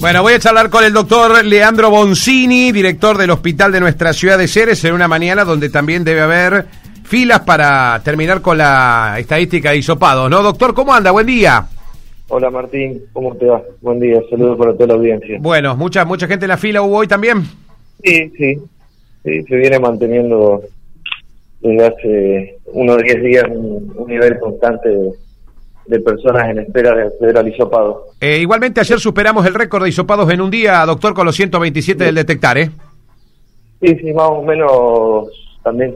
Bueno, 0.00 0.22
voy 0.22 0.32
a 0.32 0.38
charlar 0.38 0.70
con 0.70 0.82
el 0.82 0.94
doctor 0.94 1.44
Leandro 1.44 1.90
Boncini, 1.90 2.72
director 2.72 3.18
del 3.18 3.28
hospital 3.28 3.70
de 3.70 3.80
nuestra 3.80 4.14
ciudad 4.14 4.38
de 4.38 4.48
Ceres, 4.48 4.82
en 4.86 4.94
una 4.94 5.06
mañana 5.08 5.44
donde 5.44 5.68
también 5.68 6.04
debe 6.04 6.22
haber 6.22 6.64
filas 7.04 7.40
para 7.40 8.00
terminar 8.02 8.40
con 8.40 8.56
la 8.56 9.16
estadística 9.18 9.72
de 9.72 9.76
hisopados, 9.76 10.30
¿no? 10.30 10.42
Doctor, 10.42 10.72
¿cómo 10.72 10.94
anda? 10.94 11.10
Buen 11.10 11.26
día. 11.26 11.66
Hola 12.28 12.48
Martín, 12.48 13.02
¿cómo 13.12 13.36
te 13.36 13.44
va? 13.44 13.60
Buen 13.82 14.00
día, 14.00 14.22
saludos 14.30 14.56
para 14.56 14.72
toda 14.72 14.86
la 14.86 14.94
audiencia. 14.94 15.36
Bueno, 15.38 15.76
mucha 15.76 16.06
mucha 16.06 16.26
gente 16.26 16.46
en 16.46 16.50
la 16.50 16.56
fila 16.56 16.80
hubo 16.80 16.96
hoy 16.96 17.06
también. 17.06 17.42
Sí, 18.02 18.32
sí, 18.38 18.54
sí 19.22 19.42
se 19.42 19.56
viene 19.56 19.78
manteniendo 19.78 20.62
desde 21.60 21.86
hace 21.86 22.58
unos 22.72 23.02
10 23.02 23.22
días 23.22 23.44
un, 23.50 23.92
un 23.94 24.08
nivel 24.08 24.38
constante 24.38 24.88
de 24.88 25.10
de 25.90 26.00
personas 26.00 26.48
en 26.48 26.60
espera 26.60 26.94
de 26.94 27.02
acceder 27.02 27.36
al 27.36 27.48
hisopado. 27.48 28.06
Eh, 28.20 28.38
igualmente 28.38 28.80
ayer 28.80 29.00
superamos 29.00 29.44
el 29.44 29.54
récord 29.54 29.82
de 29.82 29.88
hisopados 29.88 30.30
en 30.30 30.40
un 30.40 30.50
día, 30.50 30.86
doctor, 30.86 31.14
con 31.14 31.26
los 31.26 31.34
127 31.34 32.04
del 32.04 32.14
detectar, 32.14 32.56
¿eh? 32.58 32.70
Sí, 33.82 33.96
sí, 33.96 34.12
más 34.12 34.30
o 34.30 34.42
menos 34.42 35.28
también 35.64 35.94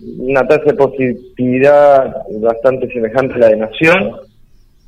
una 0.00 0.46
tasa 0.46 0.64
de 0.64 0.74
positividad 0.74 2.14
bastante 2.40 2.90
semejante 2.90 3.34
a 3.34 3.38
la 3.38 3.48
de 3.48 3.56
Nación, 3.56 4.16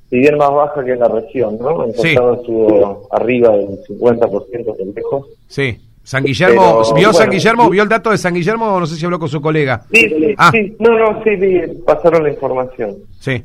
si 0.09 0.19
bien 0.19 0.39
más 0.39 0.51
baja 0.51 0.83
que 0.83 0.93
en 0.93 1.01
la 1.01 1.09
región, 1.09 1.59
¿no? 1.61 1.85
En 1.85 1.93
sí. 1.95 2.09
estuvo 2.09 3.07
arriba 3.11 3.51
del 3.51 3.85
50% 3.87 4.77
del 4.79 4.95
lejos. 4.95 5.27
Sí. 5.47 5.77
San 6.03 6.25
Guillermo, 6.25 6.83
¿vio 6.97 7.13
San 7.13 7.29
Guillermo? 7.29 7.69
¿Vio 7.69 7.83
el 7.83 7.89
dato 7.89 8.11
de 8.11 8.17
San 8.17 8.33
Guillermo? 8.33 8.81
No 8.81 8.87
sé 8.87 8.97
si 8.97 9.05
habló 9.05 9.19
con 9.19 9.29
su 9.29 9.43
colega. 9.43 9.83
Sí, 9.93 10.09
sí, 10.09 10.35
ah. 10.39 10.51
sí. 10.51 10.75
no, 10.79 10.99
no, 10.99 11.23
sí, 11.23 11.37
pasaron 11.85 12.23
la 12.23 12.31
información. 12.31 12.97
Sí. 13.19 13.45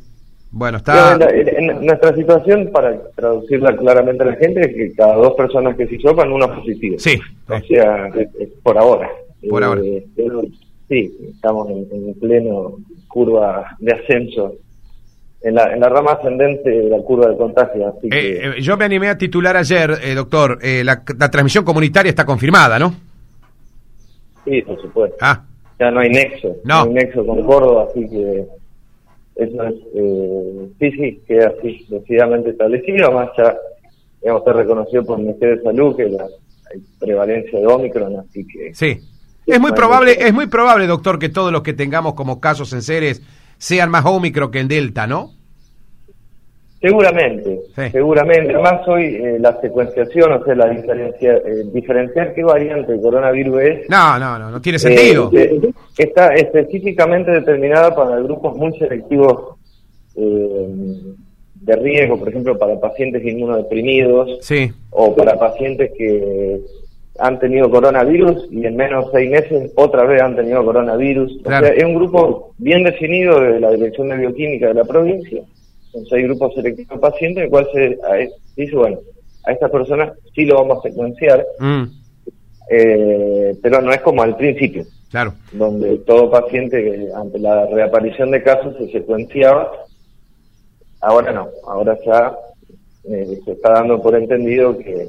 Bueno, 0.56 0.78
está... 0.78 1.18
En, 1.20 1.86
nuestra 1.86 2.16
situación, 2.16 2.70
para 2.72 2.98
traducirla 3.14 3.76
claramente 3.76 4.24
a 4.24 4.28
la 4.28 4.36
gente, 4.36 4.62
es 4.62 4.68
que 4.68 4.96
cada 4.96 5.16
dos 5.16 5.34
personas 5.34 5.76
que 5.76 5.86
se 5.86 5.96
hisopan, 5.96 6.32
una 6.32 6.48
positiva. 6.48 6.96
Sí. 6.98 7.20
O 7.50 7.60
sea, 7.60 8.10
por 8.64 8.78
ahora. 8.78 9.10
Por 9.50 9.62
ahora. 9.62 9.82
Eh, 9.84 10.06
sí, 10.88 11.14
estamos 11.36 11.70
en, 11.70 12.14
pleno 12.22 12.78
curva 13.10 13.76
de 13.80 13.94
ascenso. 13.96 14.54
En 15.42 15.56
la, 15.56 15.74
en 15.74 15.82
la 15.82 15.90
rama 15.90 16.14
ascendente 16.14 16.70
de 16.70 16.90
la 16.90 17.00
curva 17.00 17.28
de 17.28 17.36
contagio. 17.36 17.90
Así 17.90 18.08
eh, 18.08 18.54
eh, 18.56 18.62
yo 18.62 18.78
me 18.78 18.86
animé 18.86 19.10
a 19.10 19.18
titular 19.18 19.58
ayer, 19.58 20.16
doctor, 20.16 20.58
la, 20.64 21.04
la, 21.20 21.32
transmisión 21.32 21.66
comunitaria 21.66 22.10
está 22.10 22.26
confirmada, 22.26 22.80
¿no? 22.80 22.96
Sí, 24.46 24.62
por 24.62 24.82
supuesto. 24.82 25.18
Ah. 25.20 25.44
Ya 25.78 25.92
no 25.92 26.00
hay 26.00 26.10
nexo. 26.12 26.56
No. 26.64 26.86
no 26.86 26.92
hay 26.92 26.94
nexo 26.94 27.26
con 27.26 27.44
Córdoba, 27.44 27.88
así 27.90 28.08
que 28.10 28.46
eso 29.36 29.64
es, 29.64 29.76
eh, 29.94 30.70
sí, 30.80 30.92
sí, 30.92 31.22
queda 31.28 31.54
así, 31.58 31.86
decididamente 31.90 32.52
establecido, 32.52 33.08
además 33.08 33.30
ya, 33.38 33.56
digamos, 34.22 34.42
está 34.42 34.54
reconocido 34.54 35.06
por 35.06 35.20
el 35.20 35.26
Ministerio 35.26 35.58
de 35.58 35.64
Salud 35.64 35.96
que 35.96 36.10
la, 36.10 36.24
hay 36.24 36.82
prevalencia 37.00 37.60
de 37.60 37.68
Omicron, 37.68 38.20
así 38.20 38.48
que... 38.48 38.74
Sí, 38.74 39.00
es 39.46 39.60
muy 39.60 39.74
probable, 39.74 40.18
es 40.20 40.34
muy 40.34 40.48
probable, 40.48 40.88
doctor, 40.88 41.20
que 41.20 41.30
todos 41.30 41.52
los 41.52 41.62
que 41.62 41.74
tengamos 41.74 42.14
como 42.14 42.40
casos 42.40 42.72
en 42.74 42.82
seres 42.82 43.22
sean 43.58 43.90
más 43.90 44.06
Omicron 44.06 44.52
que 44.52 44.60
en 44.60 44.68
Delta, 44.68 45.06
¿no? 45.06 45.32
Seguramente, 46.82 47.62
seguramente. 47.92 48.54
Además 48.54 48.88
hoy 48.88 49.06
eh, 49.06 49.38
la 49.40 49.60
secuenciación, 49.62 50.34
o 50.34 50.44
sea, 50.44 50.56
la 50.56 50.70
diferencia, 50.70 51.34
eh, 51.38 51.64
diferenciar 51.74 52.34
qué 52.34 52.44
variante 52.44 52.92
de 52.92 53.02
coronavirus 53.02 53.62
es... 53.62 53.90
No, 53.90 54.20
no, 54.20 54.38
no, 54.38 54.52
no 54.52 54.62
tiene 54.62 54.78
sentido. 54.78 55.32
Eh, 55.34 55.60
está 55.98 56.34
específicamente 56.36 57.32
determinada 57.32 57.96
para 57.96 58.20
grupos 58.20 58.56
muy 58.58 58.78
selectivos 58.78 59.56
de 60.16 61.76
riesgo, 61.76 62.18
por 62.18 62.30
ejemplo, 62.30 62.58
para 62.58 62.80
pacientes 62.80 63.26
inmunodeprimidos 63.26 64.38
sí. 64.42 64.72
o 64.92 65.14
para 65.14 65.38
pacientes 65.38 65.92
que 65.98 66.62
han 67.20 67.38
tenido 67.40 67.70
coronavirus 67.70 68.48
y 68.50 68.66
en 68.66 68.78
menos 68.78 69.06
de 69.06 69.12
seis 69.12 69.32
meses 69.32 69.72
otra 69.76 70.06
vez 70.06 70.22
han 70.22 70.36
tenido 70.36 70.64
coronavirus. 70.64 71.42
O 71.44 71.50
sea, 71.50 71.60
es 71.60 71.84
un 71.84 71.96
grupo 71.96 72.54
bien 72.58 72.84
definido 72.84 73.42
de 73.42 73.60
la 73.60 73.72
Dirección 73.72 74.10
de 74.10 74.18
Bioquímica 74.18 74.68
de 74.68 74.74
la 74.76 74.86
provincia 74.86 75.42
entonces 75.96 76.14
hay 76.14 76.24
grupos 76.24 76.54
selectivos 76.54 76.90
de 76.90 77.10
pacientes 77.10 77.38
en 77.38 77.44
el 77.46 77.50
cual 77.50 77.68
se 77.74 77.98
dice, 78.56 78.76
bueno, 78.76 79.00
a 79.46 79.52
estas 79.52 79.72
personas 79.72 80.14
sí 80.34 80.46
lo 80.46 80.56
vamos 80.56 80.80
a 80.80 80.90
secuenciar, 80.90 81.46
mm. 81.60 81.84
eh, 82.70 83.58
pero 83.62 83.82
no 83.82 83.92
es 83.92 84.02
como 84.02 84.22
al 84.22 84.36
principio, 84.36 84.86
claro. 85.10 85.34
donde 85.54 86.00
todo 86.00 86.30
paciente 86.30 87.10
ante 87.16 87.40
la 87.40 87.66
reaparición 87.68 88.32
de 88.32 88.44
casos 88.44 88.76
se 88.78 88.92
secuenciaba, 88.92 89.72
ahora 91.00 91.32
no, 91.32 91.48
ahora 91.66 91.98
ya 92.06 92.36
eh, 93.06 93.40
se 93.46 93.52
está 93.52 93.74
dando 93.74 94.02
por 94.02 94.16
entendido 94.16 94.78
que 94.78 95.08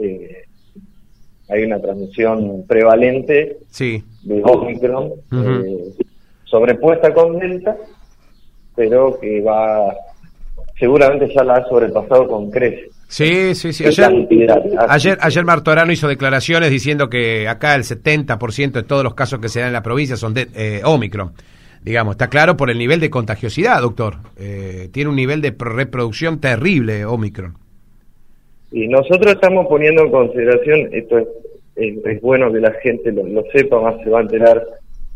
eh, 0.00 0.44
hay 1.48 1.62
una 1.62 1.80
transmisión 1.80 2.66
prevalente 2.66 3.58
sí. 3.70 4.02
de 4.24 4.42
Omicron 4.44 5.12
sobrepuesta 6.44 7.12
con 7.12 7.38
Delta 7.38 7.76
pero 8.74 9.18
que 9.20 9.40
va, 9.40 9.94
seguramente 10.78 11.32
ya 11.34 11.44
la 11.44 11.54
ha 11.54 11.68
sobrepasado 11.68 12.26
con 12.26 12.50
creces. 12.50 12.90
Sí, 13.08 13.54
sí, 13.54 13.72
sí. 13.72 13.84
Ayer, 13.86 14.26
ayer, 14.88 15.18
ayer 15.20 15.44
Martorano 15.44 15.92
hizo 15.92 16.08
declaraciones 16.08 16.70
diciendo 16.70 17.08
que 17.08 17.46
acá 17.46 17.74
el 17.74 17.82
70% 17.82 18.72
de 18.72 18.82
todos 18.82 19.04
los 19.04 19.14
casos 19.14 19.38
que 19.38 19.48
se 19.48 19.60
dan 19.60 19.68
en 19.68 19.74
la 19.74 19.82
provincia 19.82 20.16
son 20.16 20.34
de 20.34 20.48
eh, 20.54 20.80
Omicron. 20.84 21.32
Digamos, 21.82 22.14
está 22.14 22.28
claro 22.28 22.56
por 22.56 22.70
el 22.70 22.78
nivel 22.78 22.98
de 22.98 23.10
contagiosidad, 23.10 23.82
doctor. 23.82 24.16
Eh, 24.38 24.88
tiene 24.90 25.10
un 25.10 25.16
nivel 25.16 25.42
de 25.42 25.54
reproducción 25.56 26.40
terrible 26.40 27.04
Omicron. 27.04 27.54
Y 28.72 28.88
nosotros 28.88 29.34
estamos 29.34 29.66
poniendo 29.68 30.02
en 30.02 30.10
consideración, 30.10 30.88
esto 30.92 31.18
es, 31.18 31.28
es, 31.76 32.20
bueno 32.22 32.50
que 32.50 32.60
la 32.60 32.72
gente 32.82 33.12
lo, 33.12 33.24
lo, 33.26 33.44
sepa, 33.52 33.80
más 33.80 34.02
se 34.02 34.10
va 34.10 34.20
a 34.20 34.22
enterar 34.22 34.66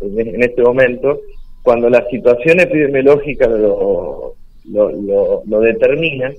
en 0.00 0.42
este 0.42 0.62
momento, 0.62 1.18
cuando 1.62 1.90
la 1.90 2.06
situación 2.08 2.60
epidemiológica 2.60 3.46
lo, 3.46 4.34
lo, 4.64 5.42
lo, 5.44 5.60
determina, 5.60 6.32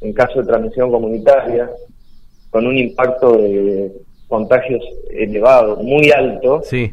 en 0.00 0.12
caso 0.12 0.40
de 0.40 0.46
transmisión 0.46 0.90
comunitaria, 0.90 1.70
con 2.50 2.66
un 2.66 2.76
impacto 2.76 3.36
de 3.36 3.92
contagios 4.28 4.82
elevado, 5.10 5.76
muy 5.76 6.10
alto, 6.10 6.62
sí. 6.64 6.92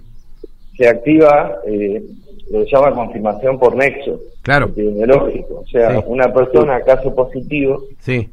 se 0.78 0.88
activa 0.88 1.60
eh, 1.66 2.04
lo 2.52 2.60
que 2.60 2.66
se 2.66 2.76
llama 2.76 2.94
confirmación 2.94 3.58
por 3.60 3.76
nexo 3.76 4.20
claro. 4.42 4.68
epidemiológico. 4.68 5.62
O 5.62 5.68
sea, 5.68 6.04
una 6.06 6.34
persona, 6.34 6.82
caso 6.82 7.14
positivo, 7.16 7.84
sí 8.00 8.30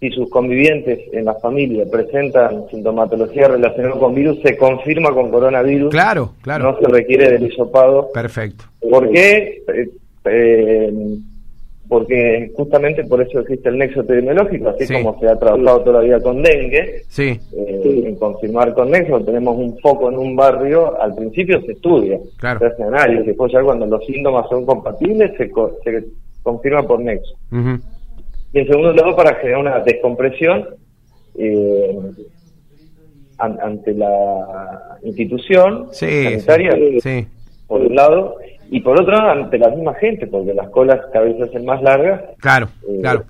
si 0.00 0.10
sus 0.10 0.30
convivientes 0.30 1.00
en 1.12 1.24
la 1.24 1.34
familia 1.34 1.84
presentan 1.90 2.68
sintomatología 2.70 3.48
relacionada 3.48 3.98
con 3.98 4.14
virus, 4.14 4.38
se 4.42 4.56
confirma 4.56 5.12
con 5.12 5.30
coronavirus. 5.30 5.90
Claro, 5.90 6.34
claro. 6.40 6.72
No 6.72 6.78
se 6.78 6.86
requiere 6.86 7.32
del 7.32 7.46
hisopado. 7.46 8.10
Perfecto. 8.12 8.64
¿Por 8.88 9.10
qué? 9.10 9.62
Eh, 9.74 9.88
eh, 10.24 10.92
porque 11.88 12.52
justamente 12.54 13.02
por 13.04 13.22
eso 13.22 13.40
existe 13.40 13.70
el 13.70 13.78
nexo 13.78 14.02
epidemiológico, 14.02 14.68
así 14.68 14.92
como 14.92 15.18
se 15.18 15.26
ha 15.26 15.36
trabajado 15.36 15.80
todavía 15.80 16.20
con 16.20 16.42
dengue, 16.42 17.02
sí. 17.08 17.40
Eh, 17.56 18.02
en 18.06 18.14
confirmar 18.16 18.74
con 18.74 18.90
nexo, 18.90 19.20
tenemos 19.20 19.56
un 19.56 19.78
foco 19.78 20.10
en 20.10 20.18
un 20.18 20.36
barrio, 20.36 21.00
al 21.00 21.14
principio 21.14 21.62
se 21.62 21.72
estudia, 21.72 22.18
claro. 22.36 22.58
se 22.58 22.66
hace 22.66 22.82
análisis, 22.82 23.26
después 23.26 23.50
ya 23.50 23.62
cuando 23.62 23.86
los 23.86 24.04
síntomas 24.04 24.46
son 24.50 24.66
compatibles 24.66 25.32
se, 25.38 25.50
se 25.82 26.04
confirma 26.42 26.82
por 26.82 27.00
nexo 27.00 27.34
y 28.52 28.58
en 28.60 28.66
segundo 28.66 28.92
lugar 28.92 29.16
para 29.16 29.34
generar 29.36 29.60
una 29.60 29.78
descompresión 29.80 30.68
eh, 31.36 31.98
ante 33.38 33.94
la 33.94 34.98
institución 35.02 35.88
sanitaria, 35.92 36.76
por 37.66 37.82
un 37.82 37.94
lado, 37.94 38.36
y 38.70 38.80
por 38.80 39.00
otro 39.00 39.16
ante 39.16 39.58
la 39.58 39.68
misma 39.68 39.94
gente, 39.94 40.26
porque 40.26 40.54
las 40.54 40.68
colas 40.70 41.00
cada 41.12 41.24
vez 41.24 41.36
se 41.36 41.44
hacen 41.44 41.64
más 41.64 41.80
largas. 41.82 42.22
Claro, 42.38 42.68
eh, 42.88 42.98
claro. 43.00 43.24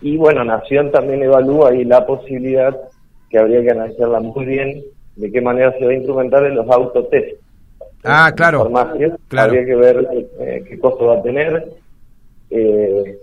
Y 0.00 0.16
bueno, 0.16 0.44
Nación 0.44 0.90
también 0.90 1.22
evalúa 1.22 1.70
ahí 1.70 1.84
la 1.84 2.06
posibilidad, 2.06 2.76
que 3.28 3.38
habría 3.38 3.62
que 3.62 3.70
analizarla 3.70 4.20
muy 4.20 4.46
bien, 4.46 4.82
de 5.16 5.30
qué 5.30 5.40
manera 5.40 5.72
se 5.78 5.84
va 5.84 5.90
a 5.90 5.94
instrumentar 5.94 6.44
en 6.46 6.54
los 6.54 6.68
autotest. 6.70 7.40
Ah, 8.02 8.32
claro. 8.34 8.70
claro. 9.28 9.50
Habría 9.50 9.64
que 9.66 9.74
ver 9.74 10.08
eh, 10.40 10.64
qué 10.68 10.78
costo 10.78 11.06
va 11.06 11.18
a 11.18 11.22
tener. 11.22 11.68
Eh, 12.50 13.18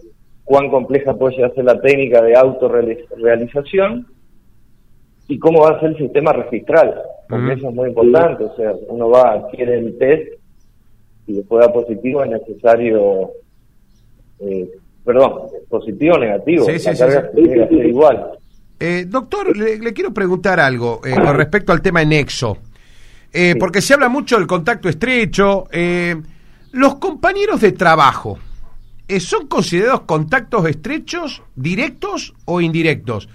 cuán 0.47 0.69
compleja 0.69 1.13
puede 1.13 1.35
ser 1.35 1.65
la 1.65 1.79
técnica 1.81 2.21
de 2.21 2.33
autorrealización 2.33 4.07
y 5.27 5.37
cómo 5.39 5.63
va 5.63 5.71
a 5.71 5.79
ser 5.81 5.89
el 5.89 5.97
sistema 5.97 6.31
registral, 6.31 7.01
porque 7.27 7.53
eso 7.53 7.67
es 7.67 7.75
muy 7.75 7.89
importante, 7.89 8.45
o 8.45 8.55
sea, 8.55 8.71
uno 8.87 9.09
va, 9.09 9.33
adquiere 9.33 9.77
el 9.77 9.97
test 9.97 10.39
y 11.27 11.33
después 11.33 11.65
da 11.65 11.73
positivo 11.73 12.23
es 12.23 12.29
necesario, 12.29 13.31
eh, 14.39 14.69
perdón, 15.03 15.49
positivo 15.67 16.15
o 16.15 16.19
negativo, 16.19 16.63
sí, 16.63 16.79
sí, 16.79 16.97
carga 16.97 17.29
tiene 17.31 17.53
que 17.53 17.67
ser 17.67 17.85
igual. 17.85 18.31
Eh, 18.79 19.03
doctor, 19.05 19.57
le, 19.57 19.93
quiero 19.93 20.13
preguntar 20.13 20.61
algo 20.61 21.01
eh, 21.03 21.13
con 21.13 21.35
respecto 21.35 21.73
al 21.73 21.81
tema 21.81 22.05
Nexo, 22.05 22.57
eh, 23.33 23.55
porque 23.59 23.81
se 23.81 23.95
habla 23.95 24.07
mucho 24.07 24.37
del 24.37 24.47
contacto 24.47 24.87
estrecho, 24.87 25.65
los 26.71 26.95
compañeros 26.95 27.59
de 27.59 27.73
trabajo, 27.73 28.39
¿son 29.19 29.47
considerados 29.47 30.01
contactos 30.01 30.67
estrechos, 30.67 31.43
directos 31.55 32.33
o 32.45 32.61
indirectos? 32.61 33.29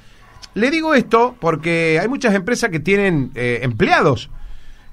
Le 0.55 0.71
digo 0.71 0.95
esto 0.95 1.35
porque 1.41 1.99
hay 2.01 2.09
muchas 2.09 2.35
empresas 2.35 2.71
que 2.71 2.81
tienen 2.81 3.31
eh, 3.35 3.61
empleados 3.63 4.31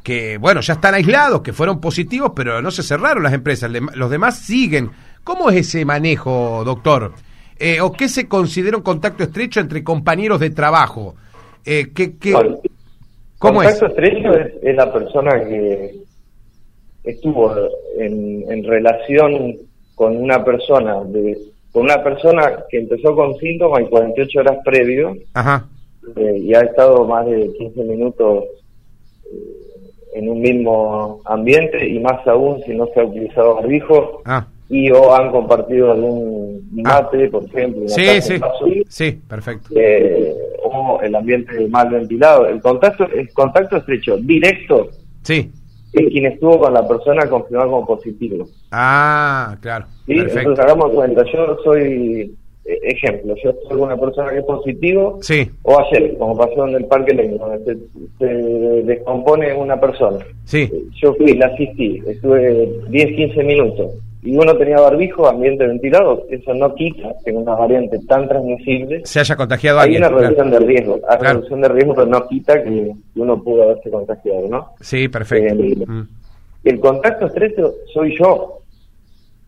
que, 0.03 0.37
bueno, 0.37 0.61
ya 0.61 0.73
están 0.73 0.95
aislados, 0.95 1.41
que 1.41 1.53
fueron 1.53 1.81
positivos, 1.81 2.31
pero 2.35 2.61
no 2.61 2.71
se 2.71 2.83
cerraron 2.83 3.23
las 3.23 3.33
empresas, 3.33 3.69
los 3.93 4.09
demás 4.09 4.39
siguen. 4.39 4.91
¿Cómo 5.23 5.49
es 5.49 5.57
ese 5.57 5.85
manejo, 5.85 6.63
doctor? 6.63 7.13
Eh, 7.57 7.81
¿O 7.81 7.91
qué 7.91 8.07
se 8.07 8.27
considera 8.27 8.77
un 8.77 8.83
contacto 8.83 9.23
estrecho 9.23 9.59
entre 9.59 9.83
compañeros 9.83 10.39
de 10.39 10.51
trabajo? 10.51 11.15
Eh, 11.65 11.91
¿qué, 11.93 12.15
¿Cómo 13.37 13.59
contacto 13.59 13.87
estrecho 13.87 14.33
es, 14.33 14.75
la 14.75 14.91
persona 14.91 15.31
que 15.45 15.95
estuvo 17.03 17.53
en, 17.97 18.63
relación 18.63 19.57
con 19.99 20.15
una 20.15 20.45
persona, 20.45 21.03
de, 21.03 21.37
con 21.73 21.83
una 21.83 22.01
persona 22.01 22.63
que 22.69 22.77
empezó 22.79 23.13
con 23.13 23.35
síntomas 23.35 23.81
y 23.81 23.87
48 23.87 24.39
horas 24.39 24.57
previo 24.63 25.13
eh, 26.15 26.37
y 26.37 26.53
ha 26.53 26.61
estado 26.61 27.05
más 27.05 27.25
de 27.25 27.51
15 27.57 27.83
minutos 27.83 28.45
eh, 29.25 30.15
en 30.15 30.29
un 30.29 30.39
mismo 30.39 31.19
ambiente 31.25 31.85
y 31.85 31.99
más 31.99 32.25
aún 32.25 32.63
si 32.63 32.73
no 32.73 32.87
se 32.93 33.01
ha 33.01 33.03
utilizado 33.03 33.55
barbijo. 33.55 34.21
Ah 34.23 34.47
y 34.71 34.91
o 34.91 35.15
han 35.15 35.31
compartido 35.31 35.91
algún 35.91 36.61
ah. 36.85 37.01
mate, 37.01 37.27
por 37.29 37.43
ejemplo. 37.43 37.87
Sí, 37.87 38.21
sí, 38.21 38.39
sí, 38.87 39.19
perfecto. 39.27 39.69
Eh, 39.75 40.31
o 40.63 40.99
el 41.01 41.15
ambiente 41.15 41.67
mal 41.69 41.89
ventilado. 41.89 42.45
El 42.47 42.61
contacto, 42.61 43.05
el 43.05 43.33
contacto 43.33 43.77
estrecho 43.77 44.17
directo 44.17 44.91
sí. 45.23 45.51
Es 45.93 46.09
quien 46.09 46.25
estuvo 46.25 46.59
con 46.59 46.73
la 46.73 46.87
persona 46.87 47.27
confirmada 47.27 47.69
como 47.69 47.85
positivo. 47.85 48.47
Ah, 48.71 49.57
claro. 49.61 49.85
Perfecto. 50.05 50.39
Entonces 50.39 50.65
hagamos 50.65 50.91
cuenta, 50.91 51.23
yo 51.31 51.57
soy 51.63 52.35
eh, 52.65 52.79
ejemplo, 52.83 53.35
yo 53.43 53.53
soy 53.67 53.79
una 53.79 53.97
persona 53.97 54.31
que 54.31 54.39
es 54.39 54.45
positivo, 54.45 55.17
sí. 55.21 55.49
o 55.63 55.79
ayer, 55.79 56.17
como 56.17 56.37
pasó 56.37 56.67
en 56.67 56.75
el 56.75 56.85
Parque 56.85 57.13
Leño, 57.13 57.39
se, 57.65 57.77
se, 58.19 58.25
descompone 58.83 59.53
una 59.53 59.79
persona. 59.79 60.19
Sí. 60.43 60.69
Yo 61.01 61.13
fui, 61.15 61.35
la 61.35 61.47
asistí, 61.47 62.01
estuve 62.05 62.69
10, 62.89 63.15
15 63.15 63.43
minutos 63.43 63.91
y 64.21 64.35
uno 64.35 64.55
tenía 64.57 64.79
barbijo, 64.79 65.27
ambiente 65.27 65.65
ventilado, 65.65 66.25
eso 66.29 66.53
no 66.53 66.75
quita 66.75 67.13
que 67.23 67.31
en 67.31 67.37
una 67.37 67.55
variante 67.55 67.99
tan 68.07 68.27
transmisible 68.27 69.01
se 69.05 69.21
haya 69.21 69.35
contagiado 69.35 69.79
hay 69.79 69.95
una 69.95 70.09
reducción 70.09 70.51
de 70.51 70.59
riesgo, 70.59 70.99
hay 71.07 71.17
reducción 71.19 71.61
de 71.61 71.69
riesgo, 71.69 71.95
pero 71.95 72.07
no 72.07 72.27
quita 72.27 72.61
que 72.61 72.91
uno 73.15 73.41
pudo 73.41 73.63
haberse 73.63 73.89
contagiado, 73.89 74.47
¿no? 74.49 74.69
Sí, 74.81 75.07
perfecto. 75.07 75.63
Eh, 75.63 75.85
mm. 75.87 76.07
El 76.65 76.79
contacto 76.79 77.27
estrecho 77.27 77.73
soy 77.93 78.17
yo, 78.17 78.59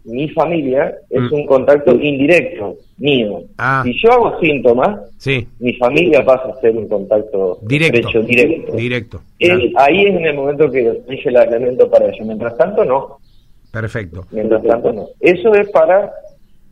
mi 0.06 0.30
familia 0.30 0.96
es 1.10 1.22
mm. 1.22 1.34
un 1.34 1.46
contacto 1.46 1.94
indirecto 1.94 2.78
mío. 2.98 3.42
Ah. 3.58 3.82
Si 3.84 3.94
yo 4.02 4.12
hago 4.14 4.40
síntomas, 4.40 5.00
sí. 5.18 5.48
mi 5.60 5.74
familia 5.74 6.24
pasa 6.24 6.50
a 6.50 6.62
ser 6.62 6.78
un 6.78 6.88
contacto 6.88 7.60
directo. 7.64 7.98
Estrecho, 7.98 8.22
directo. 8.24 8.72
directo. 8.74 9.22
ahí 9.76 10.06
es 10.06 10.16
en 10.16 10.26
el 10.26 10.36
momento 10.36 10.72
que 10.72 11.02
dije 11.10 11.30
el 11.30 11.38
aislamiento 11.38 11.90
para 11.90 12.08
ello. 12.08 12.26
Mientras 12.26 12.58
tanto, 12.58 12.86
no. 12.86 13.18
Perfecto. 13.72 14.26
Mientras 14.32 14.64
tanto, 14.64 14.92
no. 14.92 15.08
Eso 15.20 15.54
es 15.54 15.70
para... 15.72 16.12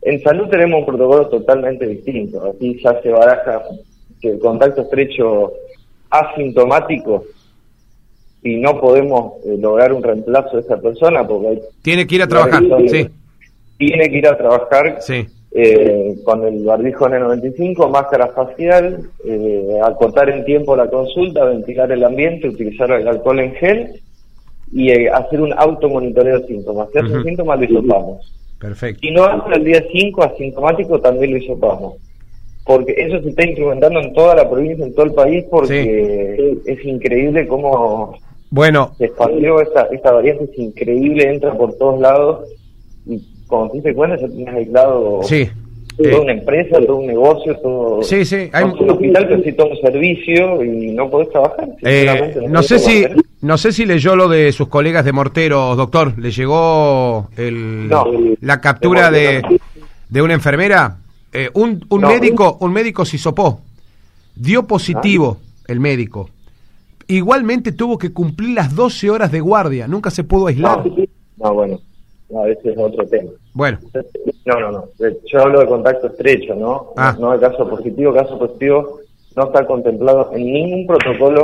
En 0.02 0.22
salud 0.22 0.48
tenemos 0.48 0.80
un 0.80 0.86
protocolo 0.86 1.28
totalmente 1.28 1.86
distinto. 1.86 2.50
Aquí 2.50 2.80
ya 2.82 3.00
se 3.02 3.10
baraja 3.10 3.62
que 4.20 4.30
el 4.30 4.38
contacto 4.38 4.82
estrecho 4.82 5.52
asintomático 6.10 7.24
y 8.42 8.56
no 8.56 8.80
podemos 8.80 9.34
eh, 9.44 9.56
lograr 9.58 9.92
un 9.92 10.02
reemplazo 10.02 10.56
de 10.56 10.62
esa 10.62 10.80
persona 10.80 11.26
porque 11.26 11.60
tiene 11.82 12.06
que 12.06 12.16
ir 12.16 12.22
a 12.22 12.26
trabajar 12.26 12.62
sí 12.88 13.08
tiene 13.78 14.10
que 14.10 14.18
ir 14.18 14.26
a 14.26 14.36
trabajar 14.36 14.96
sí. 15.00 15.26
eh, 15.52 16.16
con 16.24 16.46
el 16.46 16.64
barbijo 16.64 17.06
N95 17.06 17.90
máscara 17.90 18.28
facial 18.28 19.10
eh, 19.24 19.78
acotar 19.84 20.30
en 20.30 20.44
tiempo 20.44 20.74
la 20.74 20.88
consulta 20.88 21.44
ventilar 21.44 21.92
el 21.92 22.04
ambiente 22.04 22.48
utilizar 22.48 22.90
el 22.92 23.08
alcohol 23.08 23.40
en 23.40 23.54
gel 23.54 24.00
y 24.72 24.90
eh, 24.90 25.10
hacer 25.10 25.40
un 25.40 25.52
automonitoreo 25.52 26.40
de 26.40 26.46
síntomas. 26.46 26.88
Si 26.92 26.98
hace 26.98 27.22
síntomas, 27.22 27.58
lo 27.58 27.64
hisopamos. 27.64 28.32
Perfecto. 28.58 29.00
Si 29.02 29.10
no 29.10 29.24
hace 29.24 29.54
el 29.54 29.64
día 29.64 29.84
5 29.90 30.22
asintomático, 30.22 31.00
también 31.00 31.32
lo 31.32 31.38
hisopamos. 31.38 31.94
Porque 32.64 32.94
eso 32.96 33.20
se 33.22 33.30
está 33.30 33.46
implementando 33.46 34.00
en 34.00 34.12
toda 34.12 34.34
la 34.34 34.48
provincia, 34.48 34.84
en 34.84 34.94
todo 34.94 35.06
el 35.06 35.14
país, 35.14 35.44
porque 35.50 36.58
es 36.66 36.84
increíble 36.84 37.46
cómo 37.48 38.16
bueno. 38.50 38.92
se 38.98 39.06
expandió 39.06 39.60
esta, 39.60 39.88
esta 39.90 40.12
variante, 40.12 40.44
es 40.44 40.58
increíble, 40.58 41.32
entra 41.32 41.54
por 41.54 41.76
todos 41.78 42.00
lados 42.00 42.48
y 43.06 43.20
como 43.46 43.70
te 43.70 43.94
cuenta, 43.94 44.18
se 44.18 44.28
tiene 44.28 44.50
aislado 44.50 45.22
sí 45.24 45.48
toda 46.02 46.20
una 46.20 46.32
empresa, 46.32 46.78
todo 46.80 46.96
un 46.96 47.06
negocio, 47.06 47.56
todo, 47.56 48.02
sí, 48.02 48.24
sí. 48.24 48.48
Hay... 48.52 48.64
un 48.64 48.90
hospital 48.90 49.42
que 49.42 49.52
todo 49.52 49.70
un 49.70 49.76
servicio 49.80 50.64
y 50.64 50.92
no 50.92 51.10
podés 51.10 51.30
trabajar. 51.30 51.68
Eh, 51.82 52.34
no, 52.48 52.62
sé 52.62 52.78
si 52.78 53.04
no 53.42 53.56
sé 53.56 53.72
si 53.72 53.86
leyó 53.86 54.16
lo 54.16 54.28
de 54.28 54.52
sus 54.52 54.68
colegas 54.68 55.04
de 55.04 55.12
Morteros, 55.12 55.76
doctor. 55.76 56.18
¿Le 56.18 56.30
llegó 56.30 57.28
el, 57.36 57.88
la 58.40 58.60
captura 58.60 59.10
de, 59.10 59.42
de 60.08 60.22
una 60.22 60.34
enfermera? 60.34 60.98
Eh, 61.32 61.48
un 61.54 61.84
un 61.90 62.00
médico 62.02 62.58
un 62.60 62.72
médico 62.72 63.04
se 63.04 63.16
hisopó, 63.16 63.60
dio 64.34 64.66
positivo 64.66 65.38
el 65.68 65.80
médico. 65.80 66.28
Igualmente 67.06 67.72
tuvo 67.72 67.98
que 67.98 68.12
cumplir 68.12 68.54
las 68.54 68.74
12 68.74 69.10
horas 69.10 69.32
de 69.32 69.40
guardia, 69.40 69.88
nunca 69.88 70.10
se 70.10 70.24
pudo 70.24 70.48
aislar. 70.48 70.84
No, 71.36 71.54
bueno. 71.54 71.78
No, 72.28 72.46
ese 72.46 72.70
es 72.70 72.78
otro 72.78 73.04
tema. 73.06 73.30
Bueno. 73.54 73.78
No, 74.44 74.60
no, 74.60 74.70
no. 74.70 74.84
Yo 75.26 75.40
hablo 75.40 75.60
de 75.60 75.66
contacto 75.66 76.06
estrecho, 76.06 76.54
¿no? 76.54 76.92
Ah. 76.96 77.16
No 77.18 77.32
de 77.32 77.40
caso 77.40 77.68
positivo. 77.68 78.12
Caso 78.14 78.38
positivo 78.38 79.00
no 79.34 79.46
está 79.46 79.66
contemplado 79.66 80.30
en 80.34 80.52
ningún 80.52 80.86
protocolo, 80.86 81.42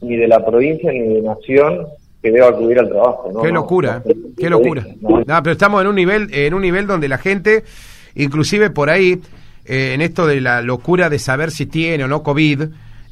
ni 0.00 0.16
de 0.16 0.28
la 0.28 0.44
provincia 0.44 0.92
ni 0.92 1.14
de 1.14 1.22
nación, 1.22 1.86
que 2.22 2.30
deba 2.30 2.48
acudir 2.48 2.78
al 2.78 2.88
trabajo. 2.88 3.30
¿no? 3.32 3.42
Qué 3.42 3.50
locura, 3.50 4.02
qué 4.36 4.50
locura. 4.50 4.86
Pero 5.26 5.52
estamos 5.52 5.80
en 5.80 5.86
un 5.88 5.94
nivel, 5.94 6.28
en 6.32 6.54
un 6.54 6.62
nivel 6.62 6.86
donde 6.86 7.08
la 7.08 7.18
gente, 7.18 7.64
inclusive 8.14 8.70
por 8.70 8.90
ahí, 8.90 9.20
eh, 9.64 9.92
en 9.94 10.00
esto 10.00 10.26
de 10.26 10.40
la 10.40 10.62
locura 10.62 11.08
de 11.08 11.18
saber 11.18 11.50
si 11.50 11.66
tiene 11.66 12.04
o 12.04 12.08
no 12.08 12.22
COVID, 12.22 12.62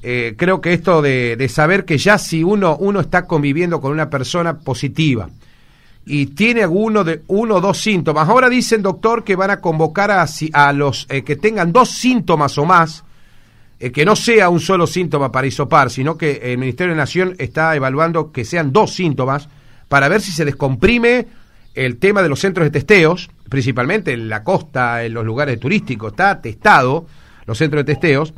eh, 0.03 0.35
creo 0.37 0.61
que 0.61 0.73
esto 0.73 1.01
de, 1.01 1.37
de 1.37 1.49
saber 1.49 1.85
que 1.85 1.97
ya 1.99 2.19
si 2.19 2.45
uno, 2.45 2.77
uno 2.79 3.01
está 3.01 3.27
conviviendo 3.27 3.81
con 3.81 3.93
una 3.93 4.11
persona 4.11 4.59
positiva, 4.59 5.29
y 6.07 6.27
tiene 6.27 6.63
alguno 6.63 7.05
de 7.05 7.23
uno 7.29 7.57
o 7.57 7.61
dos 7.61 7.79
síntomas. 7.79 8.29
Ahora 8.29 8.49
dicen, 8.49 8.83
doctor, 8.83 9.25
que 9.25 9.37
van 9.37 9.51
a 9.51 9.61
convocar 9.61 10.11
a, 10.11 10.27
a 10.53 10.73
los 10.73 11.07
eh, 11.09 11.23
que 11.23 11.37
tengan 11.37 11.73
dos 11.73 11.91
síntomas 11.91 12.59
o 12.59 12.65
más, 12.65 13.05
eh, 13.81 13.91
que 13.91 14.05
no 14.05 14.17
sea 14.17 14.49
un 14.49 14.61
solo 14.61 14.87
síntoma 14.87 15.33
para 15.33 15.47
isopar, 15.47 15.91
sino 15.91 16.17
que 16.17 16.41
el 16.45 16.59
Ministerio 16.59 16.95
de 16.95 16.99
Nación 16.99 17.35
está 17.39 17.75
evaluando 17.75 18.33
que 18.33 18.45
sean 18.45 18.73
dos 18.73 18.95
síntomas 18.95 19.49
para 19.89 20.09
ver 20.09 20.21
si 20.21 20.33
se 20.33 20.45
descomprime 20.45 21.27
el 21.75 21.99
tema 21.99 22.23
de 22.23 22.29
los 22.29 22.41
centros 22.41 22.65
de 22.67 22.71
testeos, 22.71 23.31
principalmente 23.49 24.13
en 24.13 24.29
la 24.29 24.45
costa, 24.45 25.05
en 25.05 25.13
los 25.13 25.25
lugares 25.25 25.59
turísticos, 25.59 26.13
está 26.13 26.41
testado 26.41 27.07
los 27.47 27.59
centros 27.59 27.85
de 27.85 27.95
testeos. 27.95 28.33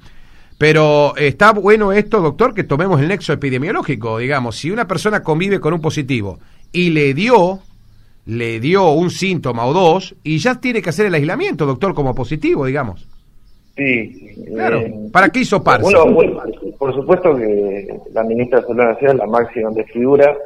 Pero 0.58 1.14
está 1.16 1.52
bueno 1.52 1.92
esto, 1.92 2.22
doctor, 2.22 2.54
que 2.54 2.64
tomemos 2.64 3.00
el 3.00 3.08
nexo 3.08 3.34
epidemiológico, 3.34 4.18
digamos, 4.18 4.56
si 4.56 4.70
una 4.70 4.88
persona 4.88 5.22
convive 5.22 5.60
con 5.60 5.74
un 5.74 5.82
positivo 5.82 6.38
y 6.72 6.90
le 6.90 7.12
dio, 7.12 7.60
le 8.24 8.58
dio 8.58 8.88
un 8.92 9.10
síntoma 9.10 9.66
o 9.66 9.74
dos 9.74 10.14
y 10.22 10.38
ya 10.38 10.58
tiene 10.58 10.80
que 10.80 10.88
hacer 10.88 11.06
el 11.06 11.14
aislamiento, 11.14 11.66
doctor, 11.66 11.94
como 11.94 12.14
positivo, 12.14 12.64
digamos. 12.64 13.06
Sí. 13.76 14.34
Claro. 14.54 14.80
Eh, 14.80 14.94
¿Para 15.12 15.28
qué 15.28 15.40
hizo 15.40 15.62
par 15.62 15.82
por 16.78 16.94
supuesto 16.94 17.36
que 17.36 17.88
la 18.12 18.22
ministra 18.24 18.60
de 18.60 18.66
Salud 18.66 18.82
Nacional 18.82 19.16
es 19.16 19.18
la 19.18 19.26
máxima 19.26 19.70
de 19.70 19.84
figura, 19.84 20.36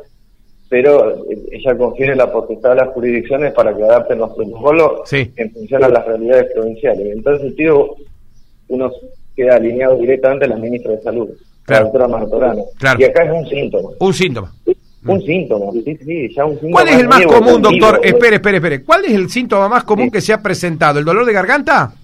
pero 0.69 1.25
ella 1.51 1.77
confiere 1.77 2.15
la 2.15 2.31
potestad 2.31 2.73
a 2.73 2.77
las 2.77 2.89
jurisdicciones 2.89 3.53
para 3.53 3.77
que 3.77 3.83
adapten 3.83 4.19
los 4.19 4.35
protocolos 4.35 5.13
en 5.13 5.51
función 5.53 5.85
a 5.85 5.89
las 5.89 6.07
realidades 6.07 6.53
provinciales. 6.55 7.17
En 7.17 7.23
tal 7.23 7.41
sentido, 7.41 7.97
uno 8.69 8.91
queda 9.37 9.57
alineado 9.57 9.97
directamente 9.97 10.47
a 10.47 10.49
la 10.49 10.57
ministra 10.57 10.93
de 10.93 11.03
Salud, 11.03 11.29
la 11.67 11.81
doctora 11.81 12.09
Martorano. 12.09 12.65
Claro. 12.79 13.01
Y 13.01 13.05
acá 13.05 13.25
es 13.25 13.33
un 13.33 13.47
síntoma. 13.47 13.91
Un 13.99 14.15
síntoma. 14.15 14.53
Un 15.07 15.17
mm. 15.17 15.23
síntoma, 15.23 15.73
sí, 15.73 15.99
sí, 16.05 16.35
ya 16.35 16.45
un 16.45 16.61
síntoma. 16.61 16.73
¿Cuál 16.73 16.89
es 16.89 17.01
el 17.01 17.09
más 17.09 17.27
común, 17.27 17.63
doctor? 17.63 18.01
Espere, 18.03 18.37
espere, 18.37 18.57
espere. 18.59 18.85
¿Cuál 18.85 19.05
es 19.07 19.13
el 19.13 19.31
síntoma 19.31 19.69
más 19.69 19.85
común 19.85 20.11
que 20.11 20.21
se 20.21 20.33
ha 20.33 20.43
presentado? 20.43 20.99
¿El 20.99 21.05
dolor 21.05 21.25
de 21.25 21.33
garganta? 21.33 21.95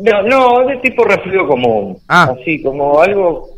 No, 0.00 0.22
no, 0.22 0.66
de 0.66 0.76
tipo 0.76 1.04
resfrío 1.04 1.46
común. 1.46 1.98
Ah. 2.08 2.34
Así 2.38 2.62
como 2.62 3.00
algo 3.00 3.50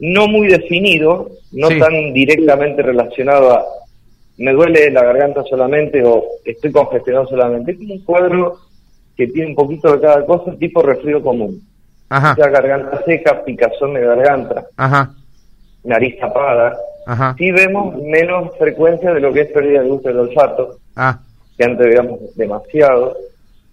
no 0.00 0.28
muy 0.28 0.48
definido, 0.48 1.30
no 1.52 1.68
tan 1.68 2.12
directamente 2.12 2.82
relacionado 2.82 3.52
a 3.52 3.64
me 4.38 4.52
duele 4.52 4.90
la 4.90 5.02
garganta 5.02 5.42
solamente 5.44 6.02
o 6.04 6.24
estoy 6.44 6.70
congestionado 6.70 7.26
solamente. 7.26 7.72
Es 7.72 7.78
como 7.78 7.94
un 7.94 8.04
cuadro 8.04 8.58
que 9.16 9.26
tiene 9.26 9.50
un 9.50 9.56
poquito 9.56 9.92
de 9.92 10.00
cada 10.00 10.24
cosa, 10.24 10.56
tipo 10.56 10.80
resfrío 10.80 11.20
común. 11.22 11.60
Ajá. 12.08 12.32
O 12.32 12.34
sea, 12.36 12.48
garganta 12.48 13.02
seca, 13.04 13.44
picazón 13.44 13.94
de 13.94 14.00
garganta, 14.00 14.64
Ajá. 14.76 15.12
nariz 15.84 16.18
tapada, 16.18 16.74
Ajá. 17.06 17.34
sí 17.36 17.50
vemos 17.50 17.96
menos 17.96 18.56
frecuencia 18.56 19.12
de 19.12 19.20
lo 19.20 19.32
que 19.32 19.42
es 19.42 19.52
pérdida 19.52 19.82
de 19.82 19.88
gusto 19.88 20.08
del 20.08 20.20
olfato, 20.20 20.78
ah. 20.96 21.18
que 21.56 21.64
antes 21.64 21.86
veíamos 21.86 22.34
demasiado. 22.36 23.16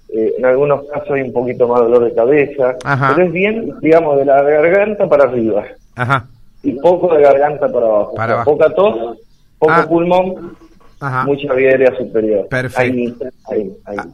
Eh, 0.09 0.33
en 0.37 0.45
algunos 0.45 0.85
casos 0.87 1.11
hay 1.11 1.21
un 1.21 1.33
poquito 1.33 1.67
más 1.67 1.81
dolor 1.81 2.05
de 2.05 2.13
cabeza, 2.13 2.75
pero 2.83 3.25
es 3.25 3.31
bien, 3.31 3.73
digamos, 3.81 4.17
de 4.17 4.25
la 4.25 4.41
garganta 4.43 5.09
para 5.09 5.25
arriba. 5.25 5.65
Ajá. 5.95 6.27
Y 6.63 6.73
poco 6.73 7.13
de 7.15 7.21
garganta 7.21 7.67
para 7.67 7.85
abajo. 7.85 8.15
Para 8.15 8.43
Poca 8.43 8.69
tos, 8.69 9.17
poco 9.57 9.73
ah. 9.73 9.85
pulmón, 9.87 10.55
mucha 11.25 11.53
vía 11.53 11.69
aérea 11.69 11.95
superior. 11.97 12.47
Perfecto. 12.47 13.25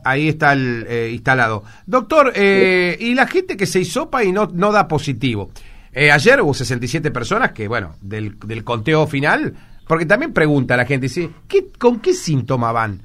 Ahí, 0.03 0.29
está 0.29 0.53
el 0.53 0.85
eh, 0.87 1.09
instalado. 1.11 1.63
Doctor, 1.85 2.31
eh, 2.35 2.97
y 2.99 3.13
la 3.13 3.27
gente 3.27 3.57
que 3.57 3.65
se 3.65 3.79
hisopa 3.79 4.23
y 4.23 4.31
no, 4.31 4.49
no 4.53 4.71
da 4.71 4.87
positivo. 4.87 5.51
ayer 5.93 6.41
hubo 6.41 6.53
67 6.53 7.11
personas 7.11 7.51
que, 7.51 7.67
bueno, 7.67 7.95
del, 8.01 8.39
del 8.39 8.63
conteo 8.63 9.07
final, 9.07 9.53
porque 9.87 10.05
también 10.05 10.33
pregunta 10.33 10.77
la 10.77 10.85
gente, 10.85 11.07
dice, 11.07 11.29
¿qué, 11.47 11.67
¿con 11.77 11.99
qué 11.99 12.13
síntoma 12.13 12.71
van? 12.71 13.01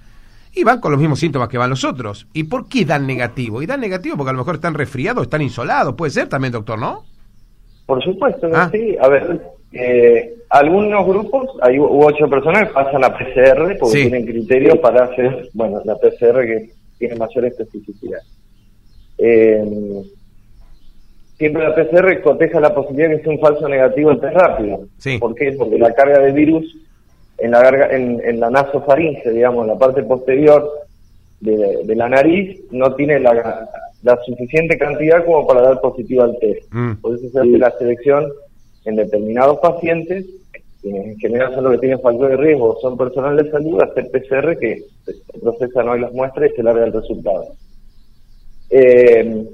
Y 0.56 0.64
van 0.64 0.80
con 0.80 0.90
los 0.90 0.98
mismos 0.98 1.20
síntomas 1.20 1.48
que 1.50 1.58
van 1.58 1.68
los 1.68 1.84
otros. 1.84 2.26
¿Y 2.32 2.44
por 2.44 2.66
qué 2.66 2.86
dan 2.86 3.06
negativo? 3.06 3.60
Y 3.60 3.66
dan 3.66 3.80
negativo 3.80 4.16
porque 4.16 4.30
a 4.30 4.32
lo 4.32 4.38
mejor 4.38 4.54
están 4.54 4.72
resfriados, 4.72 5.24
están 5.24 5.42
insolados. 5.42 5.94
Puede 5.94 6.10
ser 6.10 6.28
también, 6.28 6.52
doctor, 6.52 6.78
¿no? 6.78 7.04
Por 7.84 8.02
supuesto, 8.02 8.48
ah. 8.54 8.70
sí. 8.72 8.96
A 8.98 9.08
ver, 9.08 9.38
eh, 9.72 10.34
algunos 10.48 11.06
grupos, 11.06 11.50
hay 11.60 11.76
ocho 11.78 12.28
personas 12.30 12.68
que 12.68 12.74
pasan 12.74 13.04
a 13.04 13.12
PCR 13.12 13.76
porque 13.78 13.98
tienen 13.98 14.24
criterios 14.24 14.78
para 14.78 15.04
hacer, 15.04 15.50
bueno, 15.52 15.82
la 15.84 15.94
PCR 15.96 16.46
que 16.46 16.70
tiene 16.98 17.16
mayor 17.16 17.44
especificidad. 17.44 18.20
Eh, 19.18 19.62
siempre 21.36 21.64
la 21.64 21.74
PCR 21.74 22.22
coteja 22.22 22.60
la 22.60 22.74
posibilidad 22.74 23.10
de 23.10 23.18
que 23.18 23.24
sea 23.24 23.32
un 23.32 23.40
falso 23.40 23.68
negativo 23.68 24.10
el 24.10 24.20
test 24.20 24.34
rápido. 24.34 24.86
Sí. 24.96 25.18
¿Por 25.18 25.34
qué? 25.34 25.52
Porque 25.52 25.78
la 25.78 25.92
carga 25.92 26.20
de 26.20 26.32
virus 26.32 26.64
en 27.38 27.50
la, 27.50 27.88
en, 27.90 28.20
en 28.24 28.40
la 28.40 28.50
nasofaringe, 28.50 29.30
digamos, 29.30 29.62
en 29.62 29.68
la 29.68 29.78
parte 29.78 30.02
posterior 30.02 30.70
de, 31.40 31.94
la 31.94 32.08
nariz, 32.08 32.60
no 32.70 32.94
tiene 32.94 33.20
la, 33.20 33.68
la, 34.02 34.18
suficiente 34.24 34.78
cantidad 34.78 35.24
como 35.24 35.46
para 35.46 35.62
dar 35.62 35.80
positivo 35.80 36.22
al 36.22 36.38
test. 36.38 36.72
Mm. 36.72 36.94
Por 36.94 37.16
eso 37.16 37.28
se 37.30 37.40
hace 37.40 37.58
la 37.58 37.70
selección 37.78 38.32
en 38.84 38.96
determinados 38.96 39.58
pacientes, 39.58 40.24
que 40.82 40.88
en 40.88 41.18
general 41.18 41.54
son 41.54 41.64
los 41.64 41.72
que 41.74 41.78
tienen 41.80 42.00
factor 42.00 42.30
de 42.30 42.36
riesgo, 42.36 42.78
son 42.80 42.96
personal 42.96 43.36
de 43.36 43.50
salud, 43.50 43.82
hacer 43.82 44.10
PCR 44.10 44.58
que 44.58 44.82
se 45.04 45.38
procesan 45.40 45.88
hoy 45.88 46.00
las 46.00 46.12
muestras 46.12 46.50
y 46.50 46.56
se 46.56 46.62
larga 46.62 46.86
el 46.86 46.92
resultado. 46.92 47.46
Eh, 48.70 49.44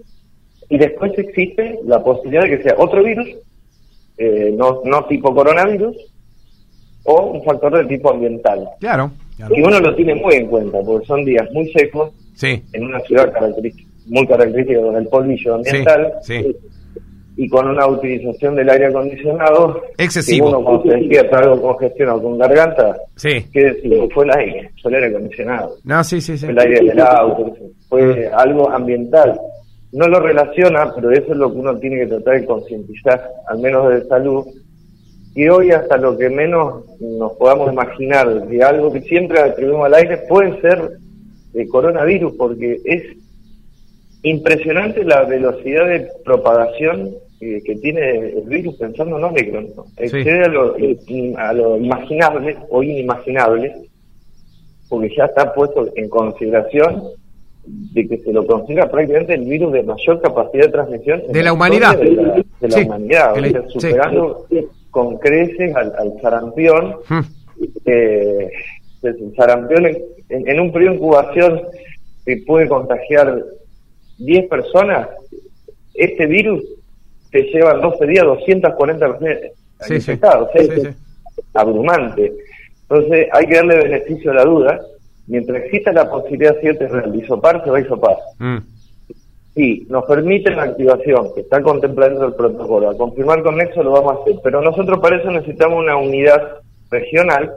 y 0.68 0.78
después 0.78 1.12
existe 1.18 1.80
la 1.84 2.02
posibilidad 2.02 2.44
de 2.44 2.56
que 2.56 2.62
sea 2.62 2.74
otro 2.78 3.02
virus, 3.02 3.28
eh, 4.18 4.54
no, 4.56 4.82
no 4.84 5.04
tipo 5.06 5.34
coronavirus, 5.34 5.96
o 7.04 7.32
un 7.32 7.42
factor 7.44 7.76
de 7.76 7.84
tipo 7.86 8.10
ambiental. 8.10 8.68
Claro, 8.80 9.10
Y 9.50 9.62
uno 9.62 9.80
lo 9.80 9.94
tiene 9.94 10.14
muy 10.14 10.34
en 10.34 10.46
cuenta, 10.46 10.78
porque 10.84 11.06
son 11.06 11.24
días 11.24 11.48
muy 11.52 11.70
secos 11.72 12.12
sí. 12.34 12.62
en 12.72 12.84
una 12.84 13.00
ciudad 13.00 13.32
característica, 13.32 13.88
muy 14.06 14.26
característica 14.26 14.80
con 14.80 14.96
el 14.96 15.06
polvillo 15.08 15.54
ambiental. 15.54 16.12
Y 17.34 17.48
con 17.48 17.66
una 17.66 17.86
utilización 17.86 18.54
del 18.54 18.68
aire 18.68 18.88
acondicionado 18.88 19.82
excesivo. 19.96 20.48
uno 20.48 20.62
cuando 20.62 20.82
se 20.82 20.98
despierta 20.98 21.38
algo 21.38 21.62
congestionado 21.62 22.22
con 22.22 22.36
garganta, 22.36 22.94
sí. 23.16 23.46
¿qué 23.50 23.72
decimos? 23.72 24.10
Fue 24.12 24.26
el 24.26 24.30
aire, 24.36 24.70
fue 24.82 24.90
el 24.90 24.96
aire 24.96 25.16
acondicionado. 25.16 25.76
No, 25.82 26.04
sí, 26.04 26.20
sí, 26.20 26.36
sí. 26.36 26.44
Fue 26.44 26.52
el 26.52 26.58
aire 26.58 26.88
del 26.88 27.00
auto, 27.00 27.56
fue 27.88 28.02
mm. 28.02 28.34
algo 28.34 28.70
ambiental. 28.70 29.40
No 29.92 30.08
lo 30.08 30.20
relaciona, 30.20 30.92
pero 30.94 31.10
eso 31.10 31.32
es 31.32 31.38
lo 31.38 31.50
que 31.50 31.58
uno 31.58 31.78
tiene 31.78 32.00
que 32.00 32.06
tratar 32.08 32.38
de 32.38 32.44
concientizar, 32.44 33.30
al 33.48 33.58
menos 33.60 33.88
de 33.88 34.04
salud, 34.08 34.44
y 35.34 35.48
hoy 35.48 35.70
hasta 35.70 35.96
lo 35.96 36.16
que 36.18 36.28
menos 36.28 36.84
nos 37.00 37.32
podamos 37.32 37.72
imaginar 37.72 38.46
de 38.46 38.62
algo 38.62 38.92
que 38.92 39.00
siempre 39.02 39.40
atribuimos 39.40 39.86
al 39.86 39.94
aire 39.94 40.18
puede 40.28 40.60
ser 40.60 40.98
el 41.54 41.68
coronavirus, 41.68 42.34
porque 42.36 42.80
es 42.84 43.16
impresionante 44.22 45.04
la 45.04 45.24
velocidad 45.24 45.86
de 45.88 46.08
propagación 46.24 47.10
que 47.40 47.76
tiene 47.82 48.10
el 48.38 48.42
virus 48.46 48.76
pensando 48.76 49.18
en 49.18 49.24
Omicron. 49.24 49.68
Excede 49.96 50.44
a, 50.44 50.48
lo, 50.48 50.76
a 51.36 51.52
lo 51.52 51.76
imaginable 51.76 52.56
o 52.70 52.82
inimaginable, 52.84 53.74
porque 54.88 55.12
ya 55.16 55.24
está 55.24 55.52
puesto 55.52 55.88
en 55.96 56.08
consideración 56.08 57.02
de 57.64 58.08
que 58.08 58.18
se 58.18 58.32
lo 58.32 58.46
considera 58.46 58.88
prácticamente 58.88 59.34
el 59.34 59.44
virus 59.44 59.72
de 59.72 59.82
mayor 59.82 60.20
capacidad 60.20 60.66
de 60.66 60.72
transmisión 60.72 61.22
de 61.28 61.42
la, 61.42 61.52
humanidad. 61.52 61.98
De 61.98 62.68
la, 62.68 62.78
humanidad, 62.78 63.34
superando 63.68 64.46
con 64.92 65.18
creces 65.18 65.74
al, 65.74 65.92
al 65.98 66.20
sarampión. 66.22 66.98
Hmm. 67.08 67.20
Eh, 67.86 68.48
el 69.02 69.34
sarampión 69.34 69.84
en, 70.28 70.60
un 70.60 70.72
periodo 70.72 70.92
de 70.92 70.96
incubación 70.96 71.62
que 72.24 72.42
puede 72.46 72.68
contagiar 72.68 73.42
10 74.18 74.48
personas, 74.48 75.08
este 75.94 76.26
virus 76.26 76.62
te 77.30 77.42
lleva 77.42 77.72
en 77.72 77.80
12 77.80 78.06
días 78.06 78.24
240 78.24 79.06
personas 79.06 79.38
sí, 79.80 79.94
infectados. 79.94 80.50
abrumante. 81.54 82.32
Entonces 82.82 83.28
hay 83.32 83.46
que 83.46 83.56
darle 83.56 83.76
beneficio 83.76 84.30
a 84.30 84.34
la 84.34 84.44
duda. 84.44 84.80
Mientras 85.26 85.64
exista 85.64 85.92
la 85.92 86.10
posibilidad 86.10 86.58
cierta 86.60 86.84
de 86.86 87.18
hisopar, 87.18 87.64
se 87.64 87.70
va 87.70 87.78
a 87.78 87.80
hisopar. 87.80 88.16
Mm. 88.38 88.58
Sí, 89.54 89.86
nos 89.90 90.04
permite 90.06 90.50
la 90.50 90.62
activación, 90.62 91.34
que 91.34 91.42
está 91.42 91.60
contemplando 91.62 92.24
el 92.24 92.34
protocolo. 92.34 92.90
A 92.90 92.96
confirmar 92.96 93.42
con 93.42 93.60
eso 93.60 93.82
lo 93.82 93.92
vamos 93.92 94.16
a 94.16 94.22
hacer. 94.22 94.36
Pero 94.42 94.62
nosotros 94.62 94.98
para 95.00 95.16
eso 95.16 95.30
necesitamos 95.30 95.78
una 95.78 95.96
unidad 95.96 96.60
regional 96.90 97.52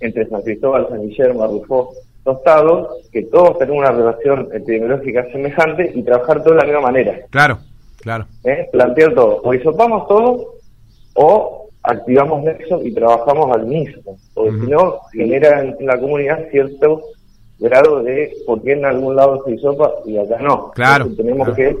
entre 0.00 0.26
San 0.28 0.42
Cristóbal, 0.42 0.86
San 0.88 1.02
Guillermo, 1.02 1.42
Arrufó, 1.42 1.92
Tostado, 2.24 2.96
que 3.12 3.22
todos 3.24 3.58
tenemos 3.58 3.80
una 3.80 3.92
relación 3.92 4.48
epidemiológica 4.52 5.30
semejante 5.30 5.92
y 5.94 6.02
trabajar 6.02 6.42
todos 6.42 6.56
de 6.56 6.62
la 6.62 6.64
misma 6.64 6.80
manera. 6.80 7.20
Claro, 7.30 7.58
claro. 8.00 8.26
¿Eh? 8.44 8.68
Plantear 8.72 9.14
todo. 9.14 9.40
O 9.42 9.52
hisopamos 9.52 10.08
todo 10.08 10.54
o 11.14 11.68
activamos 11.82 12.46
eso 12.46 12.82
y 12.82 12.94
trabajamos 12.94 13.54
al 13.54 13.66
mismo. 13.66 14.16
Porque 14.32 14.60
si 14.60 14.66
no, 14.70 15.00
genera 15.12 15.60
en 15.60 15.86
la 15.86 15.98
comunidad 15.98 16.48
cierto 16.50 17.02
grado 17.58 18.02
de 18.02 18.32
por 18.46 18.62
qué 18.62 18.72
en 18.72 18.84
algún 18.84 19.16
lado 19.16 19.42
se 19.44 19.54
hisopa 19.54 19.92
y 20.04 20.16
acá 20.16 20.38
no. 20.40 20.70
Claro. 20.70 21.08
tenemos 21.16 21.50
que, 21.54 21.76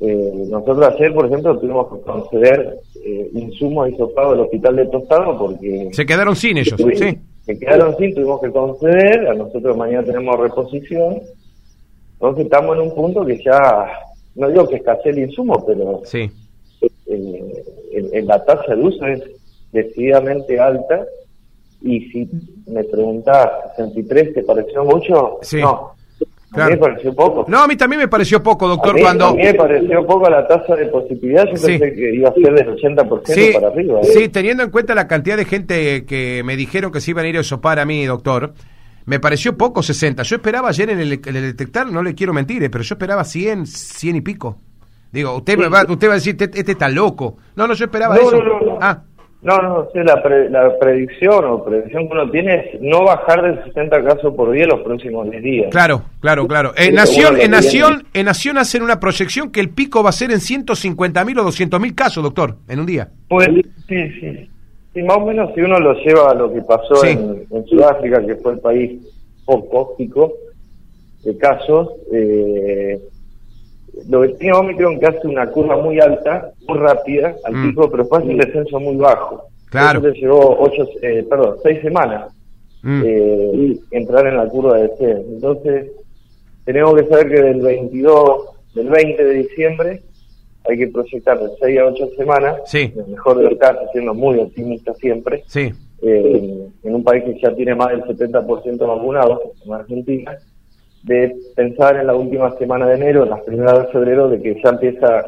eh, 0.00 0.32
nosotros 0.48 0.94
ayer, 0.94 1.12
por 1.12 1.26
ejemplo, 1.26 1.58
tuvimos 1.58 1.92
que 1.92 2.00
conceder 2.00 2.78
eh, 3.04 3.30
insumos 3.34 3.90
hisopados 3.90 4.34
al 4.34 4.40
hospital 4.40 4.76
de 4.76 4.86
Tostado 4.86 5.38
porque... 5.38 5.90
Se 5.92 6.06
quedaron 6.06 6.34
sin 6.34 6.58
ellos, 6.58 6.80
sí. 6.96 7.18
Se 7.44 7.58
quedaron 7.58 7.96
sin, 7.98 8.14
tuvimos 8.14 8.40
que 8.40 8.50
conceder, 8.50 9.26
a 9.28 9.34
nosotros 9.34 9.76
mañana 9.76 10.04
tenemos 10.04 10.38
reposición. 10.38 11.20
Entonces 12.14 12.44
estamos 12.44 12.76
en 12.76 12.82
un 12.82 12.94
punto 12.94 13.26
que 13.26 13.42
ya, 13.42 13.88
no 14.36 14.48
digo 14.48 14.68
que 14.68 14.76
escasee 14.76 15.10
el 15.10 15.18
insumo, 15.18 15.64
pero 15.66 16.00
sí. 16.04 16.30
Eh, 17.06 18.22
la 18.24 18.42
tasa 18.44 18.74
de 18.74 18.82
uso 18.82 19.06
es 19.06 19.22
decididamente 19.72 20.58
alta 20.58 21.04
y 21.84 22.00
si 22.10 22.28
me 22.66 22.84
preguntás, 22.84 23.48
¿63 23.76 24.34
te 24.34 24.42
pareció 24.42 24.84
mucho? 24.84 25.38
No. 25.60 25.94
A 26.54 26.66
mí 26.66 26.72
me 26.72 26.76
pareció 26.76 27.14
poco. 27.14 27.44
No, 27.48 27.62
a 27.62 27.66
mí 27.66 27.76
también 27.76 28.00
me 28.00 28.08
pareció 28.08 28.42
poco, 28.42 28.68
doctor. 28.68 28.90
A 28.90 28.94
mí, 28.94 29.00
cuando... 29.00 29.34
me 29.34 29.54
pareció 29.54 30.06
poco 30.06 30.28
la 30.28 30.46
tasa 30.46 30.76
de 30.76 30.86
positividad. 30.86 31.46
Yo 31.46 31.52
pensé 31.52 31.94
que 31.94 32.14
iba 32.14 32.28
a 32.28 32.34
ser 32.34 32.52
del 32.52 32.76
80% 32.76 33.54
para 33.54 33.68
arriba. 33.68 34.00
¿eh? 34.00 34.04
Sí, 34.04 34.28
teniendo 34.28 34.62
en 34.62 34.70
cuenta 34.70 34.94
la 34.94 35.08
cantidad 35.08 35.36
de 35.36 35.46
gente 35.46 36.04
que 36.04 36.42
me 36.44 36.56
dijeron 36.56 36.92
que 36.92 37.00
se 37.00 37.12
iban 37.12 37.24
a 37.24 37.28
ir 37.28 37.38
a 37.38 37.42
sopar 37.42 37.78
a 37.78 37.86
mí, 37.86 38.04
doctor, 38.04 38.52
me 39.06 39.18
pareció 39.18 39.56
poco 39.56 39.82
60. 39.82 40.22
Yo 40.24 40.36
esperaba 40.36 40.68
ayer 40.68 40.90
en 40.90 41.00
el, 41.00 41.20
detectar, 41.20 41.90
no 41.90 42.02
le 42.02 42.14
quiero 42.14 42.34
mentir, 42.34 42.62
eh, 42.62 42.68
pero 42.68 42.84
yo 42.84 42.94
esperaba 42.96 43.24
100, 43.24 43.66
100 43.66 44.16
y 44.16 44.20
pico. 44.20 44.58
Digo, 45.10 45.36
usted, 45.36 45.58
me 45.58 45.68
va, 45.68 45.84
usted 45.88 46.08
va 46.08 46.12
a 46.12 46.16
decir, 46.16 46.36
este, 46.38 46.58
este, 46.58 46.72
está 46.72 46.88
loco. 46.88 47.36
No, 47.56 47.66
no, 47.66 47.74
yo 47.74 47.86
esperaba 47.86 48.16
eso. 48.16 48.38
ah. 48.80 49.02
No, 49.42 49.58
no, 49.58 49.88
sí, 49.92 49.98
la, 50.04 50.22
la 50.50 50.78
predicción 50.78 51.44
o 51.46 51.64
predicción 51.64 52.06
que 52.06 52.12
uno 52.12 52.30
tiene 52.30 52.54
es 52.54 52.80
no 52.80 53.02
bajar 53.02 53.42
del 53.42 53.64
60 53.64 54.04
casos 54.04 54.34
por 54.36 54.52
día 54.52 54.66
los 54.66 54.82
próximos 54.82 55.28
10 55.28 55.42
días. 55.42 55.70
Claro, 55.72 56.02
claro, 56.20 56.46
claro. 56.46 56.72
En 56.76 56.94
Nación, 56.94 57.40
en 57.40 57.50
Nación, 57.50 58.04
en 58.14 58.26
Nación 58.26 58.56
hacen 58.56 58.82
una 58.82 59.00
proyección 59.00 59.50
que 59.50 59.58
el 59.58 59.70
pico 59.70 60.04
va 60.04 60.10
a 60.10 60.12
ser 60.12 60.30
en 60.30 60.38
150 60.38 61.24
mil 61.24 61.40
o 61.40 61.42
200 61.42 61.80
mil 61.80 61.92
casos, 61.92 62.22
doctor, 62.22 62.56
en 62.68 62.78
un 62.78 62.86
día. 62.86 63.08
Pues 63.28 63.48
sí, 63.88 64.10
sí. 64.20 64.48
Y 64.94 65.02
más 65.02 65.16
o 65.16 65.26
menos 65.26 65.52
si 65.54 65.60
uno 65.60 65.80
lo 65.80 65.94
lleva 65.94 66.30
a 66.30 66.34
lo 66.34 66.52
que 66.52 66.60
pasó 66.62 67.04
en, 67.04 67.44
Sudáfrica, 67.66 68.24
que 68.24 68.36
fue 68.36 68.52
el 68.52 68.60
país 68.60 69.00
poco 69.44 69.96
pico 69.96 70.34
de 71.24 71.36
casos, 71.36 71.88
eh, 72.12 73.00
lo 74.08 74.22
que 74.22 74.28
tiene 74.34 74.56
Omicron 74.56 74.98
que 74.98 75.06
hace 75.06 75.26
una 75.26 75.46
curva 75.50 75.76
muy 75.76 76.00
alta, 76.00 76.52
muy 76.66 76.78
rápida 76.78 77.34
al 77.44 77.54
mm. 77.54 77.68
pico, 77.68 77.90
pero 77.90 78.04
fue 78.06 78.20
un 78.20 78.36
descenso 78.36 78.80
muy 78.80 78.96
bajo. 78.96 79.44
Claro. 79.70 79.98
Entonces 79.98 80.22
llevó 80.22 80.56
ocho, 80.60 80.86
eh, 81.02 81.24
perdón, 81.28 81.56
seis 81.62 81.80
semanas 81.82 82.32
mm. 82.82 83.02
eh, 83.04 83.78
entrar 83.90 84.26
en 84.26 84.36
la 84.36 84.46
curva 84.46 84.76
de 84.76 84.88
descenso. 84.88 85.28
Entonces, 85.28 85.90
tenemos 86.64 86.94
que 86.94 87.08
saber 87.08 87.28
que 87.28 87.42
del 87.42 87.60
22, 87.60 88.44
del 88.74 88.88
20 88.88 89.24
de 89.24 89.34
diciembre, 89.34 90.02
hay 90.68 90.78
que 90.78 90.88
proyectar 90.88 91.40
de 91.40 91.50
6 91.60 91.78
a 91.78 91.84
8 91.86 92.10
semanas, 92.16 92.60
sí. 92.66 92.92
el 92.96 93.06
mejor 93.08 93.38
de 93.38 93.50
los 93.50 93.58
casos, 93.58 93.82
siendo 93.92 94.14
muy 94.14 94.38
optimista 94.38 94.94
siempre, 94.94 95.42
sí. 95.46 95.72
eh, 96.02 96.68
en 96.82 96.94
un 96.94 97.02
país 97.02 97.24
que 97.24 97.40
ya 97.40 97.54
tiene 97.54 97.74
más 97.74 97.88
del 97.88 98.04
70% 98.04 98.86
vacunado, 98.86 99.40
como 99.60 99.74
Argentina, 99.74 100.38
de 101.02 101.34
pensar 101.56 101.96
en 101.96 102.06
la 102.06 102.14
última 102.14 102.56
semana 102.58 102.86
de 102.86 102.94
enero, 102.94 103.24
en 103.24 103.30
las 103.30 103.40
primeras 103.42 103.86
de 103.86 103.92
febrero, 103.92 104.28
de 104.28 104.40
que 104.40 104.60
ya 104.62 104.70
empieza 104.70 105.24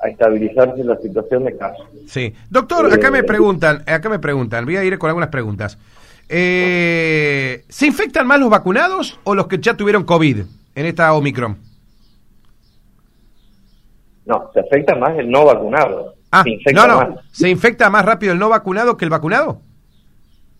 a 0.00 0.08
estabilizarse 0.08 0.84
la 0.84 0.96
situación 0.96 1.44
de 1.44 1.56
casos. 1.56 1.86
Sí. 2.06 2.32
Doctor, 2.50 2.92
acá 2.92 3.10
me 3.10 3.24
preguntan, 3.24 3.82
acá 3.86 4.08
me 4.08 4.18
preguntan, 4.18 4.64
voy 4.64 4.76
a 4.76 4.84
ir 4.84 4.98
con 4.98 5.08
algunas 5.08 5.30
preguntas. 5.30 5.78
Eh, 6.28 7.64
¿Se 7.68 7.86
infectan 7.86 8.26
más 8.26 8.38
los 8.38 8.50
vacunados 8.50 9.18
o 9.24 9.34
los 9.34 9.46
que 9.46 9.58
ya 9.58 9.74
tuvieron 9.76 10.04
COVID 10.04 10.40
en 10.74 10.86
esta 10.86 11.12
Omicron? 11.14 11.56
No, 14.26 14.50
se 14.52 14.60
afecta 14.60 14.94
más 14.94 15.18
el 15.18 15.30
no 15.30 15.46
vacunado. 15.46 16.14
Ah, 16.30 16.44
no, 16.74 16.86
no. 16.86 17.16
¿Se 17.32 17.48
infecta 17.48 17.88
más 17.88 18.04
rápido 18.04 18.34
el 18.34 18.38
no 18.38 18.50
vacunado 18.50 18.98
que 18.98 19.06
el 19.06 19.10
vacunado? 19.10 19.62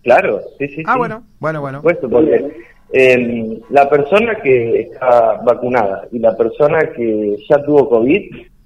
Claro, 0.01 0.41
sí, 0.57 0.67
sí. 0.69 0.83
Ah, 0.87 0.97
bueno, 0.97 1.23
bueno, 1.39 1.61
bueno. 1.61 1.81
Puesto 1.83 2.09
porque 2.09 2.51
eh, 2.91 3.59
la 3.69 3.89
persona 3.89 4.35
que 4.41 4.81
está 4.81 5.41
vacunada 5.45 6.07
y 6.11 6.19
la 6.19 6.35
persona 6.35 6.91
que 6.95 7.37
ya 7.47 7.63
tuvo 7.63 7.87
COVID, 7.89 8.21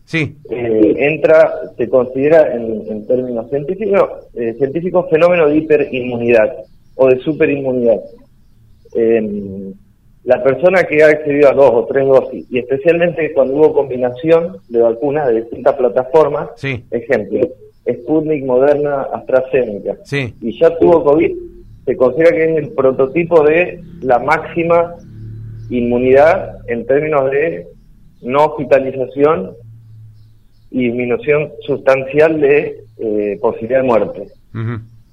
sí. 0.06 0.36
Eh, 0.50 0.96
entra, 0.98 1.52
se 1.78 1.90
considera 1.90 2.54
en, 2.56 3.06
términos 3.06 3.50
científicos, 3.50 4.10
eh, 4.36 4.54
científicos 4.58 5.10
fenómeno 5.10 5.50
de 5.50 5.58
hiperinmunidad 5.58 6.56
o 6.96 7.08
de 7.10 7.20
superinmunidad. 7.20 8.00
Eh, 8.96 9.74
la 10.24 10.42
persona 10.42 10.84
que 10.84 11.04
ha 11.04 11.08
accedido 11.08 11.50
a 11.50 11.54
dos 11.54 11.72
o 11.74 11.86
tres 11.86 12.08
dosis, 12.08 12.46
y 12.50 12.60
especialmente 12.60 13.34
cuando 13.34 13.56
hubo 13.56 13.74
combinación 13.74 14.58
de 14.70 14.80
vacunas 14.80 15.28
de 15.28 15.42
distintas 15.42 15.76
plataformas, 15.76 16.50
ejemplo, 16.92 17.42
Sputnik, 17.86 18.46
Moderna, 18.46 19.02
AstraZeneca, 19.14 19.98
y 20.10 20.58
ya 20.58 20.78
tuvo 20.78 21.04
COVID, 21.04 21.36
se 21.86 21.98
considera 21.98 22.32
que 22.32 22.52
es 22.52 22.58
el 22.64 22.70
prototipo 22.74 23.44
de 23.44 23.82
la 24.02 24.20
máxima 24.20 24.96
inmunidad 25.70 26.58
en 26.68 26.86
términos 26.86 27.30
de 27.32 27.68
no 28.22 28.46
hospitalización 28.46 29.54
y 30.72 30.86
disminución 30.86 31.52
sustancial 31.66 32.40
de 32.40 32.84
eh, 32.98 33.38
posibilidad 33.42 33.82
de 33.82 33.88
muerte. 33.88 34.28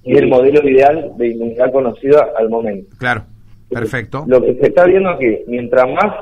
Y 0.03 0.17
el 0.17 0.29
modelo 0.29 0.67
ideal 0.69 1.13
de 1.17 1.29
inmunidad 1.29 1.73
conocido 1.73 2.19
al 2.37 2.49
momento. 2.49 2.97
Claro. 2.99 3.25
Perfecto. 3.69 4.25
Lo 4.27 4.43
que 4.43 4.55
se 4.55 4.67
está 4.67 4.85
viendo 4.85 5.13
es 5.13 5.19
que 5.19 5.45
mientras 5.47 5.87
más 5.89 6.13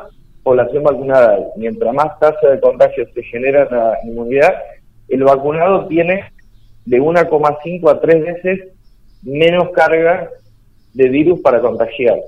población 0.42 0.82
vacunada 0.82 1.38
mientras 1.56 1.94
más 1.94 2.18
tasa 2.18 2.48
de 2.48 2.60
contagio 2.60 3.06
se 3.14 3.22
genera 3.24 3.68
la 3.70 3.98
inmunidad, 4.04 4.54
el 5.08 5.24
vacunado 5.24 5.86
tiene 5.88 6.24
de 6.84 7.00
1,5 7.00 7.90
a 7.90 8.00
3 8.00 8.24
veces 8.24 8.68
menos 9.22 9.70
carga 9.70 10.28
de 10.94 11.08
virus 11.08 11.40
para 11.40 11.60
contagiar. 11.60 12.18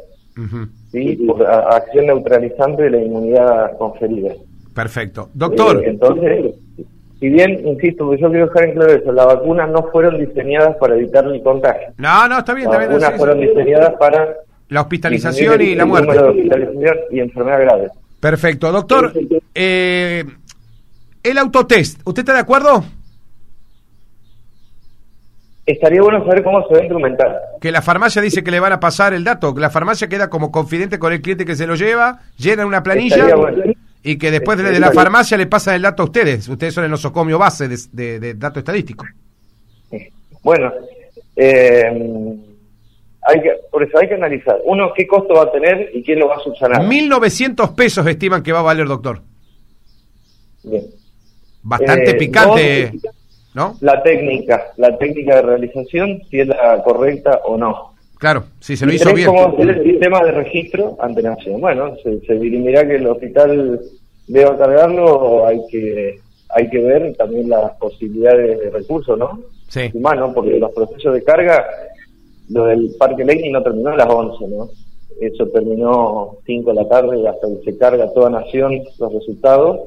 ¿sí? 0.93 1.17
Por 1.27 1.47
acción 1.47 2.07
neutralizante 2.07 2.85
de 2.85 2.91
la 2.91 3.03
inmunidad 3.03 3.77
conferida. 3.79 4.33
Perfecto. 4.75 5.31
Doctor. 5.35 5.85
Eh, 5.85 5.91
entonces, 5.91 6.55
si 7.19 7.29
bien, 7.29 7.67
insisto, 7.67 8.15
yo 8.15 8.31
quiero 8.31 8.47
dejar 8.47 8.65
en 8.65 8.75
claro 8.75 8.93
eso, 8.93 9.13
las 9.13 9.27
vacunas 9.27 9.71
no 9.71 9.89
fueron 9.91 10.19
diseñadas 10.19 10.77
para 10.77 10.95
evitar 10.95 11.27
el 11.27 11.43
contagio. 11.43 11.89
No, 11.99 12.29
no, 12.29 12.39
está 12.39 12.55
bien, 12.55 12.71
las 12.71 12.81
está 12.81 12.89
bien. 12.89 13.01
Las 13.01 13.11
vacunas 13.11 13.19
fueron 13.19 13.41
diseñadas 13.41 13.95
para 13.99 14.37
la 14.69 14.81
hospitalización 14.83 15.61
y 15.61 15.75
la 15.75 15.85
muerte. 15.85 16.19
hospitalización 16.19 16.97
y 17.11 17.21
enfermedad 17.21 17.61
grave. 17.61 17.89
Perfecto. 18.21 18.71
Doctor, 18.71 19.13
eh, 19.55 20.25
el 21.23 21.39
autotest, 21.39 22.01
¿usted 22.05 22.21
está 22.21 22.35
de 22.35 22.41
acuerdo? 22.41 22.85
Estaría 25.67 26.01
bueno 26.03 26.25
saber 26.25 26.43
cómo 26.43 26.67
se 26.67 26.75
va 26.75 26.81
a 26.81 26.83
instrumentar. 26.83 27.39
Que 27.61 27.71
la 27.71 27.83
farmacia 27.83 28.23
dice 28.23 28.43
que 28.43 28.51
le 28.51 28.61
van 28.61 28.73
a 28.73 28.81
pasar 28.81 29.13
el 29.13 29.25
dato, 29.25 29.55
que 29.55 29.61
la 29.61 29.71
farmacia 29.71 30.09
queda 30.09 30.31
como 30.31 30.51
confidente 30.51 30.99
con 30.99 31.13
el 31.13 31.21
cliente 31.21 31.45
que 31.45 31.55
se 31.55 31.67
lo 31.67 31.75
lleva, 31.75 32.21
llena 32.37 32.67
una 32.67 32.83
planilla 32.83 33.27
y 34.03 34.17
que 34.17 34.31
después 34.31 34.59
de, 34.59 34.81
la 34.81 34.93
farmacia 34.93 35.37
le 35.37 35.47
pasan 35.47 35.75
el 35.75 35.83
dato 35.83 36.03
a 36.03 36.07
ustedes. 36.07 36.49
Ustedes 36.49 36.75
son 36.75 36.85
el 36.85 36.91
nosocomio 36.91 37.39
base 37.39 37.69
de, 37.69 38.19
de, 38.19 38.35
dato 38.35 38.59
estadístico. 38.59 39.05
Bueno, 40.43 40.73
eh, 41.37 41.85
hay 43.23 43.43
que, 43.43 43.51
por 43.71 43.83
eso 43.83 43.99
hay 43.99 44.09
que 44.09 44.15
analizar. 44.15 44.57
Uno, 44.65 44.93
qué 44.97 45.07
costo 45.07 45.35
va 45.35 45.43
a 45.43 45.53
tener 45.53 45.91
y 45.93 46.03
quién 46.03 46.19
lo 46.19 46.29
va 46.29 46.37
a 46.37 46.41
subsanar. 46.41 46.83
1.900 46.83 47.75
pesos 47.75 48.07
estiman 48.07 48.43
que 48.43 48.53
va 48.53 48.61
a 48.61 48.63
valer, 48.63 48.87
doctor. 48.87 49.21
Bien. 50.63 50.85
Bastante 51.63 52.11
eh, 52.13 52.15
picante, 52.15 52.93
¿no? 52.95 53.11
La 53.81 54.03
técnica, 54.03 54.73
la 54.77 54.97
técnica 54.97 55.37
de 55.37 55.43
realización, 55.43 56.23
si 56.31 56.41
es 56.41 56.49
la 56.49 56.83
correcta 56.83 57.41
o 57.45 57.57
no. 57.57 57.95
Claro, 58.19 58.45
si 58.61 58.77
se 58.77 58.87
lo 58.87 58.93
hizo 58.93 59.13
bien. 59.15 59.29
¿Cómo 59.29 59.47
hacer 59.47 59.71
el 59.71 59.83
sistema 59.83 60.23
de 60.23 60.33
registro 60.33 60.97
ante 61.01 61.23
Nación? 61.23 61.61
Bueno, 61.61 61.97
se, 62.03 62.21
se 62.21 62.35
dirimirá 62.35 62.87
que 62.87 62.97
el 62.97 63.07
hospital 63.07 63.81
deba 64.27 64.57
cargarlo 64.57 65.47
hay 65.47 65.61
que 65.71 66.21
hay 66.51 66.69
que 66.69 66.79
ver 66.79 67.15
también 67.17 67.49
las 67.49 67.73
posibilidades 67.77 68.59
de 68.59 68.71
recursos, 68.71 69.17
¿no? 69.19 69.41
Sí. 69.69 69.91
Humano, 69.95 70.33
porque 70.35 70.59
los 70.59 70.73
procesos 70.73 71.15
de 71.15 71.23
carga 71.23 71.65
lo 72.51 72.67
del 72.67 72.91
Parque 72.99 73.25
Lenin 73.25 73.53
no 73.53 73.63
terminó 73.63 73.91
a 73.91 73.97
las 73.97 74.09
11, 74.09 74.49
¿no? 74.49 74.69
Eso 75.21 75.47
terminó 75.49 76.39
5 76.45 76.71
de 76.71 76.75
la 76.75 76.89
tarde 76.89 77.29
hasta 77.29 77.47
que 77.47 77.71
se 77.71 77.79
carga 77.79 78.13
toda 78.13 78.31
Nación 78.31 78.81
los 78.99 79.13
resultados 79.13 79.81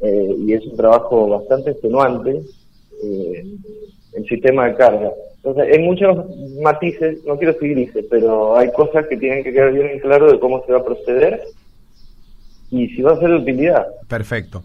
eh, 0.00 0.34
y 0.38 0.52
es 0.52 0.64
un 0.66 0.76
trabajo 0.76 1.28
bastante 1.28 1.72
extenuante 1.72 2.42
eh, 3.02 3.44
el 4.14 4.24
sistema 4.26 4.68
de 4.68 4.74
carga. 4.76 5.10
Entonces, 5.36 5.72
hay 5.72 5.82
muchos 5.82 6.26
matices, 6.60 7.24
no 7.24 7.38
quiero 7.38 7.58
seguir 7.58 7.76
dice, 7.76 8.04
pero 8.10 8.56
hay 8.56 8.70
cosas 8.72 9.06
que 9.06 9.16
tienen 9.16 9.44
que 9.44 9.52
quedar 9.52 9.72
bien 9.72 9.86
en 9.86 10.00
claro 10.00 10.30
de 10.30 10.40
cómo 10.40 10.64
se 10.66 10.72
va 10.72 10.78
a 10.78 10.84
proceder 10.84 11.42
y 12.70 12.88
si 12.88 13.02
va 13.02 13.12
a 13.12 13.20
ser 13.20 13.30
de 13.30 13.36
utilidad. 13.36 13.86
Perfecto. 14.08 14.62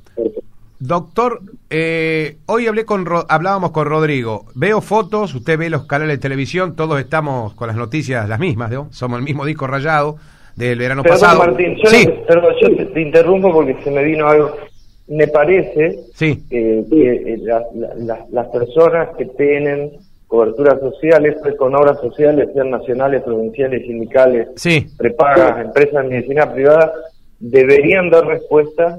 Doctor, 0.80 1.40
eh, 1.70 2.38
hoy 2.48 2.68
hablé 2.68 2.84
con 2.84 3.08
hablábamos 3.30 3.72
con 3.72 3.88
Rodrigo. 3.88 4.48
Veo 4.54 4.82
fotos, 4.82 5.34
usted 5.34 5.58
ve 5.58 5.70
los 5.70 5.86
canales 5.86 6.18
de 6.18 6.22
televisión, 6.22 6.76
todos 6.76 7.00
estamos 7.00 7.54
con 7.54 7.68
las 7.68 7.78
noticias 7.78 8.28
las 8.28 8.40
mismas, 8.40 8.70
¿no? 8.70 8.90
Somos 8.92 9.20
el 9.20 9.24
mismo 9.24 9.46
disco 9.46 9.66
rayado 9.66 10.18
del 10.58 10.78
verano 10.78 11.04
pasado. 11.04 11.40
Martín, 11.40 11.78
yo, 11.82 11.90
sí. 11.90 12.10
perdón, 12.28 12.54
yo 12.62 12.88
te, 12.88 13.02
interrumpo 13.02 13.54
porque 13.54 13.78
se 13.82 13.92
me 13.92 14.04
vino 14.04 14.28
algo. 14.28 14.58
Me 15.08 15.28
parece 15.28 16.00
sí. 16.14 16.44
eh, 16.50 16.86
que 16.90 17.34
eh, 17.34 17.38
las 18.32 18.48
personas 18.48 19.10
que 19.18 19.26
tienen 19.26 19.92
coberturas 20.28 20.80
sociales, 20.80 21.36
pues 21.44 21.56
con 21.58 21.76
obras 21.76 22.00
sociales, 22.00 22.50
sean 22.54 22.72
nacionales, 22.72 23.22
provinciales, 23.22 23.86
sindicales, 23.86 24.48
sí. 24.56 24.88
prepagas, 24.98 25.64
empresas 25.64 26.04
de 26.04 26.10
medicina 26.10 26.52
privada, 26.52 26.92
deberían 27.40 28.10
dar 28.10 28.26
respuesta 28.26 28.98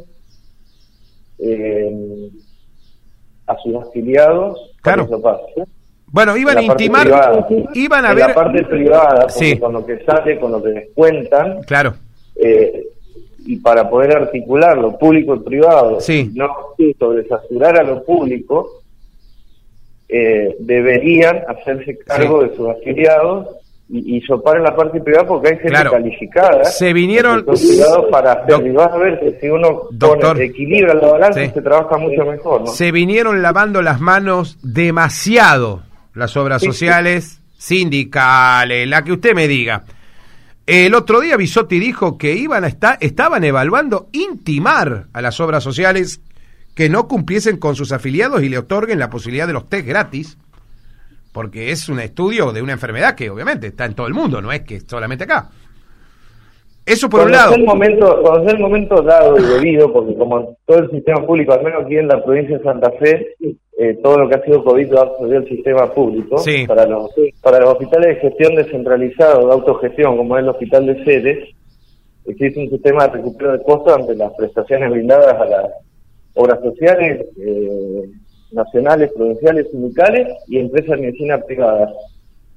eh, 1.41 2.31
a 3.47 3.57
sus 3.59 3.75
afiliados. 3.77 4.75
Claro. 4.83 5.09
Bueno, 6.07 6.37
iban 6.37 6.59
a 6.59 6.63
intimar, 6.63 7.09
iban 7.75 8.05
a 8.05 8.15
ver... 8.15 8.29
La 8.29 8.35
parte 8.35 8.63
privada, 8.65 9.27
con 9.59 9.73
lo 9.73 9.85
que 9.85 10.05
sale, 10.05 10.39
con 10.39 10.53
lo 10.53 10.63
que 10.63 10.69
descuentan. 10.69 11.63
Claro. 11.63 11.95
Eh, 12.37 12.87
y 13.47 13.57
para 13.57 13.89
poder 13.89 14.17
articular 14.17 14.77
lo 14.77 14.99
público 14.99 15.35
y 15.35 15.41
privado, 15.41 16.01
sí. 16.01 16.31
no 16.35 16.49
sobresaturar 16.99 17.79
a 17.79 17.83
lo 17.83 18.03
público, 18.05 18.83
eh, 20.09 20.57
deberían 20.61 21.41
hacerse 21.49 21.99
cargo 21.99 22.43
de 22.43 22.57
sus 22.57 22.69
afiliados 22.69 23.49
y, 23.89 24.17
y 24.17 24.21
sopar 24.23 24.57
en 24.57 24.63
la 24.63 24.75
parte 24.75 25.01
privada 25.01 25.27
porque 25.27 25.49
hay 25.49 25.59
gente 25.59 25.91
calificada. 25.91 26.65
Se 26.65 26.93
vinieron. 26.93 27.45
para 28.11 28.33
hacer. 28.33 28.67
y 28.67 28.71
vas 28.71 28.93
a 28.93 28.97
ver 28.97 29.21
que 29.21 29.39
si 29.41 29.49
uno 29.49 29.83
doctor, 29.91 30.41
equilibra 30.41 30.95
la 30.95 31.09
balanza, 31.09 31.41
se 31.53 31.63
trabaja 31.63 31.99
mucho 31.99 32.25
mejor. 32.25 32.63
¿no? 32.63 32.67
Se 32.69 32.93
vinieron 32.93 33.43
lavando 33.43 33.83
las 33.83 34.01
manos 34.01 34.59
demasiado 34.63 35.83
las 36.15 36.37
obras 36.37 36.63
sociales, 36.63 37.41
sindicales, 37.59 38.89
la 38.89 39.03
que 39.03 39.13
usted 39.13 39.35
me 39.35 39.49
diga. 39.49 39.85
El 40.67 40.95
otro 40.95 41.21
día 41.21 41.37
Bisotti 41.37 41.79
dijo 41.79 42.17
que 42.17 42.35
iban 42.37 42.65
a 42.65 42.69
estar, 42.69 42.97
estaban 43.01 43.45
evaluando 43.45 44.09
intimar 44.13 45.09
a 45.13 45.21
las 45.21 45.39
obras 45.41 45.63
sociales 45.63 46.21
que 46.75 46.89
no 46.89 47.07
cumpliesen 47.07 47.59
con 47.59 47.77
sus 47.77 47.93
afiliados 47.93 48.43
y 48.43 48.49
le 48.49 48.59
otorguen 48.59 48.99
la 48.99 49.11
posibilidad 49.11 49.47
de 49.47 49.53
los 49.53 49.69
test 49.69 49.87
gratis 49.87 50.39
porque 51.35 51.73
es 51.73 51.89
un 51.89 51.99
estudio 51.99 52.53
de 52.53 52.63
una 52.63 52.75
enfermedad 52.75 53.17
que 53.17 53.29
obviamente 53.29 53.67
está 53.67 53.85
en 53.87 53.95
todo 53.95 54.07
el 54.07 54.15
mundo, 54.15 54.41
no 54.41 54.53
es 54.53 54.61
que 54.61 54.81
solamente 54.81 55.25
acá. 55.25 55.51
Eso 56.87 57.09
por 57.09 57.23
un 57.23 57.33
lado. 57.33 57.55
el 57.55 57.65
momento, 57.65 58.21
cuando 58.21 58.45
sea 58.45 58.53
el 58.53 58.63
momento 58.63 59.03
dado 59.03 59.39
y 59.39 59.43
debido, 59.43 59.93
porque 59.93 60.15
como 60.15 60.57
todo 60.67 60.79
el 60.79 60.91
sistema 60.91 61.27
público, 61.27 61.55
al 61.55 61.63
menos 61.63 61.85
aquí 61.85 61.97
en 61.97 62.09
la 62.09 62.23
provincia 62.23 62.59
de 62.59 62.65
Santa 62.65 62.91
Fe, 62.93 63.35
eh, 63.79 63.99
todo 64.03 64.19
lo 64.19 64.29
que 64.29 64.37
ha 64.37 64.45
sido 64.45 64.63
COVID 64.63 64.91
lo 64.91 64.99
ha 64.99 65.03
absorbido 65.03 65.39
el 65.39 65.49
sistema 65.49 65.93
público. 65.93 66.37
Para, 66.67 66.87
los, 66.87 67.11
para 67.43 67.61
los 67.61 67.71
hospitales 67.71 68.09
de 68.09 68.17
gestión 68.17 68.55
descentralizada 68.55 69.39
de 69.39 69.53
autogestión, 69.53 70.17
como 70.17 70.37
es 70.37 70.43
el 70.43 70.51
hospital 70.51 70.87
de 70.87 71.05
sede, 71.05 71.55
existe 72.27 72.61
un 72.61 72.71
sistema 72.71 73.07
de 73.07 73.15
recupero 73.15 73.53
de 73.53 73.63
costos 73.63 73.97
ante 73.97 74.15
las 74.15 74.33
prestaciones 74.35 74.91
brindadas 74.91 75.35
a 75.35 75.45
las 75.45 75.71
obras 76.35 76.61
sociales, 76.61 77.27
eh, 77.41 78.11
nacionales, 78.53 79.11
provinciales, 79.17 79.71
sindicales 79.71 80.29
y 80.49 80.59
empresas 80.59 80.91
de 80.91 81.07
medicina 81.07 81.39
privada. 81.39 81.93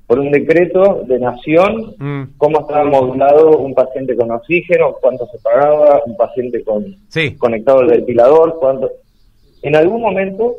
Por 0.08 0.20
un 0.20 0.32
decreto 0.32 1.04
de 1.06 1.20
nación 1.20 1.94
mm. 2.00 2.38
cómo 2.38 2.62
estaba 2.62 2.86
modulado 2.86 3.58
un 3.58 3.76
paciente 3.76 4.16
con 4.16 4.32
oxígeno, 4.32 4.96
cuánto 5.02 5.28
se 5.28 5.38
pagaba, 5.40 6.02
un 6.06 6.16
paciente 6.16 6.64
con 6.64 6.96
conectado 7.38 7.80
al 7.80 7.88
ventilador, 7.88 8.56
cuánto. 8.58 8.90
En 9.62 9.76
algún 9.76 10.02
momento 10.02 10.56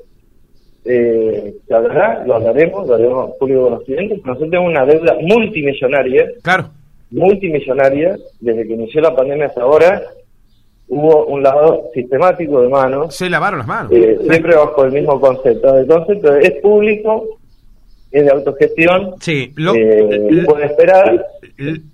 eh, 0.84 1.54
se 1.66 1.74
hablará, 1.74 2.24
lo 2.26 2.34
hablaremos, 2.34 2.86
lo 2.86 2.94
haremos 2.94 3.30
público 3.38 3.64
conocimiento, 3.64 4.16
nosotros 4.16 4.50
tenemos 4.50 4.70
una 4.70 4.84
deuda 4.84 5.16
multimillonaria, 5.22 6.26
claro. 6.42 6.70
multimillonaria, 7.10 8.18
desde 8.40 8.66
que 8.66 8.74
inició 8.74 9.00
la 9.00 9.16
pandemia 9.16 9.46
hasta 9.46 9.62
ahora, 9.62 10.02
hubo 10.88 11.26
un 11.26 11.42
lavado 11.42 11.84
sistemático 11.94 12.60
de 12.60 12.68
manos. 12.68 13.14
Se 13.14 13.30
lavaron 13.30 13.60
las 13.60 13.68
manos. 13.68 13.92
Eh, 13.92 14.18
siempre 14.28 14.56
bajo 14.56 14.84
el 14.84 14.92
mismo 14.92 15.18
concepto. 15.18 15.76
El 15.76 15.86
concepto 15.86 16.34
es 16.36 16.52
público, 16.60 17.37
es 18.10 18.24
de 18.24 18.30
autogestión. 18.30 19.14
Sí, 19.20 19.52
lo, 19.56 19.74
eh, 19.74 20.44
puede 20.46 20.66
esperar. 20.66 21.26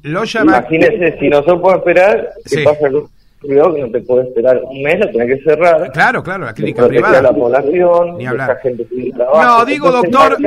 Lo 0.03 0.25
llama... 0.25 0.59
Imagínese, 0.59 1.19
si 1.19 1.29
nosotros 1.29 1.61
podemos 1.61 1.79
esperar, 1.81 2.31
¿qué 2.45 2.65
pasa 2.65 2.91
con 2.91 3.09
privado 3.45 3.75
que 3.75 3.81
no 3.83 3.91
te 3.91 4.01
puede 4.01 4.29
esperar 4.29 4.61
un 4.63 4.83
mes, 4.83 4.99
lo 4.99 5.11
tenés 5.11 5.39
que 5.39 5.45
cerrar. 5.45 5.93
Claro, 5.93 6.23
claro, 6.23 6.45
la 6.45 6.55
clínica 6.55 6.87
privada. 6.87 7.23
la 7.23 7.33
población, 7.33 8.19
Ni 8.19 8.27
hablar. 8.27 8.59
Gente 8.63 8.87
trabajo. 9.15 9.43
No, 9.43 9.65
digo, 9.65 9.91
doctor, 9.91 10.39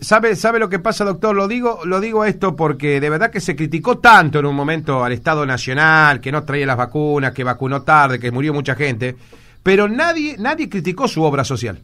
¿sabe, 0.00 0.36
¿sabe 0.36 0.58
lo 0.58 0.68
que 0.68 0.78
pasa, 0.78 1.04
doctor? 1.04 1.34
Lo 1.34 1.48
digo, 1.48 1.80
lo 1.84 2.00
digo 2.00 2.24
esto 2.24 2.54
porque 2.54 3.00
de 3.00 3.10
verdad 3.10 3.30
que 3.30 3.40
se 3.40 3.56
criticó 3.56 3.98
tanto 3.98 4.38
en 4.38 4.46
un 4.46 4.54
momento 4.54 5.04
al 5.04 5.12
Estado 5.12 5.46
Nacional, 5.46 6.20
que 6.20 6.32
no 6.32 6.44
traía 6.44 6.66
las 6.66 6.76
vacunas, 6.76 7.32
que 7.32 7.44
vacunó 7.44 7.82
tarde, 7.82 8.18
que 8.18 8.30
murió 8.30 8.52
mucha 8.52 8.74
gente, 8.74 9.16
pero 9.62 9.88
nadie, 9.88 10.36
nadie 10.38 10.68
criticó 10.68 11.08
su 11.08 11.22
obra 11.22 11.44
social. 11.44 11.78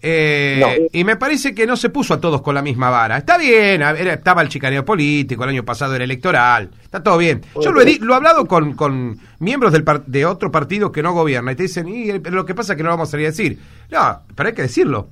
Eh, 0.00 0.88
y 0.92 1.02
me 1.02 1.16
parece 1.16 1.54
que 1.54 1.66
no 1.66 1.76
se 1.76 1.90
puso 1.90 2.14
a 2.14 2.20
todos 2.20 2.40
con 2.40 2.54
la 2.54 2.62
misma 2.62 2.88
vara. 2.90 3.16
Está 3.18 3.36
bien, 3.36 3.82
estaba 3.82 4.42
el 4.42 4.48
chicaneo 4.48 4.84
político, 4.84 5.42
el 5.44 5.50
año 5.50 5.64
pasado 5.64 5.94
era 5.94 6.04
electoral, 6.04 6.70
está 6.82 7.02
todo 7.02 7.18
bien. 7.18 7.42
Yo 7.60 7.72
lo 7.72 7.80
he, 7.80 7.98
lo 7.98 8.12
he 8.12 8.16
hablado 8.16 8.46
con, 8.46 8.74
con 8.74 9.18
miembros 9.40 9.72
del 9.72 9.84
de 10.06 10.24
otro 10.24 10.52
partido 10.52 10.92
que 10.92 11.02
no 11.02 11.12
gobierna 11.12 11.52
y 11.52 11.56
te 11.56 11.64
dicen, 11.64 11.88
y 11.88 12.12
lo 12.12 12.44
que 12.44 12.54
pasa 12.54 12.72
es 12.72 12.76
que 12.76 12.82
no 12.82 12.90
lo 12.90 12.94
vamos 12.94 13.08
a 13.08 13.12
salir 13.12 13.26
a 13.26 13.30
decir. 13.30 13.58
No, 13.90 14.22
pero 14.34 14.48
hay 14.48 14.54
que 14.54 14.62
decirlo. 14.62 15.08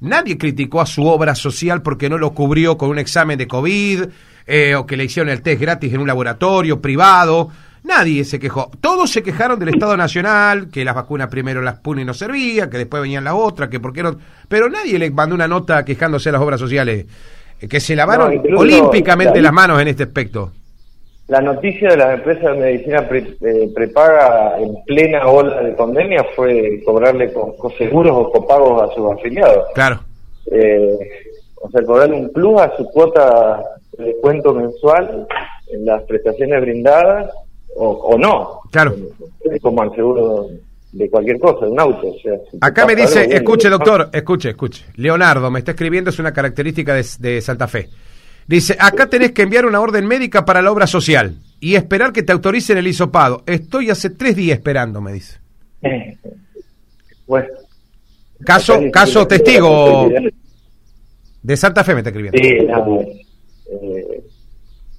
Nadie 0.00 0.38
criticó 0.38 0.80
a 0.80 0.86
su 0.86 1.04
obra 1.04 1.34
social 1.34 1.82
porque 1.82 2.08
no 2.08 2.16
lo 2.16 2.32
cubrió 2.32 2.78
con 2.78 2.88
un 2.88 2.98
examen 2.98 3.36
de 3.36 3.46
COVID 3.46 4.04
eh, 4.46 4.74
o 4.74 4.86
que 4.86 4.96
le 4.96 5.04
hicieron 5.04 5.30
el 5.30 5.42
test 5.42 5.60
gratis 5.60 5.92
en 5.92 6.00
un 6.00 6.06
laboratorio 6.06 6.80
privado 6.80 7.50
Nadie 7.82 8.24
se 8.24 8.38
quejó. 8.38 8.70
Todos 8.80 9.10
se 9.10 9.22
quejaron 9.22 9.58
del 9.58 9.70
Estado 9.70 9.96
Nacional, 9.96 10.68
que 10.70 10.84
las 10.84 10.94
vacunas 10.94 11.28
primero 11.28 11.62
las 11.62 11.80
y 11.84 12.04
no 12.04 12.12
servía, 12.12 12.68
que 12.68 12.78
después 12.78 13.02
venían 13.02 13.24
las 13.24 13.34
otras, 13.34 13.68
que 13.68 13.80
por 13.80 13.92
qué 13.92 14.02
no. 14.02 14.16
Pero 14.48 14.68
nadie 14.68 14.98
le 14.98 15.10
mandó 15.10 15.34
una 15.34 15.48
nota 15.48 15.84
quejándose 15.84 16.28
de 16.28 16.32
las 16.32 16.42
obras 16.42 16.60
sociales, 16.60 17.06
eh, 17.60 17.68
que 17.68 17.80
se 17.80 17.96
lavaron 17.96 18.42
olímpicamente 18.56 19.40
las 19.40 19.52
manos 19.52 19.80
en 19.80 19.88
este 19.88 20.02
aspecto. 20.04 20.52
La 21.28 21.40
noticia 21.40 21.90
de 21.90 21.96
las 21.96 22.14
empresas 22.14 22.56
de 22.56 22.60
medicina 22.60 23.08
eh, 23.08 23.70
prepaga 23.74 24.58
en 24.58 24.74
plena 24.84 25.26
ola 25.28 25.62
de 25.62 25.72
pandemia 25.72 26.26
fue 26.34 26.82
cobrarle 26.84 27.32
con, 27.32 27.54
seguros 27.78 28.12
o 28.14 28.32
copagos 28.32 28.82
a 28.82 28.94
sus 28.94 29.12
afiliados. 29.12 29.66
Claro. 29.74 30.00
Eh, 30.50 30.98
o 31.62 31.70
sea, 31.70 31.82
cobrarle 31.84 32.16
un 32.16 32.32
plus 32.32 32.60
a 32.60 32.76
su 32.76 32.84
cuota 32.90 33.62
de 33.96 34.06
descuento 34.06 34.52
mensual 34.52 35.26
en 35.72 35.86
las 35.86 36.02
prestaciones 36.02 36.60
brindadas 36.62 37.30
o, 37.76 38.16
no. 38.18 38.60
Claro. 38.70 38.94
Es 39.50 39.60
como 39.60 39.82
al 39.82 39.94
seguro 39.94 40.48
de 40.92 41.08
cualquier 41.08 41.38
cosa, 41.38 41.66
de 41.66 41.72
un 41.72 41.80
auto. 41.80 42.14
Acá 42.60 42.86
me 42.86 42.96
dice, 42.96 43.24
escuche 43.34 43.68
doctor, 43.68 44.10
escuche, 44.12 44.50
escuche. 44.50 44.84
Leonardo 44.96 45.50
me 45.50 45.60
está 45.60 45.72
escribiendo, 45.72 46.10
es 46.10 46.18
una 46.18 46.32
característica 46.32 46.94
de, 46.94 47.40
Santa 47.40 47.68
Fe. 47.68 47.88
Dice, 48.46 48.76
acá 48.78 49.08
tenés 49.08 49.32
que 49.32 49.42
enviar 49.42 49.64
una 49.64 49.80
orden 49.80 50.06
médica 50.06 50.44
para 50.44 50.60
la 50.60 50.72
obra 50.72 50.86
social 50.86 51.36
y 51.60 51.76
esperar 51.76 52.12
que 52.12 52.22
te 52.22 52.32
autoricen 52.32 52.78
el 52.78 52.88
hisopado. 52.88 53.42
Estoy 53.46 53.90
hace 53.90 54.10
tres 54.10 54.34
días 54.34 54.58
esperando, 54.58 55.00
me 55.00 55.12
dice. 55.12 55.38
bueno. 57.26 57.48
Caso, 58.44 58.80
caso 58.90 59.26
testigo 59.26 60.08
de 61.42 61.56
Santa 61.56 61.84
Fe 61.84 61.92
me 61.94 62.00
está 62.00 62.10
escribiendo. 62.10 62.38
Sí, 62.38 62.66
eh, 63.70 64.22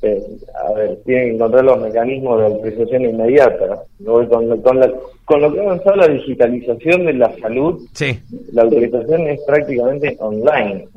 eh, 0.01 0.21
a 0.55 0.73
ver, 0.73 0.97
tienen 1.05 1.29
que 1.29 1.35
encontrar 1.35 1.63
los 1.63 1.79
mecanismos 1.79 2.39
de 2.39 2.45
autorización 2.45 3.05
inmediata. 3.05 3.83
Con, 4.03 4.61
con, 4.61 5.41
lo 5.41 5.53
que 5.53 5.59
ha 5.59 5.63
avanzado 5.63 5.95
la 5.97 6.07
digitalización 6.07 7.05
de 7.05 7.13
la 7.13 7.35
salud, 7.37 7.81
la 8.51 8.63
autorización 8.63 9.27
es 9.27 9.39
prácticamente 9.45 10.17
online. 10.19 10.87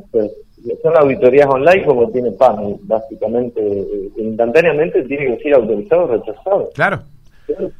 son 0.82 0.96
auditorías 0.96 1.46
online 1.46 1.84
como 1.84 2.10
tiene 2.10 2.32
PAN, 2.32 2.76
básicamente, 2.82 3.60
eh, 3.60 4.08
instantáneamente 4.16 5.02
tiene 5.02 5.36
que 5.36 5.42
ser 5.42 5.54
autorizado 5.54 6.04
o 6.04 6.06
rechazado. 6.08 6.70
Claro. 6.74 7.00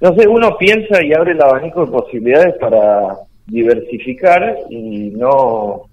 No 0.00 0.14
sé, 0.14 0.28
uno 0.28 0.56
piensa 0.58 1.02
y 1.02 1.14
abre 1.14 1.32
el 1.32 1.40
abanico 1.40 1.86
de 1.86 1.92
posibilidades 1.92 2.54
para 2.58 3.16
diversificar 3.46 4.58
y 4.68 5.10
no 5.10 5.86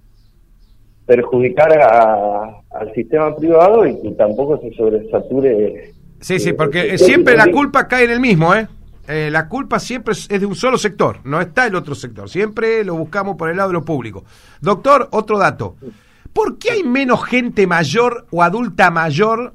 perjudicar 1.14 1.70
al 2.70 2.94
sistema 2.94 3.36
privado 3.36 3.86
y 3.86 4.00
que 4.00 4.12
tampoco 4.12 4.58
se 4.62 4.72
sobresature. 4.72 5.92
Sí, 6.20 6.38
sí, 6.38 6.54
porque 6.54 6.96
siempre 6.96 7.36
la 7.36 7.50
culpa 7.50 7.86
cae 7.86 8.04
en 8.04 8.12
el 8.12 8.20
mismo, 8.20 8.54
¿eh? 8.54 8.66
¿eh? 9.06 9.28
la 9.30 9.46
culpa 9.46 9.78
siempre 9.78 10.12
es 10.12 10.28
de 10.28 10.46
un 10.46 10.54
solo 10.54 10.78
sector, 10.78 11.18
no 11.24 11.38
está 11.40 11.66
el 11.66 11.74
otro 11.74 11.94
sector. 11.94 12.30
Siempre 12.30 12.82
lo 12.82 12.94
buscamos 12.94 13.36
por 13.36 13.50
el 13.50 13.58
lado 13.58 13.68
de 13.68 13.74
lo 13.74 13.84
público. 13.84 14.24
Doctor, 14.62 15.08
otro 15.10 15.38
dato. 15.38 15.76
¿Por 16.32 16.56
qué 16.58 16.70
hay 16.70 16.82
menos 16.82 17.22
gente 17.24 17.66
mayor 17.66 18.26
o 18.30 18.42
adulta 18.42 18.90
mayor 18.90 19.52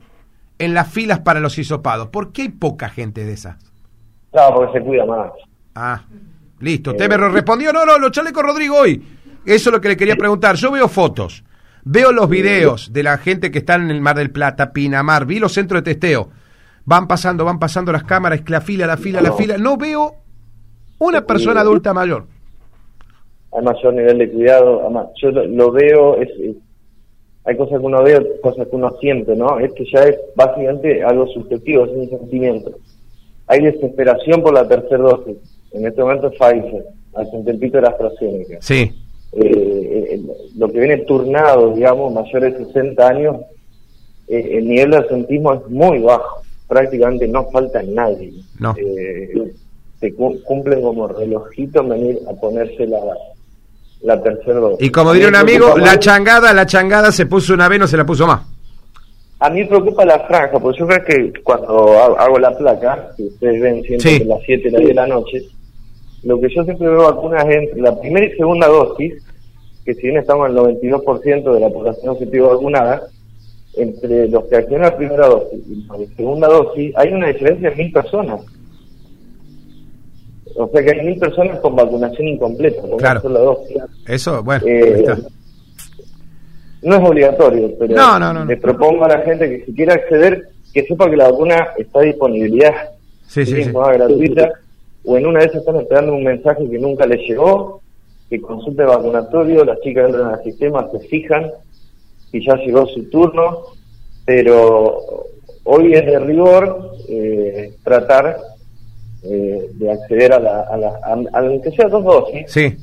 en 0.59 0.75
las 0.75 0.91
filas 0.91 1.19
para 1.21 1.39
los 1.39 1.57
hisopados? 1.57 2.09
¿Por 2.09 2.31
qué 2.31 2.43
hay 2.43 2.49
poca 2.49 2.89
gente 2.89 3.25
de 3.25 3.33
esas? 3.33 3.55
Claro, 4.31 4.57
porque 4.57 4.77
se 4.77 4.85
cuida 4.85 5.05
más. 5.07 5.31
Ah, 5.73 6.03
listo. 6.59 6.91
Usted 6.91 7.09
me 7.09 7.17
respondió, 7.17 7.73
no, 7.73 7.83
no, 7.83 7.97
lo 7.97 8.11
chale 8.11 8.31
con 8.31 8.45
Rodrigo 8.45 8.77
hoy. 8.77 9.03
Eso 9.47 9.69
es 9.69 9.73
lo 9.73 9.79
que 9.79 9.87
le 9.87 9.97
quería 9.97 10.17
preguntar. 10.17 10.57
Yo 10.57 10.71
veo 10.71 10.89
fotos, 10.89 11.41
veo 11.87 12.11
los 12.11 12.29
videos 12.29 12.91
de 12.91 13.03
la 13.03 13.17
gente 13.17 13.49
que 13.49 13.59
está 13.59 13.75
en 13.75 13.89
el 13.89 14.01
Mar 14.01 14.17
del 14.17 14.29
Plata, 14.29 14.73
Pinamar, 14.73 15.25
vi 15.25 15.39
los 15.39 15.53
centros 15.53 15.83
de 15.83 15.93
testeo. 15.93 16.29
Van 16.85 17.07
pasando, 17.07 17.45
van 17.45 17.59
pasando 17.59 17.91
las 17.91 18.03
cámaras, 18.03 18.41
la 18.47 18.61
fila, 18.61 18.87
la 18.87 18.97
fila, 18.97 19.21
la 19.21 19.33
fila. 19.33 19.57
No 19.57 19.77
veo 19.77 20.15
una 20.99 21.25
persona 21.25 21.61
adulta 21.61 21.93
mayor. 21.93 22.25
Hay 23.51 23.63
mayor 23.63 23.93
nivel 23.93 24.17
de 24.17 24.31
cuidado. 24.31 25.11
Yo 25.21 25.31
lo, 25.31 25.71
veo, 25.71 26.17
es, 26.17 26.29
hay 27.43 27.57
cosas 27.57 27.79
que 27.79 27.85
uno 27.85 28.03
ve, 28.03 28.39
cosas 28.41 28.67
que 28.67 28.75
uno 28.75 28.91
siente, 28.99 29.35
¿no? 29.35 29.59
Esto 29.59 29.83
ya 29.91 30.03
es 30.03 30.17
básicamente 30.35 31.03
algo 31.03 31.27
subjetivo, 31.27 31.85
es 31.85 31.91
un 31.91 32.09
sentimiento. 32.09 32.71
Hay 33.47 33.61
desesperación 33.61 34.41
por 34.41 34.53
la 34.53 34.67
tercera 34.67 34.97
dosis. 34.97 35.37
En 35.71 35.85
este 35.85 36.01
momento 36.01 36.29
Pfizer, 36.31 36.85
hace 37.15 37.35
un 37.35 37.45
tempito 37.45 37.81
de 37.81 37.87
AstraZeneca. 37.87 38.57
Sí 38.61 39.06
eh, 39.33 40.21
lo 40.55 40.71
que 40.71 40.79
viene 40.79 40.97
turnado, 40.99 41.73
digamos, 41.73 42.13
mayores 42.13 42.57
de 42.57 42.65
60 42.65 43.07
años, 43.07 43.35
eh, 44.27 44.57
el 44.57 44.67
nivel 44.67 44.91
de 44.91 44.97
asentismo 44.97 45.53
es 45.53 45.67
muy 45.69 45.99
bajo, 45.99 46.41
prácticamente 46.67 47.27
no 47.27 47.49
falta 47.51 47.81
nadie. 47.83 48.33
No. 48.59 48.75
Eh, 48.77 49.53
se 49.99 50.13
cumplen 50.13 50.81
como 50.81 51.07
relojito 51.07 51.83
venir 51.83 52.19
a 52.29 52.33
ponerse 52.33 52.85
la, 52.85 52.99
la 54.01 54.21
tercera 54.21 54.59
dosis. 54.59 54.85
Y 54.87 54.91
como 54.91 55.13
diría 55.13 55.29
un 55.29 55.35
amigo, 55.35 55.77
la 55.77 55.97
changada, 55.97 56.53
la 56.53 56.65
changada 56.65 57.11
se 57.11 57.25
puso 57.25 57.53
una 57.53 57.67
vez, 57.67 57.79
no 57.79 57.87
se 57.87 57.97
la 57.97 58.05
puso 58.05 58.27
más. 58.27 58.41
A 59.39 59.49
mí 59.49 59.61
me 59.61 59.67
preocupa 59.67 60.03
la 60.03 60.19
franja, 60.21 60.59
porque 60.59 60.79
yo 60.79 60.87
creo 60.87 61.03
que 61.03 61.41
cuando 61.41 61.93
hago 62.17 62.39
la 62.39 62.57
placa, 62.57 63.11
que 63.15 63.23
ustedes 63.23 63.61
ven 63.61 63.83
siempre 63.83 64.25
las 64.25 64.39
7 64.45 64.67
y 64.67 64.71
las 64.71 64.79
10 64.79 64.87
de 64.89 64.93
la 64.95 65.07
noche, 65.07 65.43
lo 66.27 66.41
que 66.41 66.49
yo 66.53 66.63
siempre 66.65 66.89
veo 66.89 67.03
vacunas 67.03 67.45
entre 67.45 67.79
la 67.79 67.97
primera 67.97 68.25
y 68.25 68.35
segunda 68.35 68.67
dosis, 68.67 69.13
que 69.85 69.93
si 69.93 70.01
bien 70.01 70.17
estamos 70.17 70.49
en 70.49 70.57
el 70.57 70.63
92% 70.91 71.53
de 71.53 71.59
la 71.61 71.69
población 71.69 72.09
objetivo 72.09 72.49
vacunada, 72.49 73.07
entre 73.77 74.27
los 74.27 74.43
que 74.45 74.57
accionan 74.57 74.89
la 74.89 74.97
primera 74.97 75.27
dosis 75.27 75.59
y 75.65 75.87
la 75.87 76.15
segunda 76.17 76.47
dosis, 76.49 76.93
hay 76.97 77.13
una 77.13 77.27
diferencia 77.27 77.69
de 77.69 77.75
mil 77.77 77.93
personas. 77.93 78.41
O 80.57 80.67
sea 80.67 80.83
que 80.83 80.91
hay 80.91 81.05
mil 81.05 81.17
personas 81.17 81.59
con 81.61 81.75
vacunación 81.77 82.27
incompleta, 82.27 82.81
con 82.81 82.97
claro. 82.97 83.21
una 83.21 83.29
sola 83.29 83.39
dosis. 83.39 83.77
Eso, 84.07 84.43
bueno, 84.43 84.65
eh, 84.67 85.05
no 86.81 86.95
es 86.95 87.09
obligatorio, 87.09 87.71
pero 87.79 88.45
le 88.45 88.57
propongo 88.57 89.05
a 89.05 89.09
la 89.09 89.19
gente 89.19 89.49
que 89.49 89.65
si 89.65 89.73
quiere 89.73 89.93
acceder, 89.93 90.49
que 90.73 90.83
sepa 90.83 91.09
que 91.09 91.15
la 91.15 91.31
vacuna 91.31 91.69
está 91.77 91.99
a 91.99 92.03
disponibilidad, 92.03 92.73
sí, 93.27 93.45
sí, 93.45 93.63
sí. 93.63 93.71
gratuita 93.71 94.51
o 95.07 95.17
en 95.17 95.25
una 95.25 95.39
de 95.39 95.45
esas 95.45 95.61
están 95.61 95.77
esperando 95.77 96.13
un 96.13 96.23
mensaje 96.25 96.69
que 96.69 96.77
nunca 96.77 97.05
les 97.05 97.21
llegó, 97.21 97.81
que 98.29 98.41
consulte 98.41 98.83
vacunatorio, 98.83 99.63
las 99.63 99.79
chicas 99.79 100.07
entran 100.07 100.33
al 100.33 100.43
sistema, 100.43 100.89
se 100.91 100.99
fijan 101.07 101.49
y 102.33 102.45
ya 102.45 102.55
llegó 102.57 102.85
su 102.87 103.09
turno, 103.09 103.67
pero 104.25 105.25
hoy 105.63 105.93
es 105.93 106.05
de 106.05 106.19
rigor 106.19 106.91
eh, 107.07 107.73
tratar 107.85 108.37
eh, 109.23 109.69
de 109.75 109.91
acceder 109.91 110.33
a 110.33 110.39
la, 110.39 110.61
a 110.63 110.75
la 110.75 110.89
a, 111.31 111.71
sea 111.71 111.87
dos 111.87 112.03
dosis, 112.03 112.51
sí. 112.51 112.75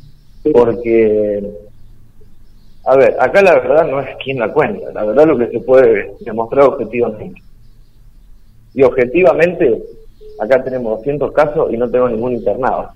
porque 0.50 1.42
A 2.86 2.96
ver, 2.96 3.16
acá 3.20 3.42
la 3.42 3.54
verdad 3.54 3.86
no 3.86 4.00
es 4.00 4.16
quien 4.24 4.38
la 4.38 4.50
cuenta, 4.50 4.90
la 4.92 5.04
verdad 5.04 5.26
lo 5.26 5.36
que 5.36 5.48
se 5.48 5.60
puede 5.60 6.14
demostrar 6.20 6.64
objetivamente. 6.68 7.42
Y 8.72 8.82
objetivamente, 8.82 9.82
acá 10.40 10.62
tenemos 10.62 10.98
200 10.98 11.32
casos 11.32 11.72
y 11.72 11.76
no 11.76 11.88
tengo 11.90 12.08
ningún 12.08 12.34
internado. 12.34 12.90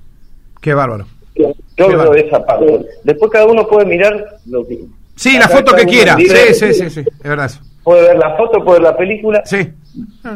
Qué 0.61 0.75
bárbaro. 0.75 1.07
Yo, 1.35 1.89
veo 1.89 2.15
esa 2.15 2.45
parte. 2.45 2.87
Después 3.05 3.31
cada 3.31 3.47
uno 3.47 3.67
puede 3.67 3.87
mirar 3.87 4.39
lo 4.47 4.67
que... 4.67 4.81
Sí, 5.15 5.39
la 5.39 5.49
foto 5.49 5.75
que 5.75 5.85
quiera. 5.85 6.17
Sí, 6.17 6.27
sí, 6.55 6.75
sí, 6.75 6.91
sí, 6.91 7.01
es 7.01 7.29
verdad 7.29 7.47
eso. 7.47 7.61
Puede 7.83 8.03
ver 8.03 8.19
la 8.19 8.37
foto, 8.37 8.65
puede 8.65 8.81
ver 8.81 8.91
la 8.91 8.97
película. 8.97 9.43
Sí. 9.45 9.69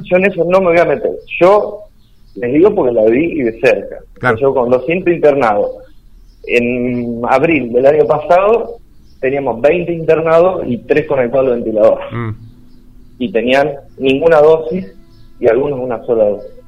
Yo 0.04 0.16
en 0.16 0.24
eso 0.26 0.44
no 0.44 0.60
me 0.60 0.66
voy 0.66 0.78
a 0.78 0.84
meter. 0.84 1.10
Yo 1.40 1.80
les 2.36 2.52
digo 2.52 2.74
porque 2.74 2.92
la 2.92 3.04
vi 3.04 3.40
y 3.40 3.42
de 3.42 3.60
cerca. 3.60 3.98
Yo 4.40 4.54
con 4.54 4.70
200 4.70 5.12
internados. 5.12 5.70
En 6.44 7.20
abril 7.28 7.72
del 7.72 7.86
año 7.86 8.06
pasado 8.06 8.78
teníamos 9.20 9.60
20 9.60 9.92
internados 9.92 10.64
y 10.66 10.78
3 10.78 11.06
conectados 11.06 11.48
al 11.48 11.54
ventilador. 11.56 12.00
Mm. 12.12 12.36
Y 13.18 13.32
tenían 13.32 13.70
ninguna 13.98 14.40
dosis 14.40 14.92
y 15.38 15.46
algunos 15.48 15.78
una 15.78 16.04
sola 16.04 16.24
dosis. 16.24 16.61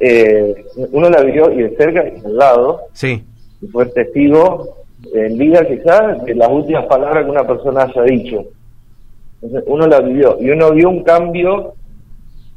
Eh, 0.00 0.64
uno 0.92 1.10
la 1.10 1.22
vio 1.22 1.52
y 1.52 1.62
de 1.62 1.76
cerca 1.76 2.02
y 2.08 2.24
al 2.24 2.36
lado. 2.36 2.80
Sí. 2.94 3.22
Y 3.60 3.66
fue 3.68 3.86
testigo 3.86 4.76
en 5.14 5.38
vida 5.38 5.66
quizás 5.66 6.24
de 6.24 6.34
las 6.34 6.48
últimas 6.48 6.86
palabras 6.86 7.24
que 7.24 7.30
una 7.30 7.46
persona 7.46 7.82
haya 7.82 8.02
dicho. 8.02 8.44
Entonces, 9.42 9.64
uno 9.66 9.86
la 9.86 10.00
vivió 10.00 10.36
y 10.40 10.50
uno 10.50 10.72
vio 10.72 10.88
un 10.88 11.02
cambio 11.02 11.74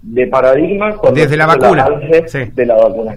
de 0.02 0.28
paradigma 0.28 0.96
con 0.98 1.14
desde 1.14 1.38
la 1.38 1.46
vacuna 1.46 1.88
de 1.88 2.66
la 2.66 2.76
vacuna. 2.76 3.16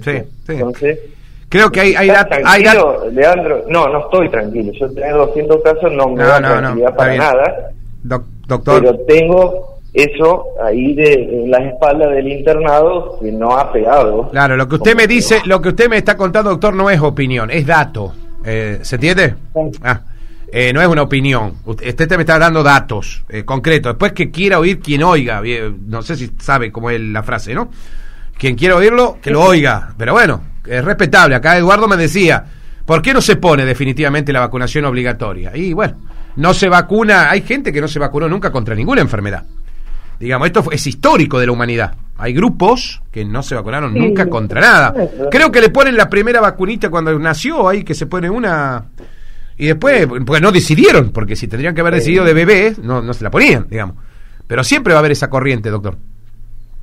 Entonces, 0.49 1.01
creo 1.49 1.71
que 1.71 1.81
hay 1.81 1.95
hay, 1.95 2.11
hay 2.45 2.65
Leandro, 3.13 3.65
no, 3.69 3.89
no 3.89 4.05
estoy 4.05 4.29
tranquilo. 4.29 4.73
Yo 4.73 4.89
tengo 4.93 5.27
200 5.27 5.63
casos, 5.63 5.93
no 5.93 6.09
me 6.09 6.23
da 6.23 6.39
tranquilidad 6.39 6.97
para 6.97 7.17
nada. 7.17 7.71
doctor. 8.03 8.81
Pero 8.81 8.99
tengo 9.01 9.76
eso 9.97 10.45
ahí 10.63 10.95
de 10.95 11.15
en 11.15 11.51
las 11.51 11.63
espaldas 11.63 12.11
del 12.11 12.29
internado 12.29 13.19
que 13.19 13.33
no 13.33 13.57
ha 13.57 13.73
pegado. 13.73 14.29
Claro, 14.31 14.57
lo 14.57 14.69
que 14.69 14.75
usted 14.75 14.95
me 14.95 15.07
dice, 15.07 15.41
lo 15.47 15.63
que 15.63 15.71
usted 15.71 15.89
me 15.89 15.97
está 15.97 16.19
contando, 16.19 16.51
doctor, 16.51 16.75
no 16.75 16.91
es 16.91 17.01
opinión, 17.01 17.51
es 17.51 17.67
dato. 17.67 18.13
Eh, 18.45 18.81
¿Se 18.83 18.97
entiende? 18.97 19.35
Ah. 19.83 20.03
Eh, 20.53 20.73
no 20.75 20.83
es 20.83 20.87
una 20.87 21.03
opinión. 21.03 21.55
Usted 21.65 22.15
me 22.17 22.23
está 22.23 22.39
dando 22.39 22.63
datos 22.63 23.25
eh, 23.31 23.45
concretos. 23.45 23.95
Después 23.95 24.13
que 24.13 24.31
quiera 24.31 24.59
oír, 24.59 24.81
quien 24.81 25.03
oiga. 25.03 25.43
No 25.87 26.03
sé 26.03 26.15
si 26.15 26.31
sabe 26.39 26.71
cómo 26.71 26.91
es 26.91 27.01
la 27.01 27.23
frase, 27.23 27.55
¿no? 27.55 27.71
Quien 28.39 28.55
quiera 28.55 28.77
oírlo, 28.77 29.17
que 29.23 29.31
lo 29.31 29.43
oiga. 29.43 29.95
Pero 29.97 30.13
bueno, 30.13 30.43
es 30.67 30.85
respetable. 30.85 31.35
Acá 31.35 31.57
Eduardo 31.57 31.89
me 31.89 31.97
decía, 31.97 32.45
¿por 32.85 33.01
qué 33.01 33.15
no 33.15 33.23
se 33.23 33.37
pone 33.37 33.65
definitivamente 33.65 34.33
la 34.33 34.41
vacunación 34.41 34.85
obligatoria? 34.85 35.57
Y 35.57 35.73
bueno, 35.73 35.97
no 36.37 36.53
se 36.53 36.69
vacuna. 36.69 37.31
Hay 37.31 37.41
gente 37.41 37.73
que 37.73 37.81
no 37.81 37.89
se 37.89 37.99
vacunó 37.99 38.29
nunca 38.29 38.53
contra 38.53 38.75
ninguna 38.75 39.01
enfermedad. 39.01 39.45
Digamos, 40.19 40.47
esto 40.47 40.65
es 40.73 40.87
histórico 40.87 41.39
de 41.39 41.47
la 41.47 41.53
humanidad. 41.53 41.95
Hay 42.19 42.33
grupos 42.33 43.03
que 43.11 43.25
no 43.25 43.43
se 43.43 43.55
vacunaron 43.55 43.93
nunca 43.95 44.29
contra 44.29 44.61
nada. 44.61 44.95
Creo 45.31 45.53
que 45.53 45.61
le 45.61 45.69
ponen 45.69 45.97
la 45.97 46.09
primera 46.09 46.41
vacunita 46.41 46.89
cuando 46.89 47.17
nació, 47.19 47.69
ahí 47.69 47.85
que 47.85 47.95
se 47.95 48.07
pone 48.07 48.31
una 48.31 48.87
y 49.59 49.67
después, 49.67 50.07
porque 50.07 50.41
no 50.41 50.53
decidieron, 50.53 51.11
porque 51.13 51.35
si 51.35 51.49
tendrían 51.49 51.75
que 51.75 51.81
haber 51.81 51.95
decidido 51.95 52.25
de 52.25 52.35
bebés, 52.35 52.79
no, 52.79 53.01
no 53.01 53.15
se 53.15 53.25
la 53.25 53.31
ponían, 53.31 53.67
digamos. 53.69 53.97
Pero 54.47 54.63
siempre 54.63 54.93
va 54.93 54.99
a 54.99 55.01
haber 55.01 55.13
esa 55.13 55.31
corriente, 55.31 55.71
doctor. 55.71 55.97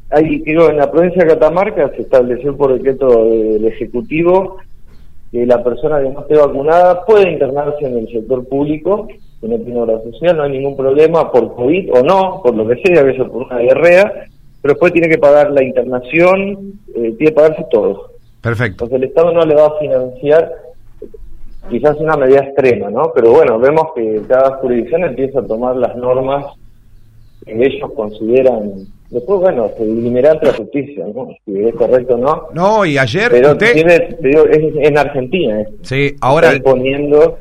Ahí, 0.10 0.40
digo, 0.40 0.70
en 0.70 0.78
la 0.78 0.92
provincia 0.92 1.24
de 1.24 1.30
Catamarca 1.30 1.90
se 1.96 2.02
estableció 2.02 2.56
por 2.56 2.74
decreto 2.74 3.08
del 3.26 3.66
Ejecutivo 3.66 4.58
que 5.34 5.48
la 5.48 5.64
persona 5.64 6.00
que 6.00 6.10
no 6.10 6.22
esté 6.22 6.38
vacunada 6.38 7.04
puede 7.06 7.32
internarse 7.32 7.84
en 7.88 7.98
el 7.98 8.08
sector 8.08 8.48
público, 8.48 9.08
que 9.42 9.48
no 9.48 9.58
tiene 9.58 9.82
obra 9.82 10.00
social, 10.04 10.38
no 10.38 10.44
hay 10.44 10.52
ningún 10.52 10.78
problema 10.78 11.32
por 11.32 11.56
COVID 11.56 11.92
o 11.92 12.04
no, 12.04 12.40
por 12.44 12.56
lo 12.56 12.68
que 12.68 12.76
sea, 12.84 13.04
que 13.04 13.10
eso 13.10 13.28
por 13.32 13.48
una 13.48 13.58
diarrea, 13.58 14.28
pero 14.62 14.76
después 14.76 14.94
tiene 14.94 15.10
que 15.10 15.18
pagar 15.18 15.50
la 15.50 15.64
internación, 15.64 16.74
eh, 16.96 17.16
tiene 17.18 17.32
que 17.32 17.32
pagarse 17.32 17.66
todo. 17.72 18.12
Perfecto. 18.42 18.86
Entonces 18.86 18.96
el 18.96 19.04
Estado 19.06 19.32
no 19.34 19.42
le 19.42 19.56
va 19.56 19.66
a 19.66 19.80
financiar 19.80 20.52
quizás 21.68 21.98
una 21.98 22.16
medida 22.16 22.42
extrema, 22.42 22.92
¿no? 22.92 23.12
Pero 23.16 23.32
bueno, 23.32 23.58
vemos 23.58 23.88
que 23.96 24.22
cada 24.28 24.58
jurisdicción 24.58 25.04
empieza 25.04 25.40
a 25.40 25.48
tomar 25.48 25.76
las 25.78 25.96
normas 25.96 26.46
que 27.44 27.54
ellos 27.54 27.92
consideran. 27.96 28.86
Después, 29.14 29.42
bueno, 29.42 29.70
se 29.78 29.86
dirimirá 29.86 30.34
la 30.42 30.54
justicia, 30.54 31.06
¿no? 31.14 31.30
Si 31.46 31.56
es 31.56 31.76
correcto 31.76 32.16
o 32.16 32.18
no. 32.18 32.48
No, 32.56 32.84
y 32.84 32.98
ayer. 32.98 33.30
Pero 33.30 33.52
usted... 33.52 33.74
tiene, 33.74 33.96
es 33.96 34.88
en 34.88 34.98
Argentina. 34.98 35.62
¿eh? 35.62 35.68
Sí, 35.84 36.16
ahora. 36.20 36.52
poniendo. 36.64 37.38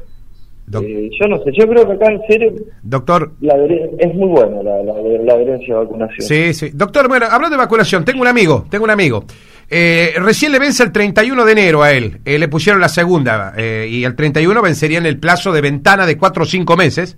Eh, 0.75 1.11
yo 1.19 1.29
no 1.29 1.43
sé, 1.43 1.51
yo 1.59 1.67
creo 1.67 1.87
que 1.87 1.93
acá 1.95 2.13
en 2.13 2.21
serio. 2.29 2.53
Doctor. 2.83 3.33
La, 3.41 3.55
es 3.57 4.15
muy 4.15 4.29
buena 4.29 4.63
la, 4.63 4.83
la, 4.83 4.93
la, 5.25 5.33
adherencia 5.33 5.75
de 5.75 5.81
vacunación. 5.85 6.21
Sí, 6.21 6.53
sí. 6.53 6.71
Doctor, 6.75 7.09
bueno, 7.09 7.25
hablando 7.31 7.57
de 7.57 7.63
vacunación, 7.63 8.05
tengo 8.05 8.21
un 8.21 8.29
amigo, 8.29 8.67
tengo 8.69 8.85
un 8.85 8.91
amigo. 8.91 9.25
Eh, 9.71 10.13
recién 10.17 10.53
le 10.53 10.59
vence 10.59 10.83
el 10.83 10.93
31 10.93 11.43
de 11.47 11.53
enero 11.53 11.83
a 11.83 11.93
él. 11.93 12.19
Eh, 12.27 12.39
le 12.39 12.49
pusieron 12.49 12.83
la 12.83 12.91
segunda 12.91 13.55
y 13.57 14.05
el 14.05 14.15
31 14.15 14.61
vencería 14.61 14.99
en 14.99 15.07
el 15.07 15.19
plazo 15.19 15.53
de 15.53 15.63
ventana 15.63 16.05
de 16.05 16.19
4 16.19 16.43
o 16.43 16.47
5 16.47 16.77
meses. 16.77 17.17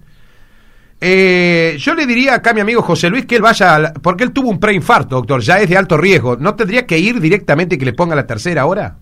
Yo 1.01 1.95
le 1.95 2.07
diría 2.07 2.35
acá 2.35 2.51
a 2.51 2.55
mi 2.55 2.61
amigo 2.61 2.83
José 2.83 3.11
Luis 3.11 3.27
que 3.27 3.37
él 3.37 3.43
vaya, 3.43 3.93
porque 4.03 4.25
él 4.25 4.33
tuvo 4.33 4.49
un 4.49 4.59
preinfarto, 4.59 5.17
doctor, 5.17 5.41
ya 5.43 5.59
es 5.59 5.69
de 5.69 5.77
alto 5.77 5.97
riesgo. 5.97 6.37
¿No 6.37 6.55
tendría 6.55 6.87
que 6.87 6.99
ir 6.99 7.21
directamente 7.21 7.75
y 7.75 7.79
que 7.79 7.85
le 7.85 7.93
ponga 7.93 8.15
la 8.15 8.27
tercera 8.27 8.63
ahora? 8.63 8.97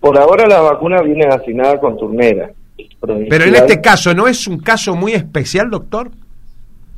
Por 0.00 0.18
ahora 0.18 0.46
la 0.46 0.60
vacuna 0.60 1.02
viene 1.02 1.26
asignada 1.26 1.78
con 1.78 1.96
turnera. 1.96 2.50
Pero 3.00 3.44
en 3.44 3.54
este 3.54 3.80
caso, 3.80 4.14
¿no 4.14 4.26
es 4.26 4.46
un 4.46 4.58
caso 4.58 4.94
muy 4.94 5.12
especial, 5.12 5.70
doctor? 5.70 6.10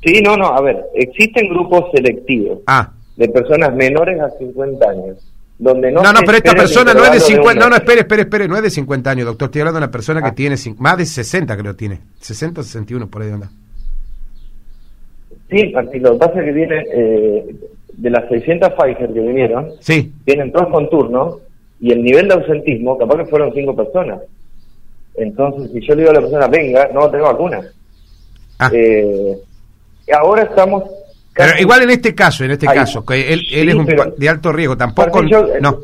Sí, 0.02 0.20
no, 0.22 0.36
no, 0.36 0.46
a 0.46 0.60
ver, 0.62 0.82
existen 0.94 1.48
grupos 1.48 1.90
selectivos 1.92 2.60
ah. 2.66 2.90
de 3.16 3.28
personas 3.28 3.74
menores 3.74 4.18
a 4.20 4.30
50 4.30 4.88
años 4.88 5.30
donde 5.58 5.92
no... 5.92 6.02
No, 6.02 6.12
no, 6.12 6.20
pero 6.24 6.38
esta 6.38 6.54
persona 6.54 6.94
no 6.94 7.04
es 7.04 7.12
de 7.12 7.20
50, 7.20 7.62
no, 7.62 7.68
no, 7.68 7.76
espere, 7.76 8.00
espere, 8.00 8.22
espere, 8.22 8.48
no 8.48 8.56
es 8.56 8.62
de 8.62 8.70
50 8.70 9.10
años, 9.10 9.26
doctor, 9.26 9.46
estoy 9.46 9.60
hablando 9.60 9.78
de 9.78 9.84
una 9.84 9.90
persona 9.90 10.22
que 10.22 10.28
ah. 10.28 10.34
tiene 10.34 10.56
más 10.78 10.96
de 10.96 11.04
60 11.04 11.54
creo 11.58 11.76
tiene, 11.76 12.00
60 12.20 12.62
o 12.62 12.64
61 12.64 13.08
por 13.08 13.22
ahí 13.22 13.30
anda. 13.30 13.50
Sí, 15.50 15.72
lo 15.72 16.12
que 16.12 16.18
pasa 16.18 16.38
es 16.38 16.44
que 16.44 16.52
viene 16.52 16.84
eh, 16.92 17.54
de 17.92 18.10
las 18.10 18.28
600 18.28 18.72
Pfizer 18.72 19.12
que 19.12 19.20
vinieron, 19.20 19.70
sí. 19.80 20.12
vienen 20.24 20.52
todos 20.52 20.68
con 20.68 20.88
turno 20.88 21.38
y 21.80 21.92
el 21.92 22.02
nivel 22.02 22.28
de 22.28 22.34
ausentismo, 22.34 22.96
capaz 22.96 23.18
que 23.18 23.26
fueron 23.26 23.52
5 23.52 23.74
personas. 23.76 24.20
Entonces, 25.16 25.70
si 25.72 25.80
yo 25.80 25.94
le 25.94 26.02
digo 26.02 26.10
a 26.10 26.14
la 26.14 26.20
persona, 26.20 26.46
venga, 26.46 26.88
no 26.94 27.10
tengo 27.10 27.24
vacuna. 27.24 27.60
Ah. 28.58 28.70
Eh, 28.72 29.36
ahora 30.12 30.42
estamos 30.42 30.84
pero 31.32 31.58
igual 31.60 31.82
en 31.82 31.90
este 31.90 32.14
caso, 32.14 32.44
en 32.44 32.50
este 32.52 32.66
caso, 32.66 33.04
que 33.04 33.32
él, 33.32 33.46
él 33.52 33.68
es 33.68 33.74
un, 33.74 33.86
de 33.86 34.28
alto 34.28 34.52
riesgo, 34.52 34.76
tampoco... 34.76 35.22
Yo, 35.24 35.46
no. 35.60 35.78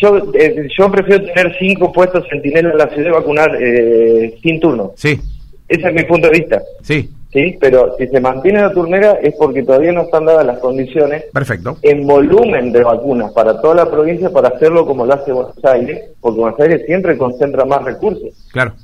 yo, 0.00 0.32
eh, 0.34 0.68
yo 0.76 0.90
prefiero 0.90 1.24
tener 1.26 1.56
cinco 1.58 1.92
puestos 1.92 2.24
centinelas 2.30 2.72
en 2.72 2.78
la 2.78 2.88
ciudad 2.88 3.08
y 3.08 3.12
vacunar 3.12 3.50
eh, 3.60 4.38
sin 4.42 4.60
turno. 4.60 4.92
Sí. 4.96 5.20
Ese 5.68 5.88
es 5.88 5.94
mi 5.94 6.04
punto 6.04 6.28
de 6.28 6.38
vista. 6.38 6.62
Sí. 6.82 7.10
Sí, 7.34 7.58
pero 7.60 7.96
si 7.98 8.06
se 8.06 8.20
mantiene 8.20 8.62
la 8.62 8.72
turnera 8.72 9.18
es 9.20 9.34
porque 9.34 9.64
todavía 9.64 9.90
no 9.90 10.02
están 10.02 10.24
dadas 10.24 10.46
las 10.46 10.60
condiciones 10.60 11.24
Perfecto. 11.32 11.76
en 11.82 12.06
volumen 12.06 12.70
de 12.70 12.84
vacunas 12.84 13.32
para 13.32 13.60
toda 13.60 13.74
la 13.74 13.90
provincia 13.90 14.30
para 14.30 14.50
hacerlo 14.50 14.86
como 14.86 15.04
lo 15.04 15.14
hace 15.14 15.32
Buenos 15.32 15.64
Aires, 15.64 16.10
porque 16.20 16.40
Buenos 16.40 16.60
Aires 16.60 16.82
siempre 16.86 17.18
concentra 17.18 17.64
más 17.64 17.82
recursos. 17.82 18.30
Claro. 18.52 18.74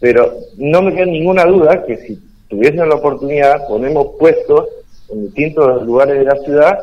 Pero 0.00 0.32
no 0.56 0.80
me 0.80 0.94
queda 0.94 1.04
ninguna 1.04 1.44
duda 1.44 1.84
que 1.84 1.98
si 1.98 2.18
tuviesen 2.48 2.88
la 2.88 2.94
oportunidad, 2.94 3.68
ponemos 3.68 4.16
puestos 4.18 4.64
en 5.10 5.26
distintos 5.26 5.82
lugares 5.84 6.18
de 6.18 6.24
la 6.24 6.36
ciudad 6.46 6.78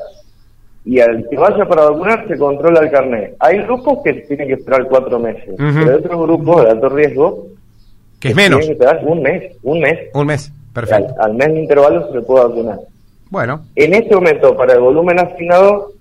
y 0.86 1.00
al 1.00 1.28
que 1.28 1.38
vaya 1.38 1.66
para 1.68 1.90
vacunar 1.90 2.28
se 2.28 2.38
controla 2.38 2.82
el 2.82 2.92
carnet. 2.92 3.36
Hay 3.40 3.64
grupos 3.64 3.98
que 4.04 4.14
tienen 4.14 4.50
que 4.50 4.54
esperar 4.54 4.88
cuatro 4.88 5.20
meses, 5.20 5.56
pero 5.58 5.90
hay 5.90 5.98
otros 5.98 6.22
grupos 6.22 6.66
de 6.66 6.70
alto 6.70 6.90
riesgo 6.90 7.48
que 8.20 8.30
es 8.30 8.36
menos. 8.36 8.60
Tienen 8.60 8.78
que 8.78 8.84
esperar 8.86 9.04
un 9.08 9.24
mes, 9.24 9.58
un 9.64 9.80
mes. 9.80 10.00
Un 10.14 10.28
mes, 10.28 10.52
perfecto. 10.76 11.16
Al, 11.20 11.34
mes 11.34 11.48
de 11.48 11.62
intervalo 11.62 12.08
se 12.08 12.16
le 12.16 12.22
puede 12.22 12.46
vacunar. 12.46 12.80
Bueno. 13.32 13.66
En 13.76 13.94
este 13.96 14.14
momento, 14.14 14.56
para 14.56 14.74
el 14.74 14.82
volumen 14.82 15.20
asignado, 15.20 15.94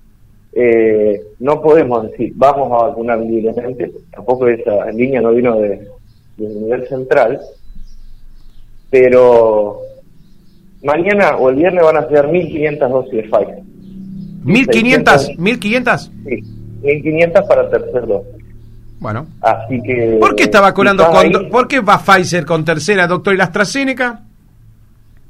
eh, 0.52 1.20
no 1.38 1.62
podemos 1.62 2.10
decir 2.10 2.32
vamos 2.36 2.70
a 2.70 2.88
vacunar 2.88 3.18
libremente, 3.18 3.90
tampoco 4.12 4.46
esa 4.46 4.90
línea 4.92 5.20
no 5.20 5.32
vino 5.32 5.58
de, 5.58 5.88
del 6.36 6.62
nivel 6.62 6.86
central, 6.88 7.40
pero 8.90 9.80
mañana 10.82 11.36
o 11.36 11.50
el 11.50 11.56
viernes 11.56 11.82
van 11.82 11.96
a 11.96 12.08
ser 12.08 12.26
1.500 12.26 12.88
dosis 12.88 13.12
de 13.12 13.22
Pfizer. 13.22 13.62
¿1.500? 14.44 15.36
¿1.500? 15.38 16.10
Sí, 16.24 16.42
1.500 16.82 17.48
para 17.48 17.70
tercer 17.70 18.06
dosis. 18.06 18.44
Bueno. 19.00 19.26
Así 19.40 19.82
que... 19.82 20.18
¿Por 20.20 20.36
qué 20.36 20.44
está 20.44 20.60
vacunando 20.60 21.06
con... 21.10 21.50
¿Por 21.50 21.68
qué 21.68 21.80
va 21.80 21.98
Pfizer 21.98 22.44
con 22.46 22.64
tercera, 22.64 23.06
doctor, 23.06 23.34
y 23.34 23.36
la 23.36 23.44
AstraZeneca? 23.44 24.22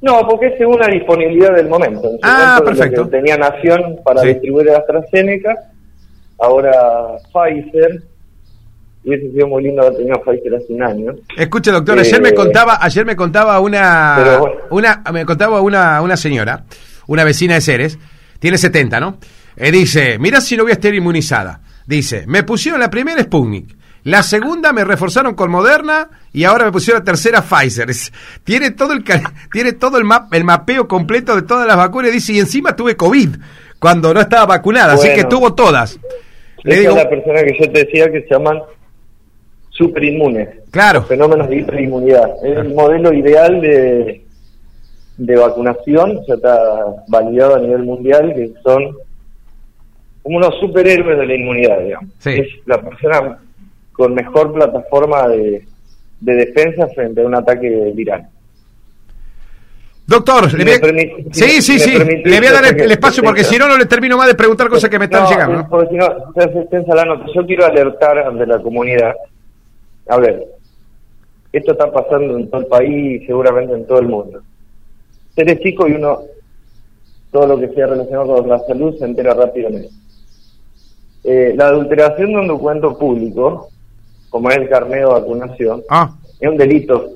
No, 0.01 0.27
porque 0.29 0.49
es 0.49 0.59
según 0.59 0.79
la 0.79 0.89
disponibilidad 0.89 1.55
del 1.55 1.69
momento. 1.69 2.11
ah, 2.23 2.61
perfecto. 2.65 3.09
tenía 3.09 3.37
Nación 3.37 4.01
para 4.05 4.23
distribuir 4.23 4.67
la 4.67 4.79
AstraZeneca, 4.79 5.55
ahora 6.39 6.73
Pfizer 7.33 8.03
hubiese 9.05 9.31
sido 9.33 9.47
muy 9.47 9.63
lindo 9.63 9.83
haber 9.83 9.97
tenido 9.97 10.21
Pfizer 10.23 10.55
hace 10.55 10.73
un 10.73 10.83
año. 10.83 11.13
Escuche, 11.37 11.71
doctor, 11.71 11.99
ayer 11.99 12.21
me 12.21 12.31
eh, 12.31 12.35
contaba, 12.35 12.79
ayer 12.81 13.05
me 13.05 13.17
contaba 13.17 13.61
una, 13.61 14.41
una, 14.71 15.03
me 15.13 15.25
contaba 15.25 15.61
una, 15.61 16.01
una 16.01 16.17
señora, 16.17 16.65
una 17.07 17.25
vecina 17.25 17.55
de 17.55 17.61
Ceres, 17.61 17.99
tiene 18.39 18.59
70, 18.59 19.01
¿no? 19.01 19.19
Eh, 19.57 19.71
dice, 19.71 20.19
mira 20.19 20.41
si 20.41 20.57
no 20.57 20.65
voy 20.65 20.73
a 20.73 20.75
estar 20.75 20.95
inmunizada. 20.95 21.61
Dice, 21.87 22.25
me 22.27 22.43
pusieron 22.43 22.81
la 22.81 22.89
primera 22.91 23.23
Sputnik, 23.23 23.77
la 24.05 24.23
segunda 24.23 24.73
me 24.73 24.85
reforzaron 24.85 25.35
con 25.35 25.51
Moderna 25.51 26.11
y 26.33 26.45
ahora 26.45 26.67
me 26.67 26.73
pusieron 26.73 27.01
la 27.01 27.05
tercera 27.05 27.43
Pfizer. 27.43 27.89
tiene 28.45 28.71
todo 28.71 28.93
el 28.93 29.03
tiene 29.53 29.73
todo 29.73 29.97
el, 29.97 30.05
map, 30.05 30.33
el 30.35 30.45
mapeo 30.45 30.87
completo 30.87 31.35
de 31.35 31.43
todas 31.43 31.67
las 31.67 31.77
vacunas. 31.77 32.13
Dice, 32.13 32.35
y 32.35 32.39
encima 32.39 32.77
tuve 32.77 32.97
COVID 32.97 33.31
cuando 33.79 34.13
no 34.13 34.21
estaba 34.21 34.47
vacunada, 34.47 34.95
así 34.95 35.09
que 35.15 35.25
tuvo 35.25 35.55
todas. 35.55 35.99
Le 36.63 36.81
digo, 36.81 36.93
es 36.93 36.97
la 36.97 37.09
persona 37.09 37.43
que 37.43 37.57
yo 37.59 37.71
te 37.71 37.85
decía 37.85 38.11
que 38.11 38.23
se 38.23 38.29
llaman 38.31 38.63
superinmunes. 39.71 40.49
Claro. 40.71 41.03
fenómenos 41.05 41.49
de 41.49 41.57
hiperinmunidad. 41.57 42.31
Es 42.45 42.59
el 42.59 42.75
modelo 42.75 43.13
ideal 43.13 43.61
de, 43.61 44.25
de 45.17 45.37
vacunación, 45.37 46.21
ya 46.27 46.35
está 46.35 46.59
validado 47.09 47.57
a 47.57 47.59
nivel 47.59 47.85
mundial, 47.85 48.35
que 48.35 48.53
son 48.63 48.97
como 50.23 50.39
unos 50.39 50.59
superhéroes 50.61 51.19
de 51.19 51.27
la 51.27 51.35
inmunidad, 51.35 51.81
digamos. 51.81 52.11
Es 52.25 52.49
la 52.67 52.81
persona 52.81 53.39
con 53.95 54.13
mejor 54.13 54.53
plataforma 54.53 55.27
de, 55.29 55.67
defensa 56.21 56.87
frente 56.89 57.23
a 57.23 57.27
un 57.27 57.35
ataque 57.35 57.93
viral. 57.95 58.29
Doctor, 60.07 60.53
le 60.53 60.79
voy... 60.79 61.27
sí, 61.33 61.63
sí, 61.63 61.79
sí, 61.79 61.99
le 61.99 62.39
voy 62.39 62.47
a 62.47 62.53
dar 62.53 62.79
el, 62.79 62.91
espacio 62.91 63.23
porque 63.23 63.43
si 63.43 63.57
no, 63.57 63.67
no 63.67 63.79
le 63.79 63.87
termino 63.87 64.19
más 64.19 64.27
de 64.27 64.35
preguntar 64.35 64.69
cosas 64.69 64.91
que 64.91 64.99
me 64.99 65.07
están 65.07 65.27
llegando. 65.27 65.63
¿no? 65.63 65.69
Porque 65.69 65.89
si 65.91 65.97
no, 65.97 67.33
yo 67.35 67.47
quiero 67.47 67.65
alertar 67.65 68.19
ante 68.19 68.47
la 68.47 68.61
comunidad 68.61 69.15
a 70.07 70.19
ver, 70.19 70.47
esto 71.53 71.73
está 71.73 71.91
pasando 71.91 72.37
en 72.37 72.51
todo 72.51 72.61
el 72.61 72.67
país 72.67 73.23
y 73.23 73.27
seguramente 73.27 73.75
en 73.75 73.87
todo 73.87 74.01
el 74.01 74.09
mundo. 74.09 74.43
Eres 75.37 75.61
chico 75.61 75.89
y 75.89 75.93
uno, 75.93 76.21
todo 77.31 77.47
lo 77.47 77.59
que 77.59 77.75
sea 77.75 77.87
relacionado 77.87 78.37
con 78.37 78.49
la 78.49 78.59
salud 78.61 78.97
se 78.99 79.05
entera 79.05 79.35
rápidamente. 79.35 79.91
Eh, 81.25 81.55
la 81.57 81.69
adulteración 81.69 82.33
de 82.33 82.41
un 82.41 82.49
documento 82.49 82.99
público, 82.99 83.69
como 84.35 84.51
es 84.51 84.57
el 84.57 84.69
carnet 84.69 84.99
de 84.99 85.05
vacunación, 85.05 85.85
ah. 85.89 86.13
es 86.41 86.49
un 86.49 86.57
delito. 86.57 87.09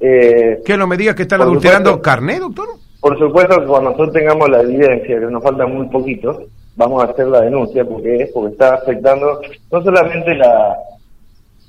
Eh, 0.00 0.60
¿Qué 0.64 0.76
no 0.76 0.88
me 0.88 0.96
digas 0.96 1.14
que 1.14 1.22
están 1.22 1.40
adulterando 1.40 2.02
carnet, 2.02 2.40
doctor? 2.40 2.70
Por 3.00 3.16
supuesto 3.16 3.60
que 3.60 3.66
cuando 3.66 3.90
nosotros 3.90 4.12
tengamos 4.12 4.48
la 4.48 4.62
evidencia, 4.62 5.20
que 5.20 5.26
nos 5.26 5.40
falta 5.40 5.68
muy 5.68 5.86
poquito, 5.86 6.46
vamos 6.74 7.00
a 7.00 7.12
hacer 7.12 7.28
la 7.28 7.42
denuncia 7.42 7.84
porque 7.84 8.22
es 8.22 8.32
porque 8.32 8.54
está 8.54 8.74
afectando 8.74 9.40
no 9.70 9.82
solamente 9.84 10.34
la, 10.34 10.76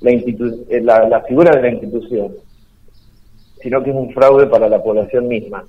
eh, 0.02 0.82
la, 0.82 1.08
la, 1.08 1.22
figura 1.22 1.52
de 1.56 1.62
la 1.62 1.70
institución, 1.70 2.32
sino 3.62 3.84
que 3.84 3.92
es 3.92 3.96
un 3.96 4.12
fraude 4.12 4.48
para 4.48 4.68
la 4.68 4.82
población 4.82 5.28
misma. 5.28 5.64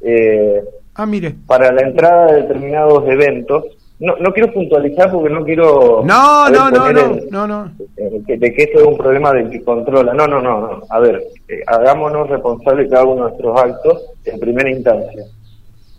Eh, 0.00 0.64
ah, 0.96 1.06
mire. 1.06 1.36
Para 1.46 1.70
la 1.70 1.82
entrada 1.82 2.32
de 2.32 2.42
determinados 2.42 3.08
eventos, 3.08 3.66
no, 4.00 4.16
no 4.16 4.32
quiero 4.32 4.52
puntualizar 4.52 5.10
porque 5.10 5.30
no 5.30 5.44
quiero... 5.44 6.02
No, 6.04 6.48
no, 6.48 6.70
no, 6.70 6.92
no, 6.92 7.46
no, 7.46 7.72
de 7.96 8.54
que 8.54 8.62
esto 8.62 8.80
es 8.80 8.86
un 8.86 8.96
problema 8.96 9.32
del 9.32 9.50
que 9.50 9.62
controla. 9.62 10.14
No, 10.14 10.26
no, 10.28 10.40
no, 10.40 10.60
no. 10.60 10.82
A 10.88 11.00
ver, 11.00 11.22
eh, 11.48 11.62
hagámonos 11.66 12.30
responsables 12.30 12.90
cada 12.90 13.04
uno 13.04 13.24
de 13.24 13.30
nuestros 13.30 13.60
actos 13.60 14.02
en 14.24 14.38
primera 14.38 14.70
instancia. 14.70 15.24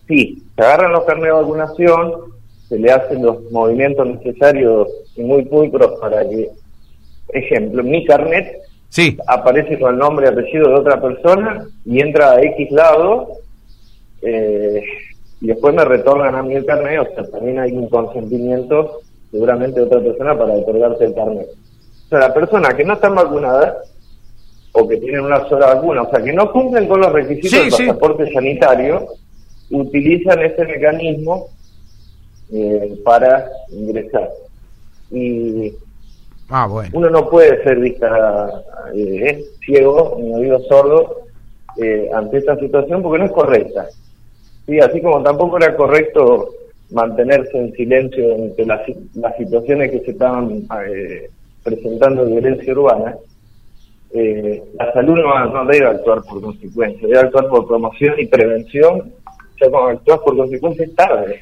Sí, 0.08 0.42
se 0.56 0.62
agarran 0.62 0.94
los 0.94 1.04
carnes 1.04 1.26
de 1.26 1.32
vacunación, 1.32 2.12
se 2.70 2.80
le 2.80 2.92
hacen 2.92 3.22
los 3.22 3.52
movimientos 3.52 4.08
necesarios 4.08 4.88
y 5.16 5.24
muy 5.24 5.44
pulcros 5.46 6.00
para 6.00 6.28
que 6.28 6.50
ejemplo, 7.34 7.84
mi 7.84 8.06
carnet 8.06 8.62
sí. 8.90 9.18
aparece 9.28 9.78
con 9.80 9.94
el 9.94 10.00
nombre 10.00 10.26
y 10.26 10.30
apellido 10.30 10.70
de 10.70 10.76
otra 10.76 11.02
persona 11.02 11.68
y 11.86 12.00
entra 12.02 12.32
a 12.32 12.42
X 12.42 12.72
lado 12.72 13.28
eh, 14.22 14.84
y 15.41 15.47
después 15.47 15.73
me 15.73 15.86
retornan 15.86 16.36
a 16.36 16.43
mí 16.43 16.56
el 16.56 16.65
carnet, 16.65 16.99
o 16.99 17.15
sea, 17.15 17.32
también 17.32 17.60
hay 17.60 17.71
un 17.71 17.88
consentimiento 17.89 19.02
seguramente 19.32 19.80
de 19.80 19.86
otra 19.86 20.02
persona 20.02 20.38
para 20.38 20.54
otorgarte 20.54 21.06
el 21.06 21.13
carnet. 21.13 21.47
O 22.06 22.10
sea, 22.10 22.19
la 22.19 22.34
persona 22.34 22.69
que 22.75 22.84
no 22.84 22.93
está 22.93 23.10
vacunada 23.10 23.78
o 24.73 24.88
que 24.88 24.97
tienen 24.97 25.21
una 25.21 25.47
sola 25.47 25.75
vacuna, 25.75 26.04
o 26.04 26.10
sea, 26.10 26.21
que 26.21 26.34
no 26.34 26.52
cumplen 26.52 26.88
con 26.88 27.02
los 27.02 27.12
requisitos 27.12 27.52
del 27.52 27.88
pasaporte 27.88 28.32
sanitario, 28.32 29.08
utilizan 29.71 30.41
ese 30.41 30.65
mecanismo 30.65 31.47
eh, 32.52 32.99
para 33.04 33.47
ingresar. 33.71 34.30
Y 35.12 35.73
Ah, 36.49 36.65
bueno. 36.67 36.89
Uno 36.93 37.10
no 37.10 37.30
puede 37.30 37.63
ser 37.63 37.80
vista 37.80 38.63
eh, 38.95 39.43
ciego 39.63 40.17
ni 40.19 40.34
oído 40.34 40.60
sordo 40.63 41.17
eh, 41.78 42.10
ante 42.13 42.39
esta 42.39 42.58
situación 42.58 43.04
porque 43.04 43.19
no 43.19 43.25
es 43.25 43.32
correcta. 43.32 43.88
Sí, 44.69 44.79
así 44.79 45.01
como 45.01 45.23
tampoco 45.23 45.58
era 45.58 45.75
correcto 45.75 46.49
mantenerse 46.91 47.58
en 47.58 47.73
silencio 47.73 48.36
ante 48.36 48.65
las, 48.67 48.82
las 49.15 49.36
situaciones 49.36 49.89
que 49.89 49.99
se 50.01 50.12
estaban 50.12 50.67
eh, 50.88 51.27
presentando 51.63 52.23
de 52.23 52.34
violencia 52.34 52.73
urbana, 52.73 53.15
eh, 54.13 54.62
la 54.77 54.93
salud 54.93 55.15
no, 55.15 55.45
no, 55.45 55.65
debe 55.65 55.88
actuar 55.88 56.21
por 56.21 56.39
consecuencia, 56.39 57.08
debe 57.08 57.19
actuar 57.19 57.47
por 57.47 57.67
promoción 57.67 58.13
y 58.19 58.27
prevención. 58.27 59.12
Ya 59.60 59.69
cuando 59.71 59.97
actúas 59.97 60.19
por 60.19 60.38
consecuencia 60.38 60.86
es 60.86 60.95
tarde 60.95 61.39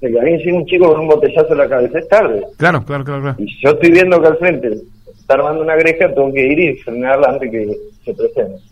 de 0.00 0.12
que 0.12 0.20
a 0.20 0.22
mí 0.22 0.38
sigue 0.38 0.52
un 0.52 0.66
chico 0.66 0.92
con 0.92 1.00
un 1.00 1.08
botellazo 1.08 1.52
en 1.52 1.58
la 1.58 1.68
cabeza 1.68 1.98
es 1.98 2.08
tarde. 2.08 2.46
Claro, 2.56 2.84
claro, 2.84 3.04
claro, 3.04 3.34
Y 3.36 3.60
yo 3.60 3.70
estoy 3.70 3.90
viendo 3.90 4.20
que 4.20 4.28
al 4.28 4.38
frente 4.38 4.78
está 5.18 5.34
armando 5.34 5.62
una 5.62 5.74
greja, 5.74 6.14
tengo 6.14 6.32
que 6.32 6.46
ir 6.46 6.58
y 6.60 6.76
frenarla 6.76 7.30
antes 7.30 7.50
que 7.50 7.76
se 8.04 8.14
presente. 8.14 8.69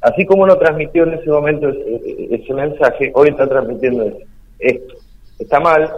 Así 0.00 0.24
como 0.24 0.46
lo 0.46 0.58
transmitió 0.58 1.04
en 1.04 1.14
ese 1.14 1.28
momento 1.28 1.68
ese, 1.68 2.54
mensaje, 2.54 3.12
hoy 3.14 3.28
está 3.28 3.46
transmitiendo 3.46 4.10
esto. 4.58 4.94
Está 5.38 5.60
mal, 5.60 5.90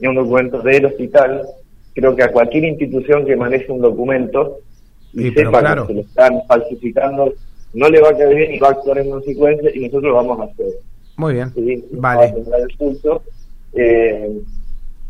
es 0.00 0.08
un 0.08 0.16
documento 0.16 0.60
del 0.60 0.86
hospital, 0.86 1.42
creo 1.94 2.16
que 2.16 2.24
a 2.24 2.32
cualquier 2.32 2.64
institución 2.64 3.24
que 3.24 3.36
maneje 3.36 3.70
un 3.70 3.80
documento 3.80 4.58
y 5.12 5.30
sepa 5.30 5.62
que 5.62 5.86
se 5.86 5.94
lo 5.94 6.00
están 6.00 6.42
falsificando, 6.48 7.32
no 7.74 7.88
le 7.88 8.00
va 8.00 8.10
a 8.10 8.16
caer 8.16 8.34
bien 8.34 8.54
y 8.54 8.58
va 8.58 8.68
a 8.68 8.72
actuar 8.72 8.98
en 8.98 9.10
consecuencia 9.10 9.70
y 9.72 9.80
nosotros 9.80 10.02
lo 10.02 10.14
vamos 10.14 10.40
a 10.40 10.44
hacer. 10.44 10.66
Muy 11.16 11.34
bien, 11.34 11.52
vale. 11.92 12.34
eh, 13.74 14.40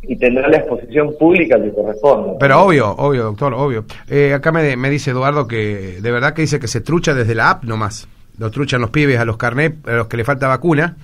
y 0.02 0.16
tendrá 0.16 0.48
la 0.48 0.58
exposición 0.58 1.14
pública 1.18 1.60
que 1.60 1.72
corresponde. 1.72 2.36
Pero 2.38 2.62
obvio, 2.62 2.90
obvio, 2.90 3.24
doctor, 3.24 3.54
obvio. 3.54 3.84
Eh, 4.08 4.32
acá 4.34 4.52
me, 4.52 4.76
me, 4.76 4.90
dice 4.90 5.10
Eduardo 5.10 5.46
que 5.46 5.98
de 6.00 6.10
verdad 6.12 6.34
que 6.34 6.42
dice 6.42 6.60
que 6.60 6.68
se 6.68 6.80
trucha 6.80 7.14
desde 7.14 7.34
la 7.34 7.50
app 7.50 7.64
nomás. 7.64 8.08
Lo 8.38 8.50
truchan 8.50 8.80
los 8.80 8.90
pibes 8.90 9.18
a 9.18 9.24
los 9.24 9.36
carnet, 9.36 9.76
a 9.88 9.92
los 9.92 10.08
que 10.08 10.16
le 10.16 10.24
falta 10.24 10.46
vacuna, 10.46 10.96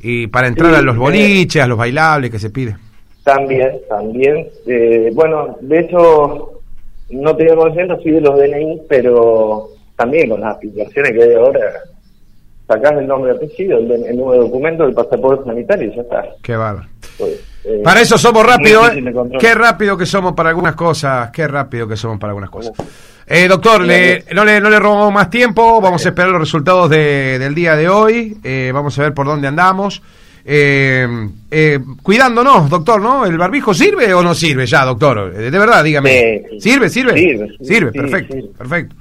y 0.00 0.26
para 0.26 0.48
entrar 0.48 0.74
a 0.74 0.82
los 0.82 0.96
boliches, 0.96 1.62
a 1.62 1.66
los 1.66 1.78
bailables 1.78 2.30
que 2.30 2.38
se 2.38 2.50
pide. 2.50 2.76
También, 3.22 3.80
también. 3.88 4.48
Eh, 4.66 5.10
bueno, 5.14 5.56
de 5.60 5.80
hecho, 5.80 6.60
no 7.10 7.36
tengo 7.36 7.56
conocimiento, 7.56 7.98
sí 8.02 8.10
de 8.10 8.20
los 8.20 8.38
DNI, 8.38 8.82
pero 8.88 9.68
también 9.96 10.28
con 10.28 10.40
las 10.40 10.56
aplicaciones 10.56 11.12
que 11.12 11.22
hay 11.22 11.34
ahora, 11.34 11.60
sacás 12.66 12.98
el 12.98 13.06
nombre 13.06 13.32
de 13.32 13.36
apellido, 13.38 13.78
el, 13.78 13.90
el, 13.90 14.16
nuevo 14.16 14.34
documento 14.34 14.84
del 14.84 14.94
pasaporte 14.94 15.44
sanitario 15.44 15.90
y 15.90 15.96
ya 15.96 16.02
está. 16.02 16.26
Qué 16.42 16.56
bárbaro. 16.56 16.88
Pues, 17.16 17.53
eh, 17.64 17.80
para 17.82 18.00
eso 18.00 18.18
somos 18.18 18.44
rápidos, 18.44 18.90
¿eh? 18.92 19.02
qué 19.38 19.54
rápido 19.54 19.96
que 19.96 20.06
somos 20.06 20.34
para 20.34 20.50
algunas 20.50 20.74
cosas, 20.74 21.30
qué 21.30 21.48
rápido 21.48 21.88
que 21.88 21.96
somos 21.96 22.18
para 22.18 22.30
algunas 22.32 22.50
cosas. 22.50 22.72
Eh, 23.26 23.48
doctor, 23.48 23.80
le, 23.80 24.24
no, 24.34 24.44
le, 24.44 24.60
no 24.60 24.68
le 24.68 24.78
robamos 24.78 25.12
más 25.12 25.30
tiempo, 25.30 25.80
vamos 25.80 26.04
a 26.04 26.08
esperar 26.10 26.30
los 26.30 26.40
resultados 26.40 26.90
de, 26.90 27.38
del 27.38 27.54
día 27.54 27.74
de 27.74 27.88
hoy, 27.88 28.36
eh, 28.44 28.70
vamos 28.72 28.98
a 28.98 29.02
ver 29.02 29.14
por 29.14 29.26
dónde 29.26 29.48
andamos. 29.48 30.02
Eh, 30.46 31.08
eh, 31.50 31.80
cuidándonos, 32.02 32.68
doctor, 32.68 33.00
¿no? 33.00 33.24
¿El 33.24 33.38
barbijo 33.38 33.72
sirve 33.72 34.12
o 34.12 34.22
no 34.22 34.34
sirve 34.34 34.66
ya, 34.66 34.84
doctor? 34.84 35.32
De 35.32 35.50
verdad, 35.58 35.82
dígame. 35.82 36.42
¿Sirve, 36.58 36.90
sirve? 36.90 37.14
Sirve, 37.14 37.56
sirve 37.62 37.92
perfecto, 37.92 38.34
perfecto. 38.58 38.94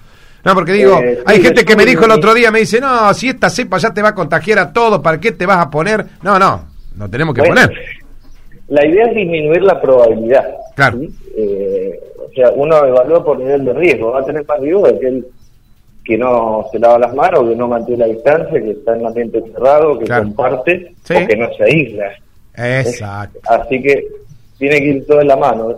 No, 0.46 0.54
porque 0.54 0.74
digo, 0.74 1.00
eh, 1.00 1.20
hay 1.26 1.42
gente 1.42 1.64
que 1.66 1.76
me 1.76 1.86
dijo 1.86 2.06
el 2.06 2.12
otro 2.12 2.34
día, 2.34 2.52
me 2.52 2.60
dice, 2.60 2.80
no, 2.80 3.14
si 3.14 3.30
esta 3.30 3.50
cepa 3.50 3.78
ya 3.78 3.94
te 3.94 4.02
va 4.02 4.10
a 4.10 4.16
contagiar 4.16 4.60
a 4.60 4.74
todo, 4.74 5.02
¿para 5.02 5.20
qué 5.20 5.34
te 5.34 5.46
vas 5.46 5.58
a 5.58 5.70
poner? 5.70 6.06
No, 6.22 6.38
no, 6.38 6.66
no 6.96 7.10
tenemos 7.10 7.34
que 7.36 7.44
poner. 7.44 7.72
La 8.68 8.86
idea 8.86 9.08
es 9.08 9.16
disminuir 9.16 9.62
la 9.64 9.82
probabilidad. 9.82 10.46
Claro. 10.76 11.00
Eh, 11.36 12.00
o 12.18 12.34
sea, 12.34 12.52
uno 12.52 12.86
evalúa 12.86 13.24
por 13.24 13.40
nivel 13.40 13.66
de 13.66 13.74
riesgo. 13.74 14.12
Va 14.12 14.22
a 14.22 14.26
tener 14.26 14.46
más 14.46 14.60
riesgo 14.60 14.88
aquel 14.88 15.26
que 16.04 16.18
no 16.18 16.66
se 16.72 16.80
lava 16.80 17.00
las 17.00 17.14
manos, 17.14 17.50
que 17.50 17.56
no 17.56 17.68
mantiene 17.68 18.08
la 18.08 18.14
distancia, 18.14 18.62
que 18.62 18.72
está 18.72 18.94
en 18.94 19.02
un 19.02 19.08
ambiente 19.08 19.42
cerrado, 19.54 20.00
que 20.00 20.08
comparte 20.08 20.94
o 21.04 21.28
que 21.28 21.36
no 21.36 21.54
se 21.56 21.64
aísla. 21.64 22.12
Exacto. 22.56 23.40
Así 23.48 23.82
que 23.82 24.06
tiene 24.58 24.80
que 24.80 24.86
ir 24.86 25.08
todo 25.08 25.22
en 25.22 25.28
la 25.28 25.38
mano. 25.38 25.76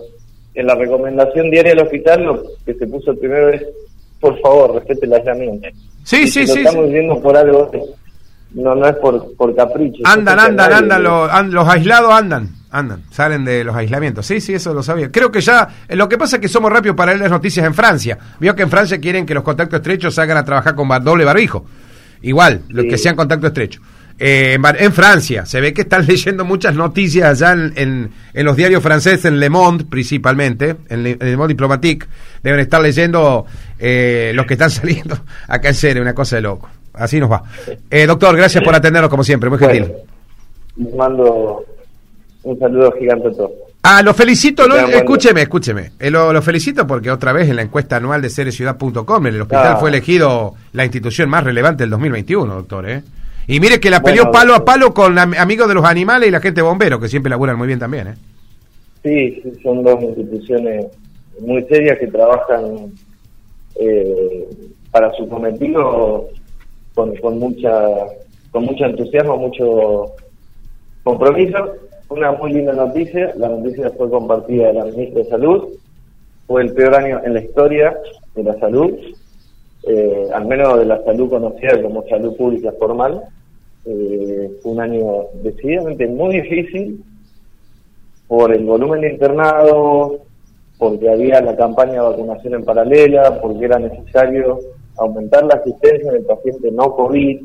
En 0.53 0.67
la 0.67 0.75
recomendación 0.75 1.51
diaria 1.51 1.71
del 1.71 1.83
hospital, 1.83 2.23
lo 2.23 2.43
que 2.65 2.73
se 2.73 2.87
puso 2.87 3.15
primero 3.15 3.49
es 3.49 3.63
por 4.25 4.39
favor, 4.41 4.75
respete 4.75 5.07
la 5.07 5.17
aislamiento. 5.17 5.67
Sí, 6.03 6.27
sí, 6.27 6.47
sí. 6.47 6.59
estamos 6.59 6.89
viendo 6.89 7.21
por 7.21 7.37
algo, 7.37 7.71
no, 8.53 8.73
no 8.73 8.87
es 8.87 8.95
por, 8.95 9.35
por 9.35 9.55
capricho. 9.55 10.01
Andan, 10.03 10.39
andan, 10.39 10.73
andan, 10.73 11.03
los, 11.03 11.45
los 11.53 11.67
aislados 11.67 12.11
andan, 12.11 12.49
Andan, 12.75 13.03
salen 13.09 13.45
de 13.45 13.63
los 13.63 13.73
aislamientos. 13.73 14.25
Sí, 14.25 14.41
sí, 14.41 14.53
eso 14.53 14.73
lo 14.73 14.83
sabía. 14.83 15.09
Creo 15.09 15.31
que 15.31 15.39
ya, 15.39 15.69
eh, 15.87 15.95
lo 15.95 16.09
que 16.09 16.17
pasa 16.17 16.35
es 16.35 16.41
que 16.41 16.49
somos 16.49 16.69
rápidos 16.69 16.97
para 16.97 17.13
leer 17.13 17.21
las 17.21 17.31
noticias 17.31 17.65
en 17.65 17.73
Francia. 17.73 18.17
Vio 18.37 18.53
que 18.53 18.63
en 18.63 18.69
Francia 18.69 18.99
quieren 18.99 19.25
que 19.25 19.33
los 19.33 19.43
contactos 19.43 19.79
estrechos 19.79 20.13
salgan 20.13 20.35
a 20.35 20.43
trabajar 20.43 20.75
con 20.75 20.89
doble 21.01 21.23
barbijo. 21.23 21.65
Igual, 22.21 22.63
los 22.67 22.85
que 22.85 22.97
sean 22.97 23.15
contacto 23.15 23.47
estrecho. 23.47 23.79
Eh, 24.19 24.57
en, 24.61 24.91
Francia, 24.91 25.45
se 25.45 25.61
ve 25.61 25.73
que 25.73 25.83
están 25.83 26.05
leyendo 26.07 26.43
muchas 26.43 26.75
noticias 26.75 27.41
allá 27.41 27.53
en, 27.53 28.11
en, 28.33 28.45
los 28.45 28.57
diarios 28.57 28.83
franceses, 28.83 29.23
en 29.23 29.39
Le 29.39 29.49
Monde 29.49 29.85
principalmente, 29.85 30.75
en 30.89 31.03
Le, 31.03 31.37
Monde 31.37 31.53
Diplomatique, 31.53 32.07
deben 32.43 32.59
estar 32.59 32.81
leyendo 32.81 33.45
eh, 33.79 34.33
los 34.35 34.45
que 34.45 34.55
están 34.55 34.69
saliendo 34.71 35.17
acá 35.47 35.69
en 35.69 35.75
serio, 35.75 36.01
una 36.01 36.13
cosa 36.13 36.35
de 36.35 36.41
loco. 36.41 36.69
Así 36.93 37.21
nos 37.21 37.31
va. 37.31 37.41
Eh, 37.89 38.05
doctor, 38.05 38.35
gracias 38.35 38.61
por 38.61 38.75
atendernos 38.75 39.09
como 39.09 39.23
siempre, 39.23 39.49
muy 39.49 39.59
gentil. 39.59 39.93
Mando 40.97 41.63
un 42.45 42.59
saludo 42.59 42.91
gigante 42.93 43.27
a 43.27 43.31
todos. 43.31 43.51
Ah, 43.81 44.01
lo 44.03 44.13
felicito, 44.13 44.63
escúcheme, 44.87 45.41
escúcheme. 45.41 45.91
Eh, 45.99 46.09
lo, 46.09 46.41
felicito 46.41 46.87
porque 46.87 47.11
otra 47.11 47.33
vez 47.33 47.49
en 47.49 47.55
la 47.55 47.63
encuesta 47.63 47.97
anual 47.97 48.21
de 48.21 48.29
cereciudad.com 48.29 49.27
el 49.27 49.41
hospital 49.41 49.73
ah. 49.73 49.77
fue 49.77 49.89
elegido 49.89 50.53
la 50.73 50.85
institución 50.85 51.29
más 51.29 51.43
relevante 51.43 51.83
del 51.83 51.89
2021, 51.89 52.53
doctor. 52.53 52.89
¿eh? 52.89 53.03
Y 53.47 53.59
mire 53.59 53.79
que 53.79 53.89
la 53.89 54.01
peleó 54.01 54.31
palo 54.31 54.55
a 54.55 54.63
palo 54.63 54.93
con 54.93 55.17
amigos 55.17 55.67
de 55.67 55.73
los 55.73 55.85
animales 55.85 56.29
y 56.29 56.31
la 56.31 56.39
gente 56.39 56.61
bombero, 56.61 56.99
que 56.99 57.07
siempre 57.07 57.29
laburan 57.29 57.57
muy 57.57 57.67
bien 57.67 57.79
también. 57.79 58.07
¿eh? 58.09 58.15
Sí, 59.03 59.43
son 59.61 59.83
dos 59.83 60.01
instituciones 60.01 60.85
muy 61.39 61.63
serias 61.63 61.99
que 61.99 62.07
trabajan 62.07 62.91
eh, 63.79 64.47
para 64.91 65.11
su 65.13 65.27
cometido 65.27 66.27
con, 66.93 67.15
con 67.17 67.39
mucha 67.39 67.71
con 68.51 68.65
mucho 68.65 68.85
entusiasmo, 68.85 69.37
mucho 69.37 70.13
compromiso 71.03 71.75
una 72.09 72.31
muy 72.33 72.53
linda 72.53 72.73
noticia, 72.73 73.33
la 73.35 73.49
noticia 73.49 73.89
fue 73.91 74.09
compartida 74.09 74.67
de 74.67 74.73
la 74.73 74.85
ministra 74.85 75.23
de 75.23 75.29
Salud, 75.29 75.63
fue 76.47 76.61
el 76.61 76.73
peor 76.73 76.95
año 76.95 77.21
en 77.23 77.33
la 77.33 77.41
historia 77.41 77.97
de 78.35 78.43
la 78.43 78.57
salud, 78.59 78.91
eh, 79.87 80.27
al 80.33 80.45
menos 80.45 80.77
de 80.79 80.85
la 80.85 81.03
salud 81.03 81.29
conocida 81.29 81.81
como 81.81 82.07
salud 82.07 82.35
pública 82.37 82.71
formal. 82.79 83.23
Eh, 83.85 84.51
fue 84.61 84.71
un 84.71 84.81
año 84.81 85.25
decididamente 85.43 86.07
muy 86.07 86.41
difícil 86.41 87.03
por 88.27 88.53
el 88.53 88.63
volumen 88.65 89.01
de 89.01 89.11
internados, 89.13 90.13
porque 90.77 91.09
había 91.09 91.41
la 91.41 91.55
campaña 91.55 91.93
de 91.93 91.99
vacunación 91.99 92.55
en 92.55 92.65
paralela, 92.65 93.41
porque 93.41 93.65
era 93.65 93.79
necesario 93.79 94.59
aumentar 94.97 95.45
la 95.45 95.55
asistencia 95.55 96.11
del 96.11 96.25
paciente 96.25 96.71
no 96.71 96.95
COVID, 96.95 97.41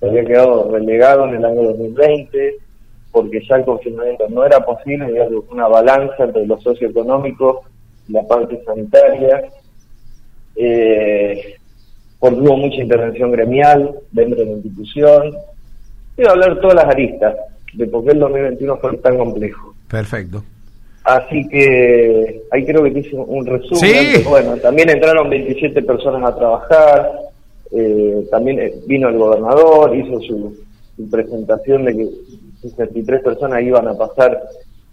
que 0.00 0.06
había 0.06 0.24
quedado 0.24 0.70
relegado 0.70 1.28
en 1.28 1.34
el 1.36 1.44
año 1.44 1.62
2020 1.62 2.56
porque 3.12 3.40
ya 3.46 3.56
el 3.56 3.64
confinamiento 3.64 4.26
no 4.30 4.44
era 4.44 4.64
posible, 4.64 5.04
había 5.04 5.28
una 5.50 5.68
balanza 5.68 6.24
entre 6.24 6.46
lo 6.46 6.58
socioeconómico 6.60 7.62
y 8.08 8.12
la 8.12 8.26
parte 8.26 8.60
sanitaria, 8.64 9.44
eh, 10.56 11.56
porque 12.18 12.40
hubo 12.40 12.56
mucha 12.56 12.82
intervención 12.82 13.30
gremial 13.30 13.94
dentro 14.10 14.38
de 14.38 14.46
la 14.46 14.52
institución. 14.52 15.34
Quiero 16.16 16.30
hablar 16.32 16.60
todas 16.60 16.76
las 16.76 16.86
aristas 16.86 17.36
de 17.74 17.86
por 17.86 18.04
qué 18.04 18.12
el 18.12 18.18
2021 18.18 18.76
fue 18.78 18.96
tan 18.98 19.18
complejo. 19.18 19.74
Perfecto. 19.88 20.42
Así 21.04 21.46
que 21.48 22.42
ahí 22.50 22.64
creo 22.64 22.84
que 22.84 22.92
te 22.92 23.00
hice 23.00 23.16
un 23.16 23.44
resumen. 23.44 24.24
Bueno, 24.24 24.56
también 24.58 24.88
entraron 24.88 25.28
27 25.28 25.82
personas 25.82 26.22
a 26.22 26.36
trabajar, 26.36 27.12
eh, 27.72 28.24
también 28.30 28.60
eh, 28.60 28.72
vino 28.86 29.08
el 29.08 29.18
gobernador, 29.18 29.94
hizo 29.96 30.20
su 30.20 30.56
presentación 31.10 31.84
de 31.84 31.96
que 31.96 32.08
63 32.62 33.22
personas 33.22 33.62
iban 33.62 33.88
a 33.88 33.94
pasar 33.94 34.42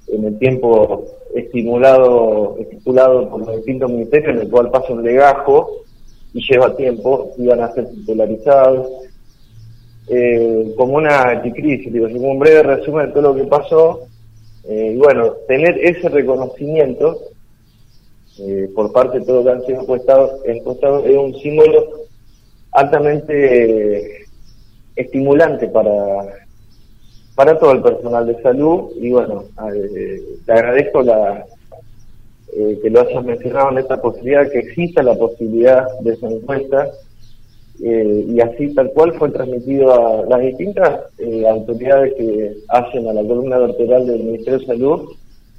en 0.07 0.25
el 0.25 0.39
tiempo 0.39 1.05
estimulado, 1.35 2.57
estipulado 2.59 3.29
por 3.29 3.45
los 3.45 3.55
distintos 3.57 3.91
ministerios, 3.91 4.35
en 4.35 4.41
el 4.41 4.49
cual 4.49 4.71
pasa 4.71 4.93
un 4.93 5.03
legajo 5.03 5.83
y 6.33 6.41
lleva 6.49 6.75
tiempo, 6.75 7.31
iban 7.37 7.61
a 7.61 7.71
ser 7.73 7.89
titularizados. 7.89 8.87
Eh, 10.11 10.73
como 10.75 10.95
una 10.95 11.21
anticrisis, 11.21 11.93
digo, 11.93 12.07
como 12.09 12.31
un 12.31 12.39
breve 12.39 12.63
resumen 12.63 13.07
de 13.07 13.11
todo 13.13 13.33
lo 13.33 13.35
que 13.35 13.43
pasó. 13.43 14.07
Eh, 14.67 14.93
y 14.95 14.97
bueno, 14.97 15.33
tener 15.47 15.77
ese 15.77 16.09
reconocimiento 16.09 17.19
eh, 18.39 18.69
por 18.73 18.91
parte 18.91 19.19
de 19.19 19.25
todo 19.25 19.37
lo 19.37 19.43
que 19.43 19.51
han 19.51 19.65
sido 19.65 19.81
encuestados, 19.81 20.41
es 21.05 21.17
un 21.17 21.35
símbolo 21.35 22.07
altamente 22.71 24.25
estimulante 24.95 25.67
para 25.67 26.47
para 27.39 27.57
todo 27.57 27.71
el 27.71 27.81
personal 27.81 28.27
de 28.27 28.41
salud 28.41 28.91
y 28.99 29.11
bueno, 29.11 29.45
eh, 29.73 30.21
te 30.45 30.51
agradezco 30.51 31.01
la 31.01 31.45
eh, 32.53 32.77
que 32.83 32.89
lo 32.89 32.99
hayas 32.99 33.23
mencionado 33.23 33.71
en 33.71 33.77
esta 33.77 34.01
posibilidad, 34.01 34.51
que 34.51 34.59
exista 34.59 35.01
la 35.01 35.15
posibilidad 35.15 35.85
de 36.01 36.15
esa 36.15 36.27
encuesta 36.27 36.89
eh, 37.81 38.25
y 38.27 38.41
así 38.41 38.75
tal 38.75 38.91
cual 38.91 39.13
fue 39.13 39.29
transmitido 39.29 39.93
a 39.93 40.25
las 40.25 40.41
distintas 40.41 40.99
autoridades 41.49 42.13
que 42.15 42.57
hacen 42.67 43.07
a 43.07 43.13
la 43.13 43.21
columna 43.21 43.57
vertebral 43.57 44.05
del 44.05 44.21
Ministerio 44.21 44.59
de 44.59 44.65
Salud 44.65 45.09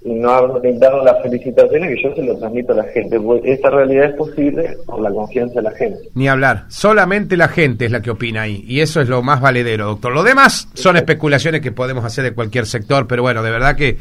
y 0.03 0.15
no 0.15 0.35
han 0.35 0.79
dado 0.79 1.05
las 1.05 1.23
felicitaciones 1.23 1.95
que 1.95 2.03
yo 2.03 2.15
se 2.15 2.23
lo 2.23 2.37
transmito 2.39 2.73
a 2.73 2.77
la 2.77 2.85
gente. 2.85 3.21
esta 3.45 3.71
realidad 3.71 4.07
es 4.07 4.15
posible 4.15 4.77
por 4.87 5.01
la 5.01 5.11
confianza 5.11 5.57
de 5.57 5.63
la 5.63 5.71
gente. 5.73 5.99
Ni 6.15 6.29
hablar, 6.29 6.65
solamente 6.69 7.37
la 7.37 7.49
gente 7.49 7.85
es 7.85 7.91
la 7.91 8.01
que 8.01 8.11
opina 8.11 8.43
ahí 8.43 8.65
y 8.67 8.81
eso 8.81 9.01
es 9.01 9.09
lo 9.09 9.23
más 9.23 9.41
valedero, 9.41 9.87
doctor. 9.87 10.13
Lo 10.13 10.23
demás 10.23 10.69
son 10.75 10.97
especulaciones 10.97 11.61
que 11.61 11.73
podemos 11.73 12.05
hacer 12.05 12.25
de 12.25 12.33
cualquier 12.33 12.67
sector, 12.67 13.07
pero 13.07 13.23
bueno, 13.23 13.43
de 13.43 13.51
verdad 13.51 13.77
que 13.77 13.99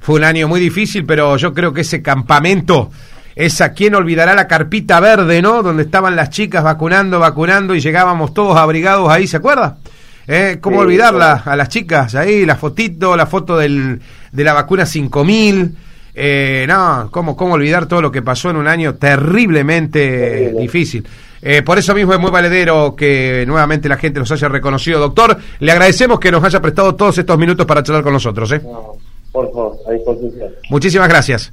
fue 0.00 0.16
un 0.16 0.24
año 0.24 0.48
muy 0.48 0.60
difícil, 0.60 1.06
pero 1.06 1.36
yo 1.36 1.54
creo 1.54 1.72
que 1.72 1.82
ese 1.82 2.02
campamento 2.02 2.90
esa 3.36 3.74
quién 3.74 3.94
olvidará 3.94 4.34
la 4.34 4.48
carpita 4.48 4.98
verde, 4.98 5.42
¿no? 5.42 5.62
Donde 5.62 5.82
estaban 5.82 6.16
las 6.16 6.30
chicas 6.30 6.64
vacunando, 6.64 7.20
vacunando 7.20 7.74
y 7.74 7.80
llegábamos 7.80 8.32
todos 8.32 8.56
abrigados 8.56 9.10
ahí, 9.10 9.26
¿se 9.26 9.36
acuerda? 9.36 9.76
¿Eh? 10.28 10.58
¿Cómo 10.60 10.80
olvidarla 10.80 11.42
a 11.44 11.56
las 11.56 11.68
chicas 11.68 12.14
ahí? 12.14 12.44
La 12.44 12.56
fotito, 12.56 13.16
la 13.16 13.26
foto 13.26 13.56
del, 13.56 14.00
de 14.32 14.44
la 14.44 14.52
vacuna 14.52 14.84
5000. 14.84 15.76
Eh, 16.14 16.64
no, 16.66 17.08
¿cómo, 17.10 17.36
¿cómo 17.36 17.54
olvidar 17.54 17.86
todo 17.86 18.00
lo 18.00 18.10
que 18.10 18.22
pasó 18.22 18.50
en 18.50 18.56
un 18.56 18.66
año 18.66 18.94
terriblemente 18.94 20.52
difícil? 20.58 21.06
Eh, 21.42 21.62
por 21.62 21.78
eso 21.78 21.94
mismo 21.94 22.14
es 22.14 22.18
muy 22.18 22.30
valedero 22.30 22.96
que 22.96 23.44
nuevamente 23.46 23.88
la 23.88 23.98
gente 23.98 24.18
nos 24.18 24.32
haya 24.32 24.48
reconocido. 24.48 24.98
Doctor, 24.98 25.36
le 25.60 25.72
agradecemos 25.72 26.18
que 26.18 26.32
nos 26.32 26.42
haya 26.42 26.60
prestado 26.60 26.94
todos 26.94 27.18
estos 27.18 27.38
minutos 27.38 27.66
para 27.66 27.82
charlar 27.82 28.02
con 28.02 28.14
nosotros. 28.14 28.50
¿eh? 28.52 28.60
por 29.36 29.52
favor, 29.52 29.76
a 29.86 29.92
disposición. 29.92 30.50
Muchísimas 30.70 31.08
gracias. 31.08 31.52